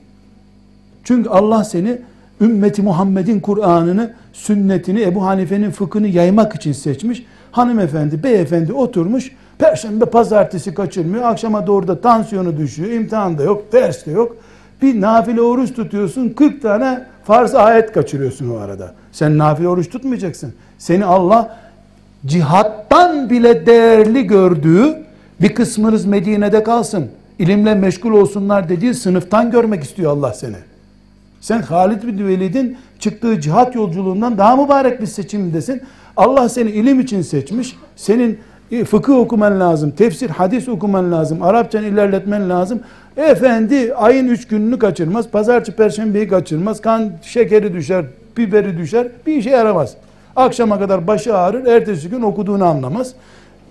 Çünkü 1.03 1.29
Allah 1.29 1.63
seni 1.63 1.97
ümmeti 2.41 2.81
Muhammed'in 2.81 3.39
Kur'an'ını, 3.39 4.13
sünnetini, 4.33 5.01
Ebu 5.01 5.25
Hanife'nin 5.25 5.71
fıkhını 5.71 6.07
yaymak 6.07 6.55
için 6.55 6.71
seçmiş. 6.71 7.25
Hanımefendi, 7.51 8.23
beyefendi 8.23 8.73
oturmuş. 8.73 9.31
Perşembe, 9.57 10.05
pazartesi 10.05 10.73
kaçırmıyor. 10.73 11.23
Akşama 11.23 11.67
doğru 11.67 11.87
da 11.87 12.01
tansiyonu 12.01 12.57
düşüyor. 12.57 12.91
İmtihan 12.91 13.37
da 13.37 13.43
yok, 13.43 13.73
ders 13.73 14.05
de 14.05 14.11
yok. 14.11 14.35
Bir 14.81 15.01
nafile 15.01 15.41
oruç 15.41 15.73
tutuyorsun 15.73 16.29
40 16.29 16.61
tane 16.61 17.05
farz 17.23 17.55
ayet 17.55 17.91
kaçırıyorsun 17.91 18.49
o 18.49 18.57
arada. 18.57 18.93
Sen 19.11 19.37
nafile 19.37 19.67
oruç 19.67 19.89
tutmayacaksın. 19.89 20.53
Seni 20.77 21.05
Allah 21.05 21.57
cihattan 22.25 23.29
bile 23.29 23.65
değerli 23.65 24.27
gördüğü 24.27 24.97
bir 25.41 25.55
kısmınız 25.55 26.05
Medine'de 26.05 26.63
kalsın. 26.63 27.09
ilimle 27.39 27.75
meşgul 27.75 28.11
olsunlar 28.11 28.69
dediği 28.69 28.93
sınıftan 28.93 29.51
görmek 29.51 29.83
istiyor 29.83 30.11
Allah 30.11 30.33
seni. 30.33 30.55
Sen 31.41 31.61
Halid 31.61 32.03
bin 32.03 32.27
Velid'in 32.27 32.77
çıktığı 32.99 33.41
cihat 33.41 33.75
yolculuğundan 33.75 34.37
daha 34.37 34.55
mübarek 34.55 35.01
bir 35.01 35.05
seçimdesin. 35.05 35.81
Allah 36.17 36.49
seni 36.49 36.69
ilim 36.69 36.99
için 36.99 37.21
seçmiş. 37.21 37.75
Senin 37.95 38.39
e, 38.71 38.85
fıkıh 38.85 39.15
okuman 39.15 39.59
lazım, 39.59 39.91
tefsir, 39.91 40.29
hadis 40.29 40.67
okuman 40.67 41.11
lazım, 41.11 41.41
Arapçanı 41.41 41.85
ilerletmen 41.85 42.49
lazım. 42.49 42.79
Efendi 43.17 43.93
ayın 43.93 44.27
üç 44.27 44.47
gününü 44.47 44.79
kaçırmaz, 44.79 45.29
pazartesi, 45.29 45.77
perşembeyi 45.77 46.27
kaçırmaz, 46.27 46.81
kan 46.81 47.11
şekeri 47.21 47.73
düşer, 47.73 48.05
biberi 48.37 48.77
düşer, 48.77 49.07
bir 49.27 49.35
işe 49.35 49.49
yaramaz. 49.49 49.93
Akşama 50.35 50.79
kadar 50.79 51.07
başı 51.07 51.37
ağrır, 51.37 51.65
ertesi 51.65 52.09
gün 52.09 52.21
okuduğunu 52.21 52.65
anlamaz. 52.65 53.13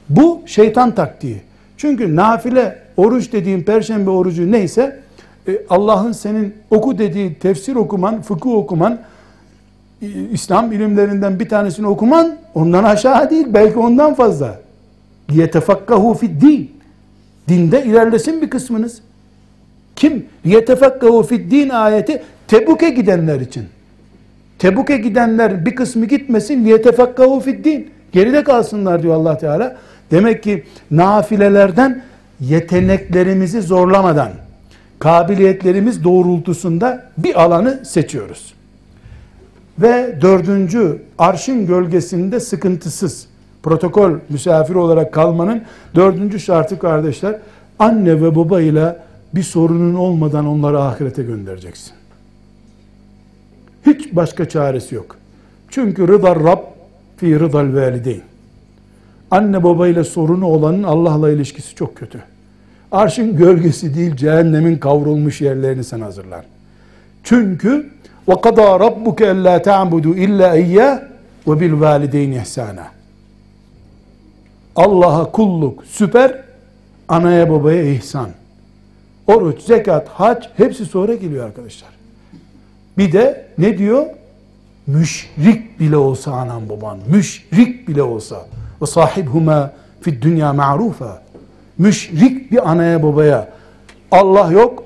Bu 0.09 0.43
şeytan 0.47 0.95
taktiği. 0.95 1.49
Çünkü 1.81 2.16
nafile 2.16 2.78
oruç 2.97 3.33
dediğin 3.33 3.62
perşembe 3.62 4.11
orucu 4.11 4.53
neyse 4.53 5.01
e, 5.49 5.62
Allah'ın 5.70 6.12
senin 6.12 6.55
oku 6.70 6.99
dediği 6.99 7.35
tefsir 7.35 7.76
okuman, 7.76 8.22
fıkıh 8.22 8.51
okuman, 8.51 8.99
e, 10.03 10.07
İslam 10.33 10.72
ilimlerinden 10.72 11.41
bir 11.41 11.49
tanesini 11.49 11.87
okuman 11.87 12.37
ondan 12.55 12.85
aşağı 12.85 13.31
değil 13.31 13.47
belki 13.49 13.78
ondan 13.78 14.14
fazla. 14.14 14.61
Yetefakkahu 15.31 16.14
fid 16.14 16.43
din. 16.43 16.70
Dinde 17.49 17.85
ilerlesin 17.85 18.43
bir 18.43 18.51
kısmınız. 18.51 19.01
Kim? 19.97 20.26
Yetefakkahu 20.45 21.22
fid 21.22 21.51
din 21.51 21.68
ayeti 21.68 22.22
Tebuk'e 22.49 22.91
gidenler 22.91 23.41
için. 23.41 23.64
Tebuk'e 24.59 24.97
gidenler 24.97 25.66
bir 25.66 25.76
kısmı 25.76 26.07
gitmesin. 26.07 26.64
Yetefakkahu 26.64 27.41
fid 27.41 27.64
din. 27.64 27.91
Geride 28.12 28.45
kalsınlar 28.45 29.03
diyor 29.03 29.14
Allah 29.14 29.39
Teala. 29.39 29.76
Demek 30.11 30.43
ki 30.43 30.65
nafilelerden 30.91 32.03
yeteneklerimizi 32.41 33.63
zorlamadan 33.63 34.31
kabiliyetlerimiz 34.99 36.05
doğrultusunda 36.05 37.11
bir 37.19 37.43
alanı 37.43 37.85
seçiyoruz. 37.85 38.55
Ve 39.79 40.19
dördüncü 40.21 41.03
arşın 41.19 41.67
gölgesinde 41.67 42.41
sıkıntısız 42.41 43.27
protokol 43.63 44.13
misafir 44.29 44.75
olarak 44.75 45.13
kalmanın 45.13 45.63
dördüncü 45.95 46.41
şartı 46.41 46.79
kardeşler 46.79 47.39
anne 47.79 48.23
ve 48.23 48.37
baba 48.37 48.61
ile 48.61 48.97
bir 49.35 49.43
sorunun 49.43 49.95
olmadan 49.95 50.47
onları 50.47 50.81
ahirete 50.81 51.23
göndereceksin. 51.23 51.93
Hiç 53.87 54.17
başka 54.17 54.49
çaresi 54.49 54.95
yok. 54.95 55.17
Çünkü 55.71 56.09
rıdar 56.09 56.45
Rab 56.45 56.61
fi 57.17 57.41
rıdal 57.41 57.75
valideyn. 57.75 58.30
Anne 59.31 59.64
baba 59.64 59.89
ile 59.89 60.05
sorunu 60.05 60.47
olanın 60.47 60.83
Allah'la 60.83 61.31
ilişkisi 61.31 61.74
çok 61.74 61.97
kötü. 61.97 62.22
Arşın 62.93 63.37
gölgesi 63.37 63.95
değil 63.95 64.16
cehennemin 64.16 64.78
kavrulmuş 64.78 65.41
yerlerini 65.41 65.85
sen 65.85 66.01
hazırlar. 66.01 66.45
Çünkü 67.24 67.91
alla 68.28 69.62
ta'budu 69.62 70.14
illa 70.14 70.57
iyyah 70.57 71.01
ve 71.49 71.61
bil 71.61 71.81
valideyn 71.81 72.33
ihsana. 72.33 72.87
Allah'a 74.76 75.31
kulluk 75.31 75.85
süper, 75.85 76.43
anaya 77.09 77.51
babaya 77.51 77.85
ihsan. 77.85 78.28
Oruç, 79.26 79.62
zekat, 79.62 80.09
hac 80.09 80.47
hepsi 80.57 80.87
sonra 80.87 81.14
geliyor 81.14 81.47
arkadaşlar. 81.47 81.91
Bir 82.99 83.12
de 83.12 83.47
ne 83.59 83.78
diyor? 83.78 84.07
Müşrik 84.87 85.81
bile 85.81 85.97
olsa 85.97 86.33
anan 86.33 86.68
baban, 86.68 86.99
müşrik 87.11 87.89
bile 87.89 88.03
olsa 88.03 88.47
ve 88.83 88.87
sahibhuma 88.87 89.72
fi 90.01 90.22
dünya 90.22 90.53
ma'rufa. 90.53 91.22
Müşrik 91.78 92.53
bir 92.53 92.70
anaya 92.70 93.03
babaya 93.03 93.49
Allah 94.11 94.53
yok, 94.53 94.85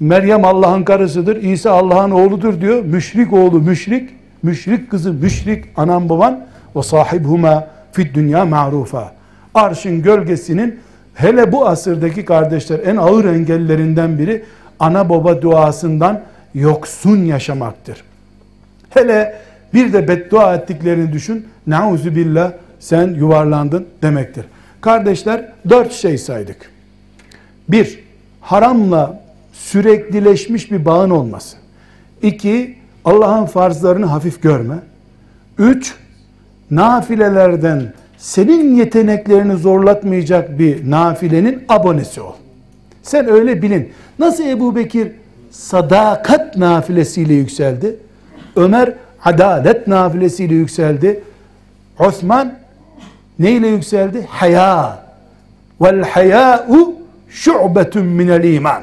Meryem 0.00 0.44
Allah'ın 0.44 0.84
karısıdır, 0.84 1.36
İsa 1.36 1.70
Allah'ın 1.70 2.10
oğludur 2.10 2.60
diyor. 2.60 2.84
Müşrik 2.84 3.32
oğlu 3.32 3.60
müşrik, 3.60 4.10
müşrik 4.42 4.90
kızı 4.90 5.12
müşrik, 5.12 5.64
anan 5.76 6.08
baban 6.08 6.46
ve 6.76 6.82
sahibhuma 6.82 7.66
fi 7.92 8.14
dünya 8.14 8.44
ma'rufa. 8.44 9.12
Arşın 9.54 10.02
gölgesinin 10.02 10.80
hele 11.14 11.52
bu 11.52 11.66
asırdaki 11.66 12.24
kardeşler 12.24 12.80
en 12.84 12.96
ağır 12.96 13.24
engellerinden 13.24 14.18
biri 14.18 14.44
ana 14.78 15.08
baba 15.08 15.42
duasından 15.42 16.20
yoksun 16.54 17.16
yaşamaktır. 17.24 18.04
Hele 18.90 19.34
bir 19.74 19.92
de 19.92 20.08
beddua 20.08 20.54
ettiklerini 20.54 21.12
düşün. 21.12 21.46
Nauzu 21.66 22.14
billah 22.14 22.52
sen 22.84 23.14
yuvarlandın 23.14 23.86
demektir. 24.02 24.44
Kardeşler 24.80 25.52
dört 25.68 25.92
şey 25.92 26.18
saydık. 26.18 26.70
Bir, 27.68 27.98
haramla 28.40 29.22
süreklileşmiş 29.52 30.72
bir 30.72 30.84
bağın 30.84 31.10
olması. 31.10 31.56
İki, 32.22 32.76
Allah'ın 33.04 33.46
farzlarını 33.46 34.06
hafif 34.06 34.42
görme. 34.42 34.74
Üç, 35.58 35.94
nafilelerden 36.70 37.92
senin 38.18 38.76
yeteneklerini 38.76 39.56
zorlatmayacak 39.56 40.58
bir 40.58 40.90
nafilenin 40.90 41.64
abonesi 41.68 42.20
ol. 42.20 42.34
Sen 43.02 43.28
öyle 43.28 43.62
bilin. 43.62 43.92
Nasıl 44.18 44.44
Ebu 44.44 44.76
Bekir 44.76 45.12
sadakat 45.50 46.56
nafilesiyle 46.56 47.34
yükseldi? 47.34 47.96
Ömer 48.56 48.92
adalet 49.24 49.86
nafilesiyle 49.86 50.54
yükseldi. 50.54 51.20
Osman 51.98 52.63
neyle 53.38 53.68
yükseldi? 53.68 54.26
Haya. 54.30 54.98
Vel 55.80 56.02
haya'u 56.02 56.94
şu'betun 57.28 58.06
minel 58.06 58.44
iman. 58.44 58.82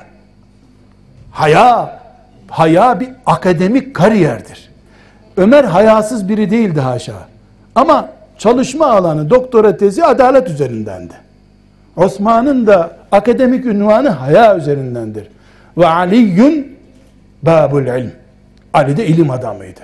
Haya, 1.31 1.99
haya 2.49 2.99
bir 2.99 3.09
akademik 3.25 3.95
kariyerdir. 3.95 4.71
Ömer 5.37 5.63
hayasız 5.63 6.29
biri 6.29 6.49
değildi 6.49 6.81
haşa. 6.81 7.13
Ama 7.75 8.09
çalışma 8.37 8.85
alanı, 8.85 9.29
doktora 9.29 9.77
tezi 9.77 10.05
adalet 10.05 10.49
üzerindendi. 10.49 11.13
Osman'ın 11.95 12.67
da 12.67 12.97
akademik 13.11 13.65
ünvanı 13.65 14.09
haya 14.09 14.57
üzerindendir. 14.57 15.27
Ve 15.77 15.87
Aliyyun 15.87 16.67
babul 17.43 17.81
ilm. 17.81 18.11
Ali 18.73 18.97
de 18.97 19.07
ilim 19.07 19.31
adamıydı. 19.31 19.79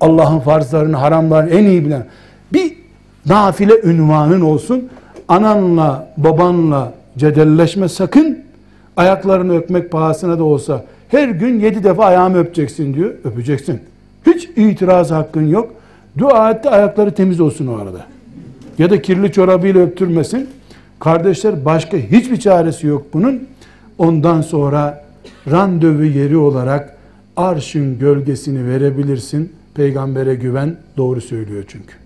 Allah'ın 0.00 0.40
farzlarını, 0.40 0.96
haramlarını 0.96 1.50
en 1.50 1.64
iyi 1.64 1.84
bilen. 1.84 2.04
Bir 2.52 2.76
nafile 3.28 3.80
ünvanın 3.84 4.40
olsun. 4.40 4.88
Ananla, 5.28 6.08
babanla 6.16 6.92
cedelleşme 7.18 7.88
sakın. 7.88 8.38
Ayaklarını 8.96 9.58
öpmek 9.58 9.90
pahasına 9.90 10.38
da 10.38 10.44
olsa 10.44 10.84
her 11.08 11.28
gün 11.28 11.60
yedi 11.60 11.84
defa 11.84 12.04
ayağımı 12.04 12.38
öpeceksin 12.38 12.94
diyor. 12.94 13.10
Öpeceksin. 13.24 13.80
Hiç 14.26 14.48
itiraz 14.56 15.10
hakkın 15.10 15.48
yok. 15.48 15.72
Dua 16.18 16.50
etti 16.50 16.70
ayakları 16.70 17.14
temiz 17.14 17.40
olsun 17.40 17.66
o 17.66 17.76
arada. 17.76 18.06
Ya 18.78 18.90
da 18.90 19.02
kirli 19.02 19.32
çorabıyla 19.32 19.82
öptürmesin. 19.82 20.48
Kardeşler 21.00 21.64
başka 21.64 21.96
hiçbir 21.96 22.36
çaresi 22.36 22.86
yok 22.86 23.06
bunun. 23.14 23.48
Ondan 23.98 24.40
sonra 24.40 25.04
randevu 25.50 26.04
yeri 26.04 26.36
olarak 26.36 26.96
arşın 27.36 27.98
gölgesini 27.98 28.68
verebilirsin. 28.68 29.52
Peygambere 29.74 30.34
güven 30.34 30.76
doğru 30.96 31.20
söylüyor 31.20 31.64
çünkü. 31.68 32.05